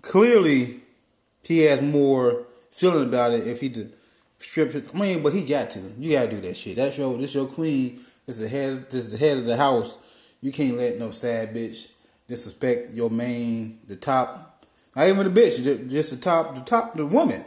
clearly 0.01 0.79
he 1.43 1.59
has 1.65 1.81
more 1.81 2.45
feeling 2.71 3.09
about 3.09 3.33
it 3.33 3.45
if 3.45 3.59
he 3.59 3.67
did 3.67 3.93
strip 4.37 4.71
his. 4.71 4.93
Mean, 4.93 5.23
but 5.23 5.33
he 5.33 5.45
got 5.45 5.69
to. 5.71 5.79
You 5.97 6.13
gotta 6.13 6.29
do 6.29 6.41
that 6.41 6.57
shit. 6.57 6.75
That's 6.75 6.97
your 6.97 7.17
this 7.17 7.35
your 7.35 7.47
queen. 7.47 7.95
This 8.25 8.39
is 8.39 8.39
the 8.39 8.49
head. 8.49 8.89
This 8.89 9.05
is 9.05 9.11
the 9.11 9.17
head 9.17 9.37
of 9.37 9.45
the 9.45 9.57
house. 9.57 10.35
You 10.41 10.51
can't 10.51 10.77
let 10.77 10.99
no 10.99 11.11
sad 11.11 11.55
bitch 11.55 11.91
disrespect 12.27 12.93
your 12.93 13.09
main, 13.09 13.79
the 13.87 13.95
top. 13.95 14.65
Not 14.95 15.07
even 15.07 15.31
the 15.31 15.41
bitch, 15.41 15.89
just 15.89 16.11
the 16.11 16.17
top, 16.17 16.55
the 16.55 16.61
top, 16.61 16.95
the 16.95 17.05
woman. 17.05 17.43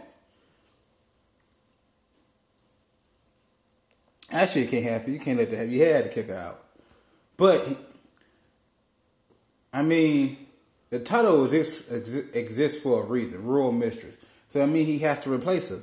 That 4.30 4.48
shit 4.48 4.70
can't 4.70 4.84
happen. 4.84 5.12
You 5.12 5.18
can't 5.18 5.38
let 5.38 5.50
that 5.50 5.56
happen. 5.56 5.72
You 5.72 5.84
had 5.84 6.04
to 6.04 6.10
kick 6.10 6.28
her 6.28 6.34
out. 6.34 6.62
But, 7.36 7.66
I 9.72 9.82
mean, 9.82 10.36
the 10.90 11.00
title 11.00 11.44
exists, 11.44 11.90
exists 12.34 12.80
for 12.80 13.02
a 13.02 13.06
reason. 13.06 13.44
Royal 13.44 13.72
Mistress. 13.72 14.42
So, 14.48 14.62
I 14.62 14.66
mean, 14.66 14.86
he 14.86 14.98
has 14.98 15.18
to 15.20 15.32
replace 15.32 15.70
her. 15.70 15.80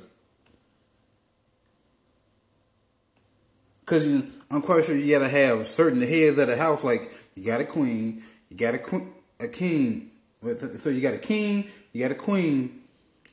Because 3.88 4.06
I'm 4.50 4.60
quite 4.60 4.84
sure 4.84 4.94
you 4.94 5.18
gotta 5.18 5.30
have 5.30 5.66
certain 5.66 6.02
heads 6.02 6.38
of 6.38 6.46
the 6.46 6.56
house. 6.58 6.84
Like 6.84 7.10
you 7.34 7.46
got 7.46 7.62
a 7.62 7.64
queen, 7.64 8.20
you 8.50 8.56
got 8.56 8.74
a 8.74 8.78
queen, 8.78 9.10
a 9.40 9.48
king. 9.48 10.10
So 10.42 10.90
you 10.90 11.00
got 11.00 11.14
a 11.14 11.18
king, 11.18 11.64
you 11.92 12.02
got 12.02 12.12
a 12.12 12.14
queen, 12.14 12.82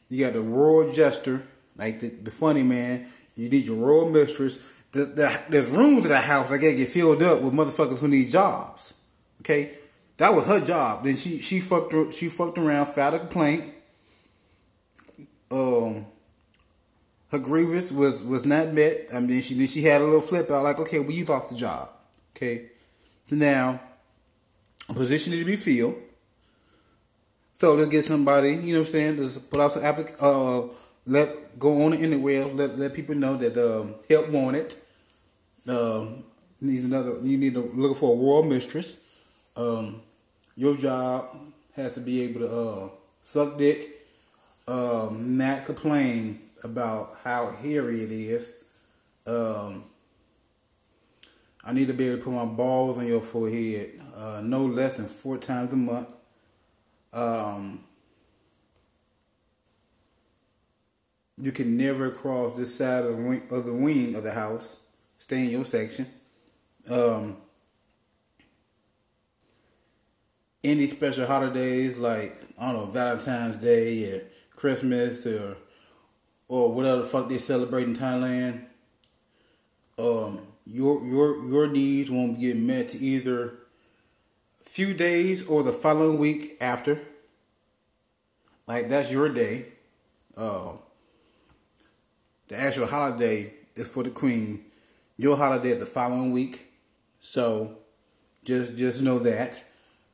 you 0.07 0.25
got 0.25 0.33
a 0.33 0.41
royal 0.41 0.93
jester, 0.93 1.43
like 1.75 1.99
the, 1.99 2.07
the 2.07 2.31
funny 2.31 2.63
man. 2.63 3.05
You 3.35 3.49
need 3.49 3.65
your 3.65 3.75
royal 3.75 4.09
mistress. 4.09 4.81
There's, 4.93 5.09
there's 5.49 5.71
rooms 5.71 6.05
in 6.05 6.11
the 6.13 6.21
house 6.21 6.49
that 6.49 6.59
gotta 6.59 6.73
get 6.73 6.87
filled 6.87 7.21
up 7.21 7.41
with 7.41 7.53
motherfuckers 7.53 7.99
who 7.99 8.07
need 8.07 8.29
jobs. 8.29 8.93
Okay, 9.41 9.71
that 10.15 10.33
was 10.33 10.47
her 10.47 10.65
job. 10.65 11.03
Then 11.03 11.17
she 11.17 11.39
she 11.39 11.59
fucked 11.59 11.91
her, 11.91 12.09
she 12.13 12.29
fucked 12.29 12.57
around, 12.57 12.85
filed 12.85 13.15
a 13.15 13.19
complaint. 13.19 13.73
Um, 15.51 16.05
her 17.35 17.43
grievance 17.43 17.91
was 17.91 18.23
was 18.23 18.45
not 18.45 18.73
met. 18.73 19.07
I 19.13 19.19
mean, 19.19 19.41
she 19.41 19.55
then 19.55 19.67
she 19.67 19.83
had 19.83 20.01
a 20.01 20.03
little 20.03 20.21
flip 20.21 20.49
out, 20.51 20.63
like, 20.63 20.79
okay, 20.79 20.99
well, 20.99 21.11
you 21.11 21.25
lost 21.25 21.51
the 21.51 21.57
job. 21.57 21.91
Okay, 22.35 22.67
so 23.25 23.35
now 23.35 23.79
a 24.89 24.93
position 24.93 25.33
to 25.33 25.45
be 25.45 25.55
filled. 25.55 25.95
So 27.53 27.73
let's 27.73 27.87
get 27.87 28.03
somebody, 28.03 28.49
you 28.49 28.73
know 28.73 28.79
what 28.79 28.87
I'm 28.87 28.91
saying? 28.91 29.17
Let's 29.17 29.37
put 29.37 29.59
out 29.59 29.71
some 29.71 29.83
applic 29.83 30.15
uh 30.21 30.73
let 31.07 31.59
go 31.59 31.83
on 31.83 31.91
the 31.91 31.99
internet, 31.99 32.55
let 32.55 32.79
let 32.79 32.93
people 32.93 33.15
know 33.15 33.37
that 33.37 33.55
um, 33.57 33.95
help 34.09 34.29
wanted. 34.29 34.73
Um, 35.67 36.23
needs 36.61 36.85
another. 36.85 37.19
You 37.21 37.37
need 37.37 37.53
to 37.53 37.61
look 37.73 37.97
for 37.97 38.15
a 38.15 38.17
royal 38.17 38.43
mistress. 38.43 39.51
Um, 39.55 40.01
your 40.55 40.75
job 40.77 41.37
has 41.75 41.93
to 41.95 41.99
be 41.99 42.21
able 42.21 42.41
to 42.41 42.49
uh, 42.49 42.89
suck 43.21 43.57
dick, 43.57 43.87
um, 44.67 45.37
not 45.37 45.65
complain 45.65 46.39
about 46.63 47.17
how 47.23 47.51
hairy 47.51 48.01
it 48.01 48.11
is. 48.11 48.51
Um, 49.27 49.83
I 51.65 51.73
need 51.73 51.87
to 51.87 51.93
be 51.93 52.07
able 52.07 52.17
to 52.17 52.23
put 52.23 52.33
my 52.33 52.45
balls 52.45 52.99
on 52.99 53.07
your 53.07 53.21
forehead 53.21 53.99
uh, 54.15 54.41
no 54.43 54.65
less 54.65 54.93
than 54.93 55.07
four 55.07 55.37
times 55.37 55.73
a 55.73 55.75
month. 55.75 56.09
Um, 57.11 57.83
you 61.41 61.51
can 61.51 61.75
never 61.75 62.11
cross 62.11 62.55
this 62.55 62.75
side 62.75 63.05
of 63.05 63.17
the 63.17 63.23
wing 63.23 63.43
of 63.51 63.65
the, 63.65 63.73
wing 63.73 64.15
of 64.15 64.23
the 64.23 64.31
house. 64.31 64.83
Stay 65.19 65.45
in 65.45 65.49
your 65.49 65.65
section. 65.65 66.05
Um, 66.89 67.37
any 70.63 70.87
special 70.87 71.25
holidays 71.25 71.97
like 71.97 72.37
I 72.57 72.71
don't 72.71 72.85
know 72.85 72.91
Valentine's 72.91 73.57
Day 73.57 74.11
or 74.11 74.21
Christmas 74.55 75.25
or 75.25 75.57
or 76.47 76.71
whatever 76.71 77.01
the 77.01 77.07
fuck 77.07 77.29
they 77.29 77.37
celebrate 77.37 77.83
in 77.83 77.95
Thailand, 77.95 78.65
um, 79.97 80.39
your 80.65 81.05
your 81.05 81.45
your 81.45 81.67
needs 81.67 82.09
won't 82.11 82.39
get 82.39 82.57
met 82.57 82.89
to 82.89 82.97
either 82.97 83.55
few 84.63 84.93
days 84.93 85.47
or 85.47 85.63
the 85.63 85.71
following 85.71 86.17
week 86.17 86.57
after. 86.59 86.99
Like 88.67 88.89
that's 88.89 89.11
your 89.11 89.29
day. 89.29 89.67
Uh, 90.35 90.73
the 92.47 92.59
actual 92.59 92.87
holiday 92.87 93.53
is 93.75 93.93
for 93.93 94.03
the 94.03 94.09
queen. 94.09 94.65
Your 95.17 95.37
holiday 95.37 95.69
is 95.69 95.79
the 95.79 95.85
following 95.85 96.31
week. 96.31 96.61
So 97.21 97.77
just 98.43 98.75
just 98.75 99.01
know 99.01 99.19
that. 99.19 99.63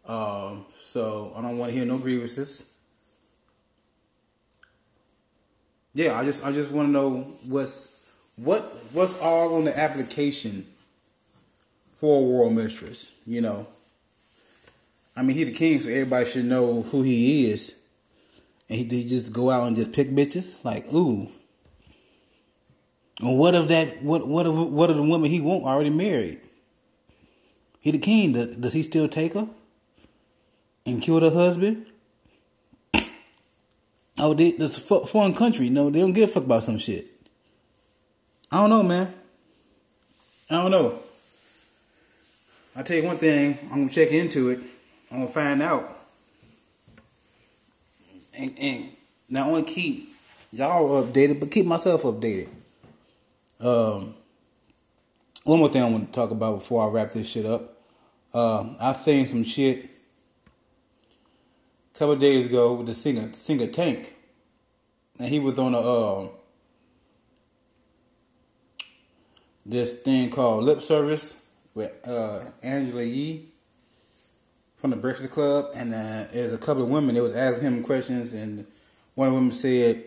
Um, 0.06 0.66
so 0.78 1.34
I 1.36 1.42
don't 1.42 1.58
want 1.58 1.72
to 1.72 1.78
hear 1.78 1.86
no 1.86 1.98
grievances. 1.98 2.71
Yeah, 5.94 6.18
I 6.18 6.24
just 6.24 6.46
I 6.46 6.52
just 6.52 6.72
want 6.72 6.88
to 6.88 6.92
know 6.92 7.22
what's 7.48 8.34
what 8.38 8.62
what's 8.94 9.20
all 9.22 9.56
on 9.56 9.66
the 9.66 9.78
application 9.78 10.66
for 11.96 12.22
a 12.22 12.26
world 12.26 12.54
mistress. 12.54 13.12
You 13.26 13.42
know, 13.42 13.68
I 15.16 15.22
mean 15.22 15.36
he 15.36 15.44
the 15.44 15.54
king, 15.54 15.80
so 15.82 15.90
everybody 15.90 16.26
should 16.26 16.46
know 16.46 16.82
who 16.82 17.04
he 17.04 17.52
is. 17.52 17.78
And 18.70 18.80
he 18.80 18.86
did 18.86 19.10
just 19.10 19.34
go 19.34 19.50
out 19.50 19.68
and 19.68 19.76
just 19.76 19.92
pick 19.92 20.08
bitches 20.10 20.64
like 20.64 20.92
ooh. 20.94 21.28
And 23.20 23.38
what 23.38 23.54
of 23.54 23.68
that 23.68 24.02
what 24.02 24.26
what 24.28 24.48
if 24.48 24.54
what 24.54 24.90
of 24.90 24.96
the 24.96 25.04
woman 25.04 25.30
he 25.30 25.42
want 25.42 25.66
already 25.66 25.90
married? 25.90 26.40
He 27.82 27.92
the 27.92 28.00
king. 28.00 28.32
Does, 28.32 28.56
does 28.56 28.74
he 28.74 28.82
still 28.82 29.10
take 29.10 29.34
her 29.34 29.50
and 30.86 31.02
kill 31.02 31.20
her 31.20 31.32
husband? 31.32 31.91
Oh, 34.24 34.36
they, 34.36 34.52
that's 34.52 34.78
a 34.78 35.00
foreign 35.04 35.34
country. 35.34 35.72
No, 35.72 35.90
they 35.90 36.00
don't 36.00 36.14
give 36.14 36.30
a 36.30 36.32
fuck 36.32 36.44
about 36.44 36.64
some 36.64 36.78
shit. 36.78 37.08
I 38.52 38.58
don't 38.58 38.70
know, 38.70 38.84
man. 38.84 39.12
I 40.48 40.62
don't 40.62 40.70
know. 40.70 41.00
I 42.76 42.84
tell 42.84 42.98
you 42.98 43.04
one 43.06 43.18
thing. 43.18 43.58
I'm 43.72 43.80
gonna 43.80 43.90
check 43.90 44.12
into 44.12 44.50
it. 44.50 44.60
I'm 45.10 45.22
gonna 45.22 45.28
find 45.28 45.62
out. 45.64 45.86
And, 48.38 48.54
and 48.60 48.90
not 49.28 49.48
only 49.48 49.64
keep 49.64 50.08
y'all 50.52 51.04
updated, 51.04 51.40
but 51.40 51.50
keep 51.50 51.66
myself 51.66 52.04
updated. 52.04 52.50
Um, 53.60 54.14
one 55.46 55.60
more 55.60 55.70
thing 55.70 55.82
I 55.82 55.90
want 55.90 56.06
to 56.08 56.12
talk 56.14 56.30
about 56.30 56.60
before 56.60 56.88
I 56.88 56.92
wrap 56.92 57.12
this 57.12 57.32
shit 57.32 57.48
up. 57.48 57.74
Uh, 58.32 58.76
I 58.80 58.94
seen 58.94 59.26
some 59.26 59.44
shit 59.44 59.90
couple 62.02 62.16
days 62.16 62.48
ago 62.48 62.74
with 62.74 62.88
the 62.88 62.96
singer 62.96 63.32
singer 63.32 63.68
Tank, 63.68 64.12
and 65.20 65.30
he 65.30 65.40
was 65.40 65.60
on 65.60 65.76
a 65.76 65.80
uh, 65.80 66.30
this 69.68 70.02
thing 70.02 70.32
called 70.32 70.64
Lip 70.64 70.82
Service 70.82 71.48
with 71.76 71.92
uh, 72.08 72.40
Angela 72.64 73.04
Yee 73.04 73.46
from 74.78 74.90
the 74.90 74.96
Breakfast 74.96 75.30
Club, 75.30 75.68
and 75.76 75.94
uh, 75.94 76.26
there's 76.34 76.56
a 76.56 76.58
couple 76.58 76.82
of 76.82 76.90
women 76.90 77.14
that 77.14 77.22
was 77.22 77.36
asking 77.36 77.68
him 77.68 77.84
questions, 77.84 78.34
and 78.34 78.66
one 79.14 79.28
of 79.28 79.36
them 79.36 79.52
said, 79.52 80.04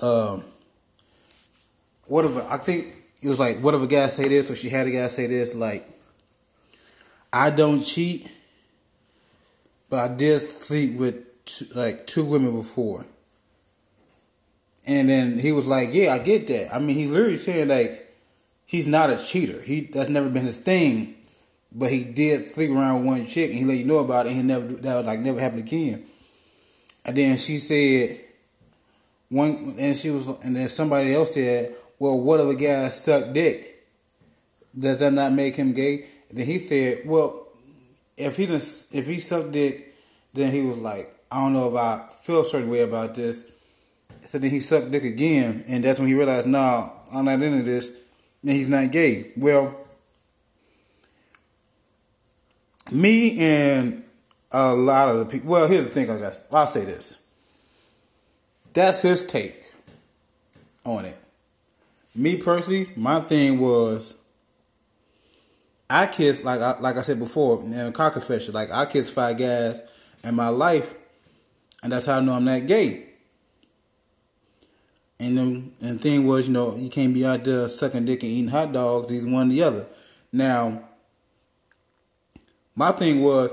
um, 0.00 0.42
"What 2.08 2.24
if 2.24 2.36
I 2.50 2.56
think 2.56 2.92
it 3.22 3.28
was 3.28 3.38
like 3.38 3.58
what 3.58 3.74
if 3.74 3.82
a 3.82 3.86
guy 3.86 4.08
say 4.08 4.26
this, 4.26 4.50
or 4.50 4.56
she 4.56 4.68
had 4.68 4.88
a 4.88 4.90
guy 4.90 5.06
say 5.06 5.28
this, 5.28 5.54
like." 5.54 5.88
I 7.32 7.50
don't 7.50 7.82
cheat, 7.84 8.28
but 9.90 9.98
I 10.10 10.14
did 10.14 10.38
sleep 10.38 10.96
with 10.96 11.44
two, 11.44 11.66
like 11.74 12.06
two 12.06 12.24
women 12.24 12.56
before. 12.56 13.04
And 14.86 15.08
then 15.08 15.38
he 15.38 15.52
was 15.52 15.66
like, 15.66 15.92
"Yeah, 15.92 16.14
I 16.14 16.20
get 16.20 16.46
that." 16.46 16.74
I 16.74 16.78
mean, 16.78 16.96
he 16.96 17.06
literally 17.06 17.36
saying 17.36 17.68
like 17.68 18.08
he's 18.64 18.86
not 18.86 19.10
a 19.10 19.18
cheater. 19.18 19.60
He 19.60 19.82
that's 19.82 20.08
never 20.08 20.30
been 20.30 20.44
his 20.44 20.56
thing, 20.56 21.16
but 21.74 21.90
he 21.90 22.04
did 22.04 22.52
sleep 22.52 22.70
around 22.70 23.04
one 23.04 23.26
chick, 23.26 23.50
and 23.50 23.58
he 23.58 23.64
let 23.64 23.76
you 23.76 23.84
know 23.84 23.98
about 23.98 24.26
it. 24.26 24.30
And 24.30 24.36
he 24.38 24.42
never 24.42 24.66
that 24.66 24.96
was 24.96 25.06
like 25.06 25.20
never 25.20 25.40
happened 25.40 25.60
again. 25.62 26.04
And 27.04 27.16
then 27.16 27.36
she 27.36 27.58
said 27.58 28.20
one, 29.28 29.74
and 29.78 29.96
she 29.96 30.10
was, 30.10 30.28
and 30.42 30.56
then 30.56 30.68
somebody 30.68 31.14
else 31.14 31.34
said, 31.34 31.74
"Well, 31.98 32.18
what 32.18 32.40
if 32.40 32.46
a 32.46 32.54
guy 32.54 32.88
sucked 32.88 33.32
dick? 33.32 33.84
Does 34.78 34.98
that 34.98 35.12
not 35.12 35.32
make 35.32 35.56
him 35.56 35.72
gay?" 35.72 36.06
then 36.30 36.46
he 36.46 36.58
said, 36.58 37.02
"Well, 37.04 37.48
if 38.20 38.36
he 38.36 38.46
didn't, 38.46 38.86
if 38.92 39.06
he 39.06 39.18
sucked 39.18 39.52
dick, 39.52 39.94
then 40.34 40.52
he 40.52 40.62
was 40.62 40.78
like, 40.78 41.14
I 41.30 41.42
don't 41.42 41.52
know 41.52 41.68
if 41.68 41.74
I 41.74 42.08
feel 42.10 42.40
a 42.42 42.44
certain 42.44 42.70
way 42.70 42.80
about 42.80 43.14
this." 43.14 43.44
So 44.24 44.38
then 44.38 44.50
he 44.50 44.60
sucked 44.60 44.90
dick 44.90 45.04
again, 45.04 45.64
and 45.66 45.84
that's 45.84 45.98
when 45.98 46.08
he 46.08 46.14
realized, 46.14 46.46
"Nah, 46.46 46.90
I'm 47.12 47.24
not 47.24 47.42
into 47.42 47.62
this." 47.62 47.90
And 48.42 48.52
he's 48.52 48.68
not 48.68 48.90
gay. 48.90 49.32
Well, 49.36 49.76
me 52.90 53.38
and 53.38 54.04
a 54.50 54.74
lot 54.74 55.10
of 55.10 55.18
the 55.18 55.26
people. 55.26 55.50
Well, 55.50 55.68
here's 55.68 55.84
the 55.84 55.90
thing, 55.90 56.10
I 56.10 56.18
guess. 56.18 56.44
I'll 56.50 56.66
say 56.66 56.84
this. 56.84 57.18
That's 58.72 59.02
his 59.02 59.24
take 59.24 59.62
on 60.84 61.04
it. 61.04 61.18
Me 62.14 62.36
personally, 62.36 62.90
my 62.96 63.20
thing 63.20 63.60
was 63.60 64.16
I 65.90 66.06
kissed 66.06 66.44
like 66.44 66.60
I, 66.60 66.78
like 66.78 66.96
I 66.96 67.02
said 67.02 67.18
before 67.18 67.60
in 67.62 67.74
a 67.74 67.90
car 67.90 68.12
confession. 68.12 68.54
Like 68.54 68.70
I 68.70 68.86
kissed 68.86 69.12
five 69.12 69.36
guys 69.36 69.82
in 70.22 70.36
my 70.36 70.48
life, 70.48 70.94
and 71.82 71.92
that's 71.92 72.06
how 72.06 72.18
I 72.18 72.20
know 72.20 72.34
I'm 72.34 72.44
not 72.44 72.66
gay. 72.66 73.06
And 75.18 75.36
the 75.36 75.42
and 75.42 75.74
the 75.80 75.98
thing 75.98 76.28
was, 76.28 76.46
you 76.46 76.54
know, 76.54 76.76
you 76.76 76.88
can't 76.88 77.12
be 77.12 77.26
out 77.26 77.44
there 77.44 77.66
sucking 77.66 78.04
dick 78.04 78.22
and 78.22 78.30
eating 78.30 78.50
hot 78.50 78.72
dogs, 78.72 79.12
either 79.12 79.28
one 79.28 79.48
or 79.48 79.50
the 79.50 79.62
other. 79.64 79.86
Now, 80.32 80.84
my 82.76 82.92
thing 82.92 83.20
was, 83.20 83.52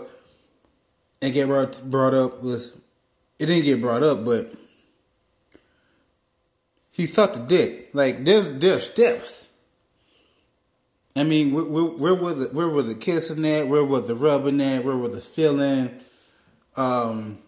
it 1.19 1.31
get 1.31 1.47
brought 1.47 1.81
brought 1.85 2.13
up 2.13 2.43
was, 2.43 2.79
it 3.39 3.47
didn't 3.47 3.65
get 3.65 3.81
brought 3.81 4.03
up, 4.03 4.23
but 4.23 4.53
he 6.91 7.07
sucked 7.07 7.37
a 7.37 7.39
dick. 7.39 7.89
Like 7.93 8.23
there's 8.23 8.53
there's 8.53 8.91
steps. 8.91 9.46
I 11.19 11.23
mean, 11.23 11.53
where, 11.53 11.63
where, 11.63 12.15
were 12.15 12.33
the 12.33 12.45
where 12.47 12.67
were 12.67 12.83
the 12.83 12.95
kissing 12.95 13.45
at? 13.45 13.67
Where 13.67 13.83
was 13.83 14.07
the 14.07 14.15
rubbing 14.15 14.61
at? 14.61 14.83
Where 14.83 14.97
were 14.97 15.07
the 15.07 15.19
feeling? 15.19 15.99
Um, 16.75 17.39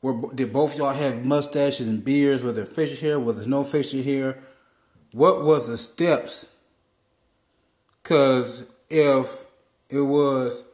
where 0.00 0.30
did 0.34 0.52
both 0.52 0.76
y'all 0.76 0.92
have 0.92 1.24
mustaches 1.24 1.86
and 1.88 2.04
beards? 2.04 2.42
Was 2.42 2.54
there 2.54 2.66
facial 2.66 2.98
hair? 2.98 3.18
Was 3.18 3.36
there 3.36 3.48
no 3.48 3.64
facial 3.64 4.02
hair? 4.02 4.38
What 5.12 5.44
was 5.44 5.68
the 5.68 5.78
steps? 5.78 6.54
Cause 8.02 8.70
if 8.90 9.46
it 9.88 10.00
was, 10.00 10.64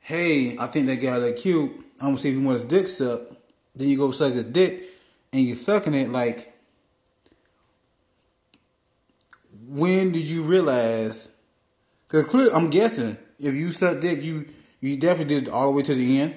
hey, 0.00 0.56
I 0.58 0.68
think 0.68 0.86
that 0.86 1.02
guy 1.02 1.18
look 1.18 1.36
cute. 1.36 1.70
I'm 2.00 2.08
gonna 2.08 2.18
see 2.18 2.30
if 2.30 2.38
he 2.38 2.44
wants 2.44 2.62
his 2.62 2.70
dick 2.70 2.88
sucked. 2.88 3.34
Then 3.74 3.88
you 3.88 3.98
go 3.98 4.10
suck 4.10 4.32
his 4.32 4.46
dick, 4.46 4.82
and 5.32 5.42
you 5.42 5.54
sucking 5.54 5.94
it 5.94 6.10
like 6.10 6.53
when 9.68 10.12
did 10.12 10.28
you 10.28 10.44
realize? 10.44 11.28
Because 12.06 12.26
clear, 12.26 12.50
I'm 12.52 12.70
guessing 12.70 13.16
if 13.38 13.54
you 13.54 13.68
sucked 13.68 14.00
dick, 14.00 14.22
you 14.22 14.46
you 14.80 14.96
definitely 14.96 15.40
did 15.40 15.48
all 15.48 15.70
the 15.70 15.76
way 15.76 15.82
to 15.82 15.94
the 15.94 16.20
end. 16.20 16.34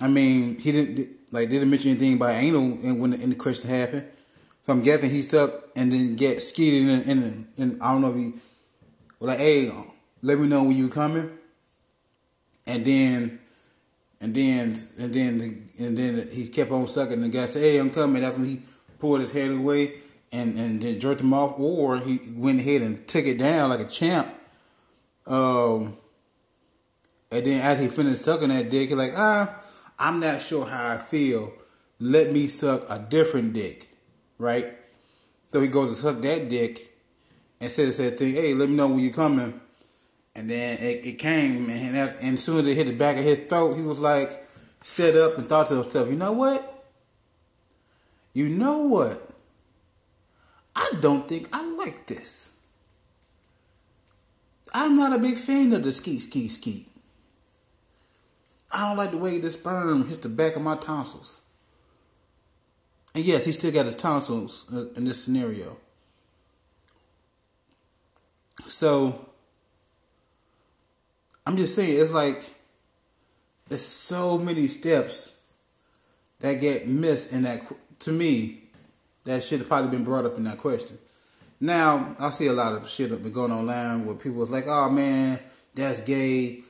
I 0.00 0.08
mean, 0.08 0.58
he 0.58 0.72
didn't 0.72 1.10
like 1.32 1.48
didn't 1.48 1.70
mention 1.70 1.90
anything 1.90 2.14
about 2.16 2.34
anal 2.34 2.70
when 2.96 3.10
the, 3.10 3.16
the 3.16 3.34
question 3.34 3.70
happened. 3.70 4.06
So 4.62 4.72
I'm 4.72 4.82
guessing 4.82 5.10
he 5.10 5.22
stuck 5.22 5.64
and 5.76 5.92
then 5.92 6.16
get 6.16 6.40
skeeted 6.40 6.88
in, 6.88 7.10
and, 7.10 7.46
in 7.56 7.82
I 7.82 7.92
don't 7.92 8.00
know 8.00 8.10
if 8.10 8.16
he 8.16 8.32
like, 9.20 9.38
hey, 9.38 9.72
let 10.22 10.38
me 10.38 10.46
know 10.46 10.62
when 10.62 10.76
you 10.76 10.88
coming. 10.88 11.30
And 12.66 12.84
then 12.84 13.40
and 14.20 14.34
then 14.34 14.76
and 14.98 15.12
then 15.12 15.38
the, 15.38 15.84
and 15.84 15.98
then 15.98 16.28
he 16.32 16.48
kept 16.48 16.70
on 16.70 16.86
sucking. 16.86 17.14
And 17.14 17.24
the 17.24 17.28
guy 17.28 17.44
said, 17.46 17.62
"Hey, 17.62 17.78
I'm 17.78 17.90
coming." 17.90 18.22
That's 18.22 18.38
when 18.38 18.46
he 18.46 18.62
pulled 18.98 19.20
his 19.20 19.32
head 19.32 19.50
away 19.50 19.94
and 20.34 20.58
and 20.58 20.82
then 20.82 20.98
jerked 20.98 21.20
him 21.20 21.32
off, 21.32 21.58
or 21.58 21.98
he 21.98 22.20
went 22.34 22.60
ahead 22.60 22.82
and 22.82 23.06
took 23.06 23.24
it 23.24 23.38
down 23.38 23.70
like 23.70 23.80
a 23.80 23.84
champ. 23.86 24.28
Um, 25.26 25.94
and 27.30 27.46
then 27.46 27.60
as 27.62 27.80
he 27.80 27.88
finished 27.88 28.22
sucking 28.22 28.48
that 28.48 28.68
dick, 28.68 28.88
he's 28.88 28.98
like, 28.98 29.12
ah, 29.16 29.62
I'm 29.98 30.20
not 30.20 30.40
sure 30.40 30.66
how 30.66 30.94
I 30.94 30.96
feel. 30.98 31.52
Let 31.98 32.32
me 32.32 32.48
suck 32.48 32.84
a 32.90 32.98
different 32.98 33.54
dick, 33.54 33.88
right? 34.38 34.66
So 35.50 35.60
he 35.60 35.68
goes 35.68 35.90
to 35.90 35.94
suck 35.94 36.20
that 36.22 36.48
dick 36.48 36.92
and 37.60 37.70
says 37.70 37.98
that 37.98 38.18
thing, 38.18 38.34
hey, 38.34 38.54
let 38.54 38.68
me 38.68 38.76
know 38.76 38.88
when 38.88 38.98
you're 38.98 39.12
coming. 39.12 39.60
And 40.34 40.50
then 40.50 40.78
it, 40.78 41.06
it 41.06 41.18
came, 41.18 41.70
and, 41.70 41.96
and 41.96 42.34
as 42.34 42.42
soon 42.42 42.58
as 42.58 42.66
it 42.66 42.74
hit 42.74 42.88
the 42.88 42.92
back 42.92 43.16
of 43.16 43.24
his 43.24 43.38
throat, 43.38 43.74
he 43.74 43.82
was 43.82 44.00
like, 44.00 44.32
set 44.82 45.14
up 45.14 45.38
and 45.38 45.48
thought 45.48 45.68
to 45.68 45.74
himself, 45.74 46.08
you 46.10 46.16
know 46.16 46.32
what? 46.32 46.84
You 48.32 48.48
know 48.48 48.82
what? 48.82 49.33
I 50.76 50.90
don't 51.00 51.28
think 51.28 51.48
I 51.52 51.64
like 51.76 52.06
this. 52.06 52.58
I'm 54.72 54.96
not 54.96 55.12
a 55.12 55.18
big 55.18 55.36
fan 55.36 55.72
of 55.72 55.84
the 55.84 55.92
ski, 55.92 56.18
ski, 56.18 56.48
ski. 56.48 56.88
I 58.72 58.88
don't 58.88 58.96
like 58.96 59.12
the 59.12 59.18
way 59.18 59.38
the 59.38 59.50
sperm 59.50 60.08
hits 60.08 60.18
the 60.18 60.28
back 60.28 60.56
of 60.56 60.62
my 60.62 60.74
tonsils. 60.76 61.42
And 63.14 63.24
yes, 63.24 63.46
he 63.46 63.52
still 63.52 63.70
got 63.70 63.86
his 63.86 63.94
tonsils 63.94 64.66
uh, 64.74 64.92
in 64.96 65.04
this 65.04 65.22
scenario. 65.24 65.76
So, 68.66 69.28
I'm 71.46 71.56
just 71.56 71.76
saying, 71.76 72.00
it's 72.00 72.12
like, 72.12 72.42
there's 73.68 73.84
so 73.84 74.38
many 74.38 74.66
steps 74.66 75.54
that 76.40 76.54
get 76.54 76.88
missed 76.88 77.32
in 77.32 77.42
that, 77.42 77.62
to 78.00 78.10
me, 78.10 78.63
that 79.24 79.42
should 79.42 79.60
have 79.60 79.68
probably 79.68 79.90
been 79.90 80.04
brought 80.04 80.24
up 80.24 80.36
in 80.36 80.44
that 80.44 80.58
question. 80.58 80.98
Now, 81.60 82.14
I 82.18 82.30
see 82.30 82.46
a 82.46 82.52
lot 82.52 82.72
of 82.74 82.88
shit 82.88 83.10
been 83.22 83.32
going 83.32 83.52
online 83.52 84.04
where 84.04 84.16
people 84.16 84.38
was 84.38 84.52
like, 84.52 84.64
oh 84.66 84.90
man, 84.90 85.38
that's 85.74 86.00
gay. 86.02 86.60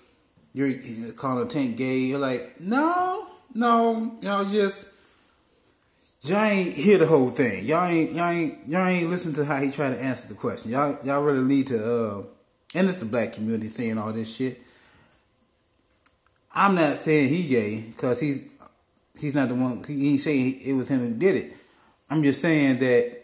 You're 0.53 1.13
calling 1.17 1.47
a 1.47 1.49
tank 1.49 1.77
gay. 1.77 1.99
You're 1.99 2.21
like, 2.21 2.61
no, 2.61 3.27
no, 3.55 4.17
y'all 4.21 4.45
just 4.45 4.89
y'all 6.23 6.45
ain't 6.45 6.75
hear 6.75 6.99
the 6.99 7.07
whole 7.07 7.29
thing. 7.29 7.65
Y'all 7.65 7.87
ain't 7.87 8.13
y'all 8.13 8.31
ain't 8.31 8.69
y'all 8.69 8.87
ain't 8.87 9.11
listen 9.11 9.33
to 9.35 9.45
how 9.45 9.57
he 9.57 9.71
tried 9.71 9.91
to 9.91 10.01
answer 10.01 10.29
the 10.29 10.35
question. 10.35 10.71
Y'all 10.71 10.97
y'all 11.05 11.23
really 11.23 11.43
need 11.43 11.67
to 11.69 11.85
uh 11.85 12.23
and 12.75 12.89
it's 12.89 12.99
the 12.99 13.05
black 13.05 13.33
community 13.33 13.69
saying 13.69 13.99
all 13.99 14.13
this 14.13 14.35
shit. 14.35 14.61
I'm 16.55 16.75
not 16.75 16.95
saying 16.95 17.29
he 17.31 17.49
gay 17.49 17.85
because 17.89 18.21
he's 18.21 18.53
he's 19.19 19.35
not 19.35 19.49
the 19.49 19.55
one. 19.55 19.83
He 19.85 20.11
ain't 20.11 20.21
saying 20.21 20.61
it 20.61 20.73
was 20.75 20.89
him 20.89 21.01
who 21.01 21.15
did 21.15 21.37
it. 21.37 21.53
I'm 22.11 22.23
just 22.23 22.41
saying 22.41 22.79
that 22.79 23.23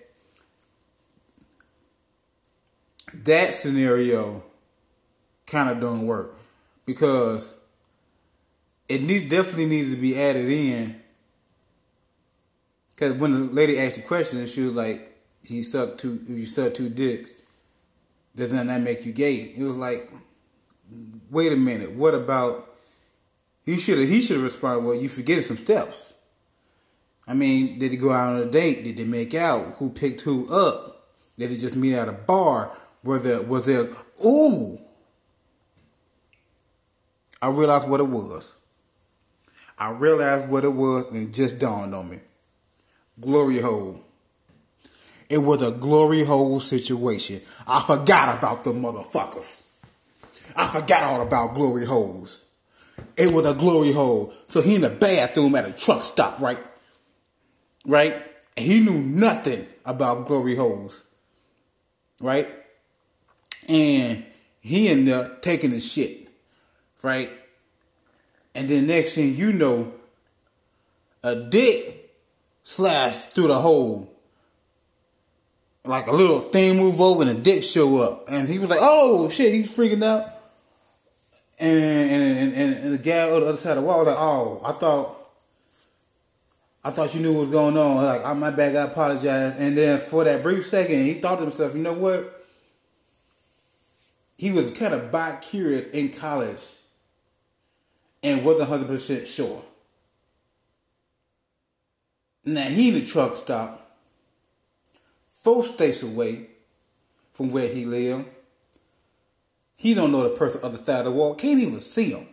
that 3.14 3.54
scenario 3.54 4.42
kind 5.46 5.68
of 5.70 5.80
don't 5.80 6.06
work 6.06 6.34
because 6.86 7.60
it 8.88 9.02
need, 9.02 9.28
definitely 9.28 9.66
needs 9.66 9.90
to 9.92 9.96
be 10.00 10.20
added 10.20 10.48
in 10.48 11.00
Because 12.90 13.14
when 13.14 13.32
the 13.32 13.52
lady 13.52 13.78
asked 13.78 13.96
the 13.96 14.02
question, 14.02 14.46
she 14.46 14.62
was 14.62 14.74
like, 14.74 15.16
"He 15.42 15.62
sucked 15.62 16.00
two. 16.00 16.20
If 16.28 16.38
you 16.38 16.46
suck 16.46 16.74
two 16.74 16.88
dicks, 16.88 17.32
doesn't 18.36 18.66
that 18.66 18.80
make 18.80 19.06
you 19.06 19.12
gay?" 19.12 19.54
It 19.56 19.62
was 19.62 19.76
like, 19.76 20.10
wait 21.30 21.52
a 21.52 21.56
minute. 21.56 21.92
What 21.92 22.14
about? 22.14 22.68
He 23.64 23.78
should 23.78 23.98
have. 23.98 24.08
He 24.08 24.20
should 24.20 24.36
have 24.36 24.44
responded. 24.44 24.84
Well, 24.84 24.96
you 24.96 25.08
forgetting 25.08 25.44
some 25.44 25.56
steps. 25.56 26.09
I 27.30 27.32
mean, 27.32 27.78
did 27.78 27.92
he 27.92 27.96
go 27.96 28.10
out 28.10 28.34
on 28.34 28.42
a 28.42 28.46
date? 28.46 28.82
Did 28.82 28.96
they 28.96 29.04
make 29.04 29.34
out? 29.34 29.76
Who 29.78 29.90
picked 29.90 30.22
who 30.22 30.52
up? 30.52 31.06
Did 31.38 31.52
they 31.52 31.56
just 31.56 31.76
meet 31.76 31.94
at 31.94 32.08
a 32.08 32.12
bar? 32.12 32.76
Were 33.04 33.20
there 33.20 33.40
was 33.40 33.66
there? 33.66 33.88
Ooh, 34.26 34.80
I 37.40 37.50
realized 37.50 37.88
what 37.88 38.00
it 38.00 38.08
was. 38.08 38.56
I 39.78 39.92
realized 39.92 40.48
what 40.48 40.64
it 40.64 40.72
was, 40.72 41.06
and 41.06 41.28
it 41.28 41.32
just 41.32 41.60
dawned 41.60 41.94
on 41.94 42.10
me. 42.10 42.18
Glory 43.20 43.60
hole. 43.60 44.02
It 45.28 45.38
was 45.38 45.62
a 45.62 45.70
glory 45.70 46.24
hole 46.24 46.58
situation. 46.58 47.40
I 47.64 47.80
forgot 47.80 48.36
about 48.38 48.64
the 48.64 48.72
motherfuckers. 48.72 49.70
I 50.56 50.66
forgot 50.66 51.04
all 51.04 51.22
about 51.22 51.54
glory 51.54 51.86
holes. 51.86 52.44
It 53.16 53.32
was 53.32 53.46
a 53.46 53.54
glory 53.54 53.92
hole. 53.92 54.32
So 54.48 54.60
he 54.60 54.74
in 54.74 54.80
the 54.80 54.90
bathroom 54.90 55.54
at 55.54 55.64
a 55.64 55.72
truck 55.72 56.02
stop, 56.02 56.40
right? 56.40 56.58
Right? 57.86 58.14
He 58.56 58.80
knew 58.80 59.00
nothing 59.00 59.66
about 59.84 60.26
glory 60.26 60.56
holes. 60.56 61.04
Right? 62.20 62.48
And 63.68 64.24
he 64.60 64.88
ended 64.88 65.14
up 65.14 65.42
taking 65.42 65.70
his 65.70 65.90
shit. 65.90 66.28
Right? 67.02 67.30
And 68.54 68.68
then 68.68 68.86
next 68.86 69.14
thing 69.14 69.34
you 69.34 69.52
know, 69.52 69.92
a 71.22 71.36
dick 71.36 72.10
slashed 72.64 73.32
through 73.32 73.48
the 73.48 73.58
hole. 73.58 74.12
Like 75.84 76.06
a 76.08 76.12
little 76.12 76.40
thing 76.40 76.76
move 76.76 77.00
over 77.00 77.22
and 77.22 77.30
a 77.30 77.40
dick 77.40 77.62
show 77.62 78.02
up. 78.02 78.24
And 78.28 78.48
he 78.48 78.58
was 78.58 78.68
like, 78.68 78.80
oh 78.82 79.28
shit, 79.30 79.54
he's 79.54 79.74
freaking 79.74 80.04
out. 80.04 80.26
And 81.58 81.78
and, 81.78 82.54
and, 82.54 82.74
and 82.76 82.94
the 82.94 82.98
guy 82.98 83.30
on 83.30 83.40
the 83.40 83.46
other 83.46 83.56
side 83.56 83.76
of 83.76 83.82
the 83.82 83.82
wall 83.82 84.00
was 84.00 84.08
like, 84.08 84.16
oh, 84.18 84.60
I 84.64 84.72
thought 84.72 85.19
I 86.82 86.90
thought 86.90 87.14
you 87.14 87.20
knew 87.20 87.34
what 87.34 87.40
was 87.42 87.50
going 87.50 87.76
on. 87.76 88.04
Like, 88.04 88.24
I'm 88.24 88.40
my 88.40 88.50
bad, 88.50 88.74
I 88.74 88.84
apologize. 88.84 89.56
And 89.58 89.76
then 89.76 89.98
for 89.98 90.24
that 90.24 90.42
brief 90.42 90.64
second, 90.64 90.96
he 90.96 91.14
thought 91.14 91.36
to 91.36 91.42
himself, 91.42 91.74
you 91.74 91.82
know 91.82 91.92
what? 91.92 92.36
He 94.38 94.50
was 94.50 94.70
kind 94.70 94.94
of 94.94 95.12
bi 95.12 95.36
curious 95.42 95.86
in 95.90 96.10
college 96.10 96.62
and 98.22 98.44
wasn't 98.44 98.70
100% 98.70 99.26
sure. 99.26 99.62
Now 102.46 102.62
he 102.62 102.88
in 102.88 102.94
the 102.94 103.04
truck 103.04 103.36
stop, 103.36 103.98
four 105.26 105.62
states 105.62 106.02
away 106.02 106.46
from 107.34 107.52
where 107.52 107.68
he 107.68 107.84
lived. 107.84 108.28
He 109.76 109.92
don't 109.92 110.12
know 110.12 110.22
the 110.22 110.36
person 110.36 110.62
other 110.62 110.78
side 110.78 111.00
of 111.00 111.04
the 111.06 111.10
wall. 111.10 111.34
Can't 111.34 111.60
even 111.60 111.80
see 111.80 112.10
him. 112.10 112.26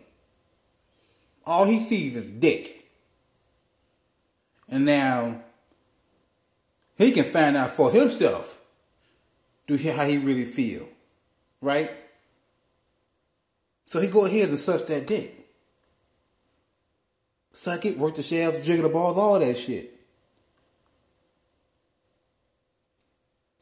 All 1.44 1.66
he 1.66 1.80
sees 1.80 2.16
is 2.16 2.30
dick. 2.30 2.77
And 4.68 4.84
now 4.84 5.40
he 6.96 7.10
can 7.10 7.24
find 7.24 7.56
out 7.56 7.70
for 7.70 7.90
himself 7.90 8.60
do 9.66 9.76
how 9.76 10.04
he 10.04 10.18
really 10.18 10.44
feel, 10.44 10.88
right? 11.60 11.90
So 13.84 14.00
he 14.00 14.08
go 14.08 14.24
ahead 14.24 14.48
and 14.48 14.58
suck 14.58 14.86
that 14.86 15.06
dick. 15.06 15.34
Suck 17.52 17.84
it, 17.84 17.98
work 17.98 18.14
the 18.14 18.22
shaft, 18.22 18.62
jiggle 18.62 18.88
the 18.88 18.92
balls, 18.92 19.18
all 19.18 19.38
that 19.38 19.56
shit. 19.56 19.94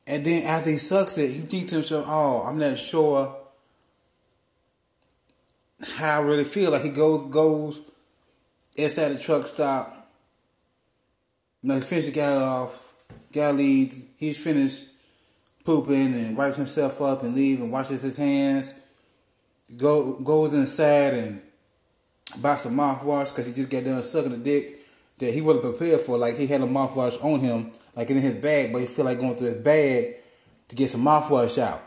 And 0.07 0.25
then 0.25 0.45
after 0.45 0.71
he 0.71 0.77
sucks 0.77 1.19
it, 1.19 1.31
he 1.31 1.41
thinks 1.41 1.71
to 1.71 1.77
himself, 1.77 2.07
oh, 2.09 2.43
I'm 2.47 2.59
not 2.59 2.79
sure 2.79 3.37
how 5.97 6.21
I 6.21 6.25
really 6.25 6.45
feel. 6.45 6.71
Like 6.71 6.83
he 6.83 6.91
goes 6.91 7.27
goes 7.27 7.83
inside 8.77 9.09
the 9.09 9.19
truck 9.19 9.47
stop. 9.47 9.96
You 11.67 11.73
know, 11.73 11.79
he 11.79 11.85
finishes 11.85 12.13
the 12.13 12.21
guy 12.21 12.33
off. 12.33 12.95
Guy 13.33 13.51
leaves. 13.51 14.01
He's 14.19 14.41
finished 14.41 14.87
pooping 15.65 16.15
and 16.15 16.37
wipes 16.37 16.55
himself 16.55 17.03
up 17.03 17.25
and 17.25 17.35
leaves 17.35 17.61
and 17.61 17.73
washes 17.73 18.03
his 18.03 18.17
hands. 18.17 18.73
Go 19.77 20.13
goes 20.13 20.55
inside 20.55 21.15
and 21.15 21.43
buy 22.41 22.55
some 22.55 22.77
mouthwash 22.77 23.33
because 23.33 23.49
he 23.49 23.53
just 23.53 23.69
got 23.69 23.83
done 23.83 24.01
sucking 24.01 24.31
the 24.31 24.37
dick 24.37 24.79
that 25.19 25.35
he 25.35 25.41
wasn't 25.41 25.65
prepared 25.65 26.03
for. 26.03 26.17
Like 26.17 26.37
he 26.37 26.47
had 26.47 26.61
a 26.61 26.67
mouthwash 26.67 27.21
on 27.25 27.41
him, 27.41 27.73
like 27.97 28.11
in 28.11 28.19
his 28.19 28.37
bag, 28.37 28.73
but 28.73 28.79
he 28.79 28.87
feel 28.87 29.05
like 29.05 29.19
going 29.19 29.35
through 29.35 29.49
his 29.49 29.57
bag 29.57 30.15
to 30.69 30.77
get 30.77 30.89
some 30.89 31.05
mouthwash 31.05 31.59
out. 31.61 31.83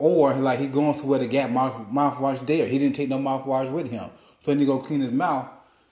Or 0.00 0.34
like 0.34 0.58
he 0.58 0.66
going 0.66 0.98
to 0.98 1.06
where 1.06 1.20
the 1.20 1.28
gap 1.28 1.50
mouth 1.50 1.86
mouthwash 1.88 2.44
there. 2.44 2.66
He 2.66 2.80
didn't 2.80 2.96
take 2.96 3.10
no 3.10 3.18
mouthwash 3.18 3.70
with 3.70 3.92
him. 3.92 4.10
So 4.40 4.50
he 4.50 4.58
need 4.58 4.64
to 4.64 4.72
go 4.72 4.78
clean 4.80 5.02
his 5.02 5.12
mouth. 5.12 5.48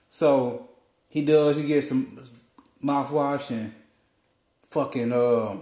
So 0.09 0.71
he 1.09 1.21
does, 1.21 1.55
he 1.55 1.65
gets 1.65 1.87
some 1.87 2.19
mouthwash 2.83 3.51
and 3.51 3.73
fucking 4.67 5.11
uh, 5.11 5.55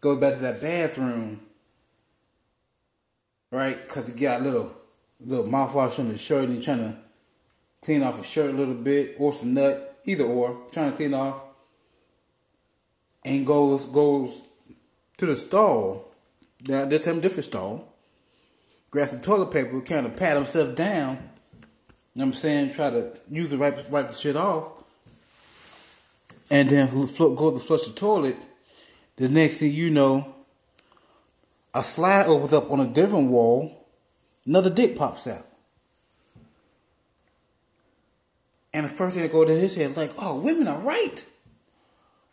goes 0.00 0.20
back 0.20 0.34
to 0.34 0.40
that 0.40 0.60
bathroom. 0.60 1.40
Right? 3.50 3.76
Because 3.82 4.12
he 4.12 4.20
got 4.20 4.40
a 4.40 4.44
little 4.44 4.72
little 5.20 5.46
mouthwash 5.46 5.98
on 5.98 6.06
his 6.06 6.22
shirt 6.22 6.44
and 6.44 6.56
he's 6.56 6.64
trying 6.64 6.78
to 6.78 6.96
clean 7.82 8.02
off 8.02 8.16
his 8.16 8.28
shirt 8.28 8.50
a 8.50 8.56
little 8.56 8.74
bit 8.74 9.16
or 9.18 9.32
some 9.32 9.54
nut, 9.54 10.00
either 10.06 10.24
or, 10.24 10.62
trying 10.72 10.90
to 10.90 10.96
clean 10.96 11.14
off. 11.14 11.42
And 13.24 13.46
goes 13.46 13.86
goes 13.86 14.42
to 15.18 15.26
the 15.26 15.36
stall 15.36 16.12
now, 16.68 16.84
this 16.84 17.04
time 17.04 17.20
different 17.20 17.46
stall. 17.46 17.88
Grab 18.90 19.08
some 19.08 19.20
toilet 19.20 19.50
paper, 19.50 19.80
kind 19.80 20.06
of 20.06 20.16
pat 20.16 20.36
himself 20.36 20.76
down. 20.76 21.16
You 21.16 21.20
know 21.20 21.26
what 22.14 22.22
I'm 22.26 22.32
saying? 22.34 22.72
Try 22.72 22.90
to 22.90 23.12
use 23.30 23.48
the 23.48 23.58
right, 23.58 23.74
wipe 23.90 24.08
the 24.08 24.12
shit 24.12 24.36
off. 24.36 24.81
And 26.52 26.68
then 26.68 26.86
go 26.86 27.50
to 27.50 27.58
flush 27.58 27.86
the 27.86 27.94
toilet. 27.94 28.36
The 29.16 29.30
next 29.30 29.60
thing 29.60 29.72
you 29.72 29.88
know, 29.88 30.34
a 31.74 31.82
slide 31.82 32.26
opens 32.26 32.52
up 32.52 32.70
on 32.70 32.78
a 32.78 32.86
different 32.86 33.30
wall. 33.30 33.86
Another 34.44 34.68
dick 34.68 34.98
pops 34.98 35.26
out. 35.26 35.46
And 38.74 38.84
the 38.84 38.90
first 38.90 39.14
thing 39.14 39.22
that 39.22 39.32
goes 39.32 39.46
to 39.46 39.54
his 39.54 39.76
head, 39.76 39.96
like, 39.96 40.10
oh, 40.18 40.42
women 40.42 40.68
are 40.68 40.82
right. 40.82 41.24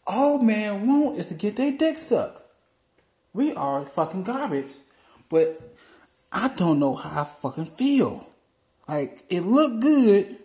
All 0.05 0.43
man 0.43 0.86
want 0.86 1.17
is 1.17 1.28
to 1.28 1.34
get 1.34 1.55
their 1.55 1.72
dick 1.72 1.95
sucked. 1.95 2.41
We 3.34 3.53
are 3.53 3.86
fucking 3.86 4.24
garbage. 4.24 4.72
But 5.30 5.57
I 6.34 6.49
don't 6.57 6.80
know 6.80 6.93
how 6.93 7.22
I 7.22 7.24
fucking 7.24 7.67
feel. 7.67 8.28
Like, 8.86 9.24
it 9.30 9.43
looked 9.43 9.82
good. 9.82 10.36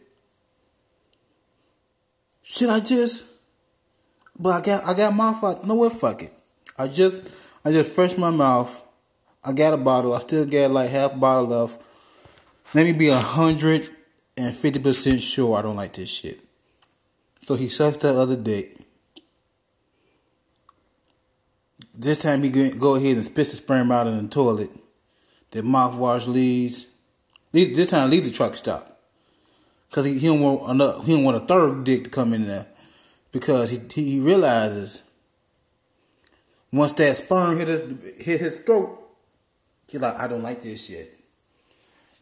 Should 2.45 2.69
I 2.69 2.79
just 2.79 3.34
but 4.39 4.51
I 4.51 4.61
got 4.61 4.85
I 4.85 4.95
got 4.95 5.19
out. 5.19 5.67
No 5.67 5.75
what 5.75 5.93
fuck 5.93 6.23
it. 6.23 6.33
I 6.79 6.89
just 6.89 7.53
I 7.65 7.73
just 7.73 7.93
fresh 7.93 8.17
my 8.17 8.31
mouth. 8.31 8.83
I 9.45 9.53
got 9.53 9.75
a 9.75 9.77
bottle. 9.77 10.15
I 10.15 10.19
still 10.21 10.47
got 10.47 10.71
like 10.71 10.91
half 10.91 11.19
bottle 11.19 11.47
left. 11.47 11.83
Let 12.75 12.87
me 12.87 12.93
be 12.93 13.09
a 13.09 13.17
hundred 13.17 13.89
and 14.37 14.55
fifty 14.55 14.81
percent 14.81 15.23
sure 15.23 15.57
I 15.57 15.63
don't 15.63 15.77
like 15.77 15.93
this 15.93 16.11
shit. 16.11 16.41
So 17.43 17.55
he 17.55 17.69
sucks 17.69 17.99
that 17.99 18.17
other 18.17 18.37
dick. 18.37 18.77
This 21.97 22.19
time 22.19 22.43
he 22.43 22.71
go 22.71 22.97
ahead 22.97 23.17
and 23.17 23.25
spits 23.25 23.51
the 23.51 23.57
sperm 23.59 23.93
out 23.93 24.07
in 24.07 24.21
the 24.21 24.29
toilet. 24.29 24.71
The 25.51 25.61
mouthwash 25.61 26.27
leaves. 26.27 26.89
This 27.53 27.91
time 27.91 28.11
leave 28.11 28.25
the 28.25 28.33
truck 28.33 28.55
stop. 28.55 28.99
Cause 29.93 30.07
he, 30.07 30.19
he 30.19 30.27
don't 30.27 30.41
want 30.41 30.69
another, 30.69 31.03
he 31.05 31.13
don't 31.13 31.23
want 31.23 31.37
a 31.37 31.47
third 31.47 31.85
dick 31.85 32.03
to 32.03 32.11
come 32.11 32.33
in 32.33 32.49
there. 32.49 32.67
Because 33.35 33.71
he 33.71 34.03
he 34.03 34.21
realizes 34.21 35.03
once 36.73 36.95
that 36.95 37.17
sperm 37.17 37.59
hit 37.59 37.69
his 37.69 37.81
hit 38.25 38.41
his 38.41 38.57
throat, 38.61 38.99
he's 39.89 40.01
like, 40.01 40.17
I 40.17 40.27
don't 40.27 40.43
like 40.43 40.63
this 40.63 40.87
shit. 40.87 41.13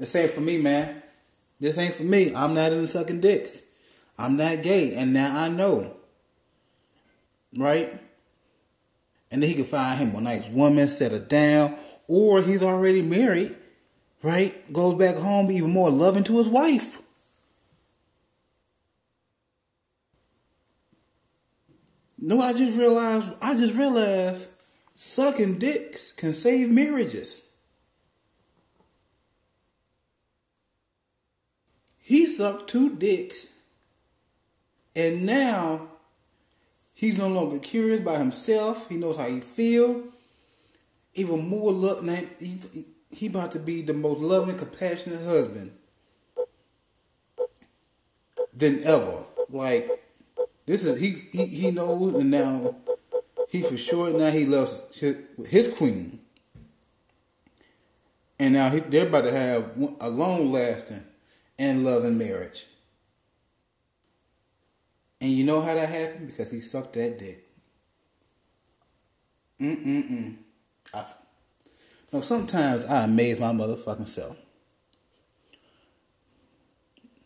This 0.01 0.17
ain't 0.17 0.33
for 0.33 0.41
me, 0.41 0.59
man. 0.59 1.01
This 1.61 1.79
ain't 1.79 1.95
for 1.95 2.03
me. 2.03 2.35
I'm 2.35 2.55
not 2.55 2.73
into 2.73 2.89
sucking 2.89 3.21
dicks. 3.21 3.63
I'm 4.19 4.37
not 4.37 4.65
gay, 4.65 4.95
and 4.97 5.13
now 5.13 5.39
I 5.39 5.49
know. 5.49 5.95
Right? 7.57 8.01
and 9.33 9.43
then 9.43 9.49
he 9.49 9.57
can 9.57 9.65
find 9.65 9.99
him 9.99 10.15
a 10.15 10.21
nice 10.21 10.51
woman, 10.51 10.87
set 10.87 11.11
settle 11.11 11.27
down, 11.27 11.75
or 12.07 12.43
he's 12.43 12.63
already 12.63 13.01
married, 13.01 13.57
right? 14.23 14.55
Goes 14.73 14.95
back 14.95 15.17
home, 15.17 15.47
be 15.47 15.57
even 15.57 15.73
more 15.73 15.91
loving 15.91 16.23
to 16.25 16.37
his 16.37 16.49
wife. 16.49 17.01
No, 22.25 22.41
I 22.41 22.53
just 22.53 22.79
realized. 22.79 23.35
I 23.43 23.53
just 23.55 23.75
realized 23.75 24.49
sucking 24.95 25.59
dicks 25.59 26.13
can 26.13 26.33
save 26.33 26.71
marriages. 26.71 27.51
He 32.01 32.27
sucked 32.27 32.69
two 32.69 32.97
dicks, 32.97 33.59
and 34.95 35.27
now 35.27 35.89
He's 37.03 37.19
no 37.19 37.27
longer 37.27 37.59
curious 37.59 37.99
by 37.99 38.17
himself. 38.17 38.89
He 38.89 38.97
knows 38.97 39.17
how 39.17 39.27
he 39.27 39.41
feel. 39.41 40.05
Even 41.15 41.49
more 41.49 41.73
love. 41.73 42.09
He, 42.39 42.61
he 43.11 43.27
about 43.27 43.51
to 43.53 43.59
be 43.59 43.83
the 43.83 43.93
most 43.93 44.21
loving, 44.21 44.57
compassionate 44.57 45.25
husband 45.25 45.73
than 48.55 48.85
ever. 48.85 49.25
Like 49.51 49.91
this 50.67 50.85
is 50.85 51.01
he 51.01 51.29
he, 51.33 51.47
he 51.47 51.71
knows, 51.71 52.15
and 52.15 52.31
now 52.31 52.77
he 53.49 53.63
for 53.63 53.77
sure 53.77 54.17
now 54.19 54.31
he 54.31 54.47
loves 54.47 55.01
his, 55.51 55.77
queen, 55.77 56.21
and 58.39 58.55
now 58.55 58.71
he, 58.71 58.81
they're 58.81 59.07
about 59.07 59.25
to 59.25 59.33
have 59.33 59.77
a 60.01 60.09
long 60.09 60.51
lasting 60.51 61.05
and 61.59 61.85
loving 61.85 62.19
marriage. 62.19 62.67
And 65.21 65.31
you 65.31 65.45
know 65.45 65.61
how 65.61 65.75
that 65.75 65.89
happened? 65.89 66.29
Because 66.29 66.51
he 66.51 66.61
sucked 66.61 66.95
that 66.95 67.19
dick. 67.19 67.47
Mm-mm-mm. 69.61 70.37
I, 70.93 71.05
no, 72.13 72.21
sometimes 72.21 72.85
I 72.87 73.05
amaze 73.05 73.39
my 73.39 73.53
motherfucking 73.53 74.09
self. 74.09 74.37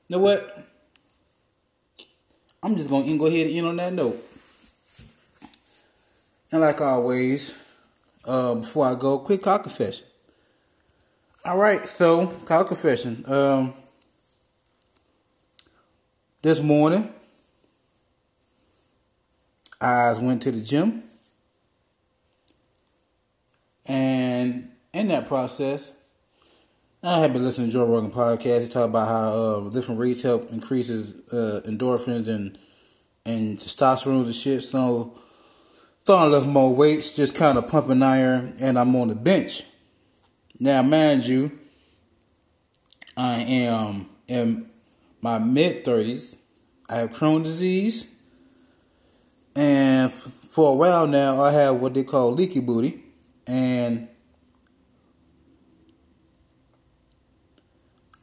You 0.08 0.16
know 0.16 0.22
what? 0.22 0.66
I'm 2.66 2.74
just 2.74 2.90
gonna 2.90 3.16
go 3.16 3.26
ahead 3.26 3.46
and 3.46 3.56
end 3.58 3.66
on 3.68 3.76
that 3.76 3.92
note. 3.92 4.16
And 6.50 6.60
like 6.60 6.80
always, 6.80 7.56
uh, 8.24 8.56
before 8.56 8.86
I 8.86 8.96
go, 8.96 9.20
quick 9.20 9.42
confession. 9.42 10.04
All 11.44 11.58
right, 11.58 11.84
so 11.84 12.26
call 12.44 12.64
confession. 12.64 13.22
Um, 13.28 13.72
this 16.42 16.60
morning, 16.60 17.08
I 19.80 20.12
went 20.20 20.42
to 20.42 20.50
the 20.50 20.60
gym. 20.60 21.04
And 23.86 24.72
in 24.92 25.06
that 25.06 25.28
process, 25.28 25.92
I 27.02 27.20
have 27.20 27.32
been 27.34 27.44
listening 27.44 27.68
to 27.68 27.72
Joe 27.74 27.86
Rogan 27.86 28.10
podcast. 28.10 28.62
He 28.62 28.68
talked 28.68 28.88
about 28.88 29.08
how 29.08 29.28
uh, 29.28 29.70
different 29.70 30.00
reads 30.00 30.22
help 30.22 30.50
increases 30.50 31.14
uh, 31.30 31.60
endorphins 31.66 32.26
and 32.26 32.58
and 33.26 33.58
testosterone 33.58 34.24
and 34.24 34.34
shit. 34.34 34.62
So 34.62 35.12
throwing 36.06 36.28
a 36.28 36.28
little 36.28 36.48
more 36.48 36.74
weights, 36.74 37.14
just 37.14 37.36
kind 37.36 37.58
of 37.58 37.68
pumping 37.68 38.02
iron, 38.02 38.56
and 38.60 38.78
I'm 38.78 38.96
on 38.96 39.08
the 39.08 39.14
bench. 39.14 39.64
Now, 40.58 40.80
mind 40.82 41.26
you, 41.26 41.52
I 43.16 43.40
am 43.40 44.06
in 44.26 44.66
my 45.20 45.38
mid 45.38 45.84
thirties. 45.84 46.36
I 46.88 46.96
have 46.96 47.10
Crohn's 47.10 47.44
disease. 47.44 48.14
And 49.54 50.10
for 50.10 50.72
a 50.72 50.74
while 50.74 51.06
now, 51.06 51.40
I 51.40 51.52
have 51.52 51.80
what 51.80 51.94
they 51.94 52.04
call 52.04 52.32
leaky 52.32 52.60
booty. 52.60 53.02
And 53.46 54.08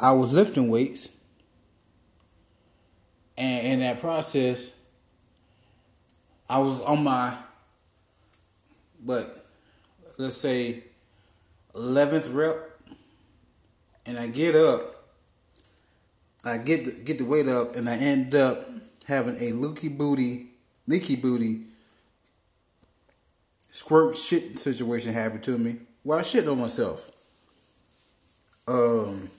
I 0.04 0.12
was 0.12 0.34
lifting 0.34 0.68
weights. 0.68 1.10
And 3.38 3.66
in 3.66 3.80
that 3.80 4.02
process, 4.02 4.78
I 6.50 6.60
was 6.60 6.82
on 6.82 7.06
my, 7.06 7.36
but 9.04 9.46
let's 10.18 10.36
say, 10.36 10.84
11th 11.74 12.36
rep. 12.36 12.70
And 14.06 14.20
I 14.20 14.28
get 14.28 14.56
up. 14.56 15.06
I 16.46 16.58
get 16.58 16.84
the, 16.84 16.92
get 16.92 17.18
the 17.18 17.24
weight 17.24 17.48
up, 17.48 17.78
and 17.78 17.90
I 17.90 17.96
end 17.96 18.36
up 18.36 18.70
having 19.08 19.38
a 19.40 19.54
leaky 19.54 19.88
booty 19.88 20.48
leaky 20.86 21.16
booty 21.16 21.62
squirt 23.70 24.14
shit 24.14 24.60
situation 24.60 25.14
happen 25.14 25.40
to 25.42 25.58
me. 25.58 25.78
Well, 26.04 26.20
I 26.20 26.22
shit 26.22 26.48
on 26.48 26.60
myself. 26.60 27.10
Um, 28.68 29.30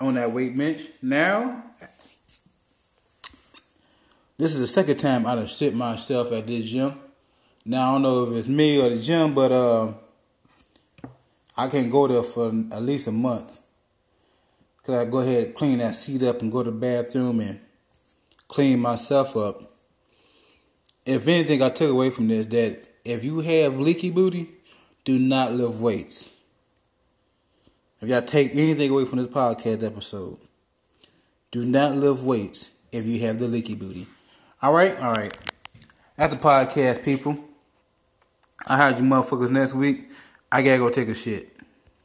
on 0.00 0.14
that 0.14 0.30
weight 0.30 0.56
bench. 0.56 0.82
Now, 1.02 1.62
this 4.36 4.54
is 4.54 4.60
the 4.60 4.66
second 4.66 4.96
time 4.96 5.26
I 5.26 5.36
done 5.36 5.46
shit 5.46 5.74
myself 5.74 6.32
at 6.32 6.46
this 6.46 6.66
gym. 6.66 6.94
Now 7.64 7.90
I 7.90 7.94
don't 7.94 8.02
know 8.02 8.24
if 8.24 8.36
it's 8.36 8.48
me 8.48 8.80
or 8.80 8.90
the 8.90 9.00
gym, 9.00 9.34
but 9.34 9.52
uh, 9.52 9.92
I 11.56 11.68
can't 11.68 11.90
go 11.90 12.06
there 12.08 12.22
for 12.22 12.48
at 12.48 12.82
least 12.82 13.06
a 13.06 13.12
month. 13.12 13.60
Cause 14.82 14.96
I 14.96 15.04
go 15.06 15.20
ahead 15.20 15.46
and 15.46 15.54
clean 15.54 15.78
that 15.78 15.94
seat 15.94 16.22
up 16.24 16.42
and 16.42 16.52
go 16.52 16.62
to 16.62 16.70
the 16.70 16.76
bathroom 16.76 17.40
and 17.40 17.58
clean 18.48 18.80
myself 18.80 19.34
up. 19.36 19.62
If 21.06 21.26
anything, 21.26 21.62
I 21.62 21.70
took 21.70 21.90
away 21.90 22.10
from 22.10 22.28
this 22.28 22.46
that 22.46 22.86
if 23.04 23.24
you 23.24 23.40
have 23.40 23.78
leaky 23.78 24.10
booty, 24.10 24.48
do 25.04 25.18
not 25.18 25.52
lift 25.52 25.80
weights. 25.80 26.33
If 28.04 28.10
y'all 28.10 28.20
take 28.20 28.50
anything 28.54 28.90
away 28.90 29.06
from 29.06 29.16
this 29.16 29.28
podcast 29.28 29.82
episode, 29.82 30.36
do 31.50 31.64
not 31.64 31.96
lift 31.96 32.22
weights 32.22 32.72
if 32.92 33.06
you 33.06 33.18
have 33.20 33.38
the 33.38 33.48
leaky 33.48 33.74
booty. 33.74 34.06
All 34.60 34.74
right, 34.74 34.94
all 35.00 35.14
right. 35.14 35.34
At 36.18 36.30
the 36.30 36.36
podcast, 36.36 37.02
people, 37.02 37.38
I 38.66 38.76
heard 38.76 38.98
you 38.98 39.04
motherfuckers 39.04 39.50
next 39.50 39.72
week. 39.72 40.04
I 40.52 40.60
gotta 40.60 40.76
go 40.76 40.90
take 40.90 41.08
a 41.08 41.14
shit. 41.14 41.53